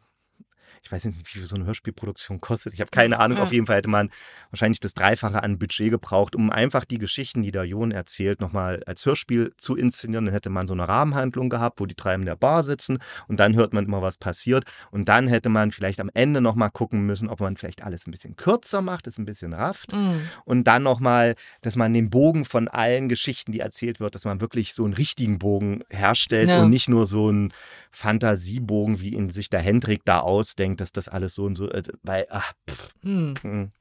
ich 0.84 0.92
weiß 0.92 1.06
nicht, 1.06 1.18
wie 1.20 1.38
viel 1.38 1.46
so 1.46 1.56
eine 1.56 1.64
Hörspielproduktion 1.64 2.40
kostet. 2.42 2.74
Ich 2.74 2.80
habe 2.80 2.90
keine 2.90 3.18
Ahnung. 3.18 3.38
Ja. 3.38 3.44
Auf 3.44 3.52
jeden 3.52 3.64
Fall 3.66 3.76
hätte 3.76 3.88
man 3.88 4.10
wahrscheinlich 4.50 4.80
das 4.80 4.92
Dreifache 4.92 5.42
an 5.42 5.58
Budget 5.58 5.90
gebraucht, 5.90 6.36
um 6.36 6.50
einfach 6.50 6.84
die 6.84 6.98
Geschichten, 6.98 7.42
die 7.42 7.52
der 7.52 7.64
Jon 7.64 7.90
erzählt, 7.90 8.40
nochmal 8.40 8.82
als 8.86 9.06
Hörspiel 9.06 9.52
zu 9.56 9.76
inszenieren. 9.76 10.26
Dann 10.26 10.34
hätte 10.34 10.50
man 10.50 10.66
so 10.66 10.74
eine 10.74 10.86
Rahmenhandlung 10.86 11.48
gehabt, 11.48 11.80
wo 11.80 11.86
die 11.86 11.96
drei 11.96 12.14
in 12.14 12.26
der 12.26 12.36
Bar 12.36 12.62
sitzen 12.62 12.98
und 13.28 13.40
dann 13.40 13.54
hört 13.54 13.72
man 13.72 13.86
immer, 13.86 14.02
was 14.02 14.18
passiert. 14.18 14.64
Und 14.90 15.08
dann 15.08 15.26
hätte 15.26 15.48
man 15.48 15.72
vielleicht 15.72 16.00
am 16.00 16.10
Ende 16.12 16.40
nochmal 16.42 16.70
gucken 16.70 17.06
müssen, 17.06 17.30
ob 17.30 17.40
man 17.40 17.56
vielleicht 17.56 17.82
alles 17.82 18.06
ein 18.06 18.10
bisschen 18.10 18.36
kürzer 18.36 18.82
macht, 18.82 19.06
es 19.06 19.16
ein 19.18 19.24
bisschen 19.24 19.54
rafft 19.54 19.92
Mm. 19.92 20.16
und 20.44 20.64
dann 20.64 20.82
nochmal, 20.82 21.34
dass 21.62 21.76
man 21.76 21.94
den 21.94 22.10
Bogen 22.10 22.44
von 22.44 22.68
allen 22.68 23.08
Geschichten, 23.08 23.52
die 23.52 23.60
erzählt 23.60 24.00
wird, 24.00 24.14
dass 24.14 24.24
man 24.24 24.40
wirklich 24.40 24.74
so 24.74 24.84
einen 24.84 24.94
richtigen 24.94 25.38
Bogen 25.38 25.82
herstellt 25.88 26.48
Ja. 26.48 26.62
und 26.62 26.70
nicht 26.70 26.88
nur 26.88 27.06
so 27.06 27.28
einen 27.28 27.52
Fantasiebogen, 27.90 29.00
wie 29.00 29.10
ihn 29.14 29.30
sich 29.30 29.50
der 29.50 29.60
Hendrik 29.60 30.02
da 30.04 30.20
ausdenkt, 30.20 30.73
dass 30.76 30.92
das 30.92 31.08
alles 31.08 31.34
so 31.34 31.44
und 31.44 31.54
so, 31.56 31.68
also, 31.68 31.92
weil, 32.02 32.26
ach, 32.30 32.52
pff, 32.68 32.94
Mm. 33.02 33.34
hm, 33.42 33.72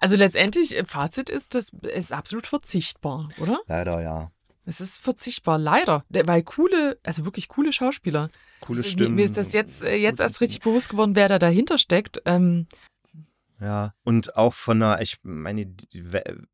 Also 0.00 0.16
letztendlich, 0.16 0.76
äh, 0.76 0.84
Fazit 0.84 1.28
ist, 1.28 1.54
das 1.54 1.70
ist 1.82 2.12
absolut 2.12 2.46
verzichtbar, 2.46 3.28
oder? 3.40 3.58
leider 3.66 4.00
ja. 4.00 4.30
Es 4.64 4.80
ist 4.80 4.98
verzichtbar, 4.98 5.58
leider. 5.58 6.04
Der- 6.08 6.26
Weil 6.28 6.44
coole, 6.44 6.96
also 7.02 7.24
wirklich 7.24 7.48
coole 7.48 7.72
Schauspieler. 7.72 8.28
Coole 8.60 8.78
Also, 8.78 8.88
mir- 8.90 8.92
Stimmen. 8.92 9.14
Mir 9.16 9.24
ist 9.24 9.36
das 9.36 9.52
jetzt, 9.52 9.82
äh, 9.82 9.96
jetzt 9.96 10.20
erst 10.20 10.40
richtig 10.40 10.60
bewusst 10.60 10.88
geworden, 10.88 11.16
wer 11.16 11.28
da 11.28 11.40
dahinter 11.40 11.78
steckt. 11.78 12.22
Ähm, 12.26 12.68
Ja, 13.62 13.94
und 14.02 14.36
auch 14.36 14.54
von 14.54 14.82
einer, 14.82 15.00
ich 15.00 15.18
meine, 15.22 15.72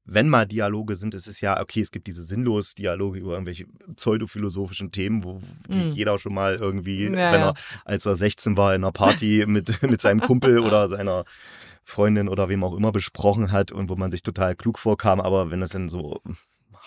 wenn 0.05 0.29
mal 0.29 0.47
Dialoge 0.47 0.95
sind, 0.95 1.15
ist 1.15 1.27
es 1.27 1.41
ja, 1.41 1.59
okay, 1.59 1.81
es 1.81 1.91
gibt 1.91 2.07
diese 2.07 2.23
sinnlos 2.23 2.75
Dialoge 2.75 3.19
über 3.19 3.33
irgendwelche 3.33 3.65
pseudophilosophischen 3.97 4.93
Themen, 4.93 5.25
wo 5.25 5.41
Mm. 5.69 5.91
jeder 5.93 6.19
schon 6.19 6.35
mal 6.35 6.57
irgendwie, 6.57 7.05
Ja, 7.05 7.33
wenn 7.33 7.43
er, 7.43 7.55
als 7.85 8.05
er 8.07 8.15
16 8.17 8.57
war, 8.57 8.75
in 8.75 8.83
einer 8.85 8.93
Party 8.93 9.45
mit, 9.49 9.83
mit 9.83 10.01
seinem 10.01 10.21
Kumpel 10.21 10.61
oder 10.61 10.89
seiner 10.89 11.25
Freundin 11.85 12.29
oder 12.29 12.49
wem 12.49 12.63
auch 12.65 12.75
immer 12.77 12.93
besprochen 12.93 13.53
hat 13.53 13.73
und 13.73 13.89
wo 13.89 13.97
man 13.97 14.11
sich 14.11 14.23
total 14.23 14.55
klug 14.55 14.79
vorkam, 14.79 15.21
aber 15.21 15.51
wenn 15.51 15.61
das 15.61 15.71
dann 15.71 15.89
so 15.89 16.21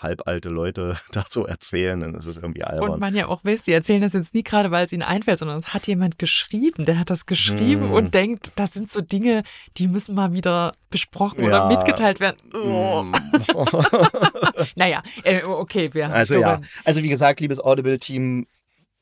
halbalte 0.02 0.48
Leute 0.48 0.96
da 1.12 1.24
so 1.28 1.46
erzählen, 1.46 2.00
dann 2.00 2.14
ist 2.14 2.26
es 2.26 2.36
irgendwie 2.36 2.64
albern. 2.64 2.90
und 2.90 3.00
man 3.00 3.14
ja 3.14 3.26
auch 3.28 3.44
weiß, 3.44 3.64
die 3.64 3.72
erzählen 3.72 4.00
das 4.02 4.12
jetzt 4.12 4.34
nie 4.34 4.42
gerade, 4.42 4.70
weil 4.70 4.84
es 4.84 4.92
ihnen 4.92 5.02
einfällt, 5.02 5.38
sondern 5.38 5.58
es 5.58 5.72
hat 5.74 5.86
jemand 5.86 6.18
geschrieben, 6.18 6.84
der 6.84 6.98
hat 6.98 7.10
das 7.10 7.26
geschrieben 7.26 7.82
Hm. 7.84 7.92
und 7.92 8.14
denkt, 8.14 8.52
das 8.56 8.72
sind 8.72 8.90
so 8.90 9.00
Dinge, 9.00 9.42
die 9.78 9.88
müssen 9.88 10.14
mal 10.14 10.32
wieder 10.32 10.72
besprochen 10.90 11.40
Ja. 11.42 11.46
oder 11.46 11.68
mitgeteilt 11.68 12.20
werden. 12.20 12.36
Oh. 12.54 13.02
Mm. 13.04 13.12
Naja, 14.76 15.02
äh, 15.24 15.42
okay, 15.42 15.90
wir 15.92 16.04
haben 16.06 16.12
Also 16.14 16.36
ja, 16.40 16.60
also 16.84 17.02
wie 17.02 17.08
gesagt, 17.08 17.40
liebes 17.40 17.58
Audible-Team, 17.60 18.46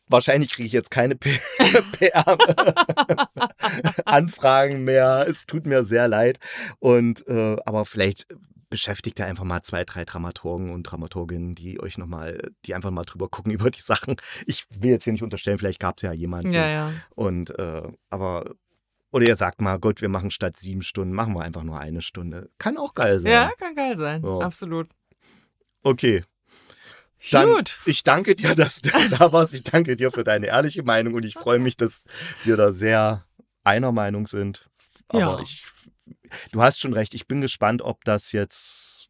wahrscheinlich 0.09 0.51
kriege 0.53 0.67
ich 0.67 0.73
jetzt 0.73 0.91
keine 0.91 1.17
PR-Anfragen 3.27 4.85
mehr. 4.85 5.27
Es 5.29 5.47
tut 5.47 5.67
mir 5.67 5.85
sehr 5.85 6.09
leid. 6.09 6.39
Und 6.79 7.27
äh, 7.29 7.57
aber 7.65 7.85
vielleicht 7.85 8.27
beschäftigt 8.71 9.19
ihr 9.19 9.27
einfach 9.27 9.45
mal 9.45 9.63
zwei, 9.63 9.85
drei 9.85 10.05
Dramaturgen 10.05 10.71
und 10.71 10.85
Dramaturginnen, 10.85 11.55
die 11.55 11.81
euch 11.81 11.99
nochmal, 11.99 12.39
die 12.65 12.75
einfach 12.75 12.91
mal 12.91 13.05
drüber 13.05 13.29
gucken 13.29 13.53
über 13.53 13.71
die 13.71 13.81
Sachen. 13.81 14.17
Ich 14.47 14.65
will 14.71 14.91
jetzt 14.93 15.05
hier 15.05 15.13
nicht 15.13 15.23
unterstellen, 15.23 15.59
vielleicht 15.59 15.81
gab 15.81 15.97
es 15.99 16.03
ja 16.03 16.13
jemanden. 16.13 16.53
Ja, 16.53 16.69
ja. 16.69 16.93
Und 17.15 17.51
äh, 17.59 17.83
aber 18.09 18.55
oder 19.13 19.27
ihr 19.27 19.35
sagt 19.35 19.61
mal, 19.61 19.79
Gott, 19.81 20.01
wir 20.01 20.09
machen 20.09 20.31
statt 20.31 20.57
sieben 20.57 20.83
Stunden, 20.83 21.13
machen 21.13 21.35
wir 21.35 21.43
einfach 21.43 21.65
nur 21.65 21.81
eine 21.81 22.01
Stunde. 22.01 22.49
Kann 22.59 22.79
auch 22.79 22.95
geil 22.95 23.19
sein. 23.19 23.33
Ja, 23.33 23.51
kann 23.59 23.75
geil 23.75 23.97
sein. 23.97 24.23
Ja. 24.23 24.39
Absolut. 24.39 24.89
Okay. 25.83 26.23
Dann, 27.33 27.49
Gut. 27.49 27.79
Ich 27.85 28.03
danke 28.05 28.35
dir, 28.35 28.55
dass 28.55 28.81
du 28.81 28.91
da 29.19 29.33
warst. 29.33 29.53
Ich 29.53 29.65
danke 29.65 29.97
dir 29.97 30.11
für 30.11 30.25
deine 30.25 30.47
ehrliche 30.47 30.83
Meinung 30.85 31.15
und 31.15 31.25
ich 31.25 31.35
freue 31.35 31.59
mich, 31.59 31.77
dass 31.77 32.05
wir 32.45 32.57
da 32.57 32.73
sehr 32.73 33.27
einer 33.65 33.93
Meinung 33.93 34.27
sind. 34.27 34.71
Aber 35.09 35.19
Ja. 35.21 35.41
ich, 35.41 35.65
du 36.53 36.63
hast 36.63 36.81
schon 36.81 36.93
recht. 36.93 37.15
Ich 37.15 37.27
bin 37.27 37.41
gespannt, 37.41 37.83
ob 37.83 38.05
das 38.05 38.33
jetzt. 38.33 39.09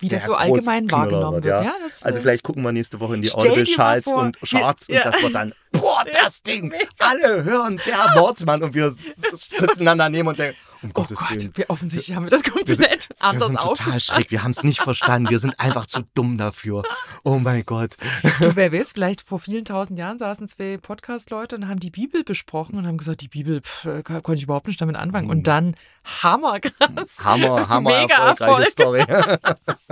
Wie 0.00 0.08
das 0.08 0.24
so 0.24 0.34
allgemein 0.34 0.90
wahrgenommen 0.90 1.44
wird, 1.44 1.44
ja. 1.44 1.62
Ja, 1.62 1.74
das, 1.80 2.02
Also 2.02 2.20
vielleicht 2.20 2.42
gucken 2.42 2.62
wir 2.64 2.72
nächste 2.72 2.98
Woche 2.98 3.14
in 3.14 3.22
die 3.22 3.30
Audible 3.30 3.64
Charts 3.64 4.12
und 4.12 4.36
Charts 4.40 4.88
ja. 4.88 4.98
und 4.98 5.06
das 5.06 5.22
wird 5.22 5.34
dann, 5.34 5.52
boah, 5.70 6.04
das 6.24 6.42
Ding, 6.42 6.74
alle 6.98 7.44
hören 7.44 7.80
der 7.86 8.20
Wortmann 8.20 8.64
und 8.64 8.74
wir 8.74 8.90
sitzen 8.90 9.84
dann 9.84 9.98
daneben 9.98 10.26
und 10.26 10.38
denken, 10.38 10.58
um 10.84 10.90
Oh 10.90 10.92
Gottes 10.92 11.18
Willen. 11.30 11.46
Gott, 11.46 11.58
wir 11.58 11.70
offensichtlich 11.70 12.14
haben 12.16 12.24
wir 12.24 12.30
das 12.30 12.42
komplett 12.42 12.68
Wir 12.68 12.76
sind, 12.76 12.88
wir 12.90 13.24
anders 13.24 13.46
sind 13.46 13.58
total 13.58 14.00
schräg, 14.00 14.30
wir 14.30 14.42
haben 14.44 14.50
es 14.52 14.62
nicht 14.62 14.80
verstanden, 14.80 15.30
wir 15.30 15.38
sind 15.38 15.58
einfach 15.58 15.86
zu 15.86 16.02
dumm 16.14 16.38
dafür. 16.38 16.82
Oh 17.24 17.38
mein 17.38 17.62
Gott. 17.64 17.96
Du, 18.40 18.54
wer 18.56 18.72
weiß, 18.72 18.92
vielleicht 18.92 19.22
vor 19.22 19.40
vielen 19.40 19.64
tausend 19.64 19.98
Jahren 19.98 20.18
saßen 20.18 20.46
zwei 20.48 20.76
Podcast-Leute 20.76 21.56
und 21.56 21.68
haben 21.68 21.80
die 21.80 21.90
Bibel 21.90 22.22
besprochen 22.22 22.76
und 22.76 22.86
haben 22.86 22.98
gesagt, 22.98 23.22
die 23.22 23.28
Bibel 23.28 23.60
pff, 23.62 23.86
äh, 23.86 24.02
konnte 24.02 24.34
ich 24.34 24.42
überhaupt 24.44 24.66
nicht 24.66 24.80
damit 24.80 24.96
anfangen. 24.96 25.30
Und 25.30 25.46
dann 25.46 25.74
hammerkrass. 26.04 27.18
Hm. 27.18 27.24
Hammer, 27.24 27.68
hammer 27.68 27.90
Mega 28.02 28.28
erfolgreiche 28.30 28.64
Erfolg. 28.64 28.70
Story. 28.70 29.04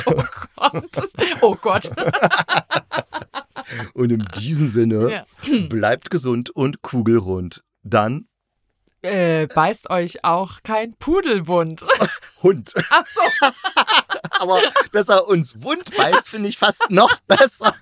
Oh 0.06 0.22
Gott. 0.60 1.10
Oh 1.42 1.56
Gott. 1.60 1.90
Und 3.94 4.10
in 4.10 4.24
diesem 4.38 4.68
Sinne, 4.68 5.10
Ja. 5.10 5.24
bleibt 5.68 6.10
gesund 6.10 6.50
und 6.50 6.82
kugelrund. 6.82 7.62
Dann 7.82 8.26
Äh, 9.02 9.46
beißt 9.46 9.88
euch 9.88 10.24
auch 10.24 10.62
kein 10.62 10.94
Pudelwund. 10.94 11.84
Hund. 12.42 12.72
Ach 12.90 13.06
so. 13.06 13.46
Aber 14.40 14.60
dass 14.92 15.08
er 15.08 15.26
uns 15.26 15.62
wund 15.62 15.96
beißt, 15.96 16.28
finde 16.28 16.48
ich 16.50 16.58
fast 16.58 16.90
noch 16.90 17.18
besser. 17.20 17.74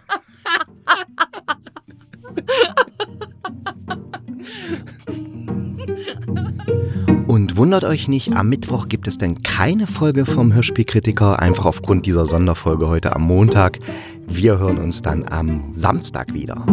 Und 7.27 7.57
wundert 7.57 7.85
euch 7.85 8.09
nicht, 8.09 8.33
am 8.33 8.49
Mittwoch 8.49 8.89
gibt 8.89 9.09
es 9.09 9.19
denn 9.19 9.43
keine 9.43 9.87
Folge 9.87 10.25
vom 10.25 10.53
Hörspielkritiker, 10.53 11.39
einfach 11.39 11.67
aufgrund 11.67 12.07
dieser 12.07 12.27
Sonderfolge 12.27 12.89
heute 12.89 13.15
am 13.15 13.23
Montag. 13.23 13.79
Wir 14.27 14.59
hören 14.59 14.79
uns 14.79 15.03
dann 15.03 15.27
am 15.29 15.73
Samstag 15.73 16.33
wieder. 16.33 16.65